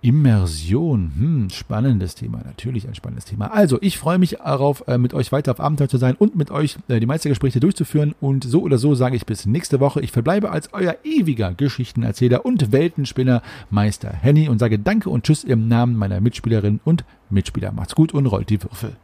Immersion. 0.00 1.12
Hm, 1.16 1.50
spannendes 1.50 2.14
Thema, 2.14 2.40
natürlich 2.44 2.86
ein 2.86 2.94
spannendes 2.94 3.24
Thema. 3.24 3.52
Also, 3.52 3.78
ich 3.80 3.98
freue 3.98 4.18
mich 4.18 4.36
darauf, 4.38 4.86
äh, 4.86 4.96
mit 4.96 5.12
euch 5.12 5.32
weiter 5.32 5.52
auf 5.52 5.60
Abenteuer 5.60 5.88
zu 5.88 5.98
sein 5.98 6.14
und 6.14 6.36
mit 6.36 6.50
euch 6.50 6.76
äh, 6.88 7.00
die 7.00 7.06
Meistergespräche 7.06 7.60
durchzuführen. 7.60 8.14
Und 8.20 8.44
so 8.44 8.62
oder 8.62 8.78
so 8.78 8.94
sage 8.94 9.16
ich 9.16 9.26
bis 9.26 9.46
nächste 9.46 9.80
Woche. 9.80 10.00
Ich 10.00 10.12
verbleibe 10.12 10.50
als 10.50 10.72
euer 10.72 10.96
ewiger 11.04 11.52
Geschichtenerzähler 11.52 12.46
und 12.46 12.70
Weltenspinner 12.70 13.42
Meister 13.70 14.10
Henny 14.10 14.48
und 14.48 14.58
sage 14.58 14.78
Danke 14.78 15.10
und 15.10 15.24
Tschüss 15.24 15.44
im 15.44 15.68
Namen 15.68 15.96
meiner 15.96 16.20
Mitspielerinnen 16.20 16.80
und 16.84 17.04
Mitspieler. 17.30 17.72
Macht's 17.72 17.94
gut 17.94 18.14
und 18.14 18.26
rollt 18.26 18.50
die 18.50 18.62
Würfel. 18.62 18.96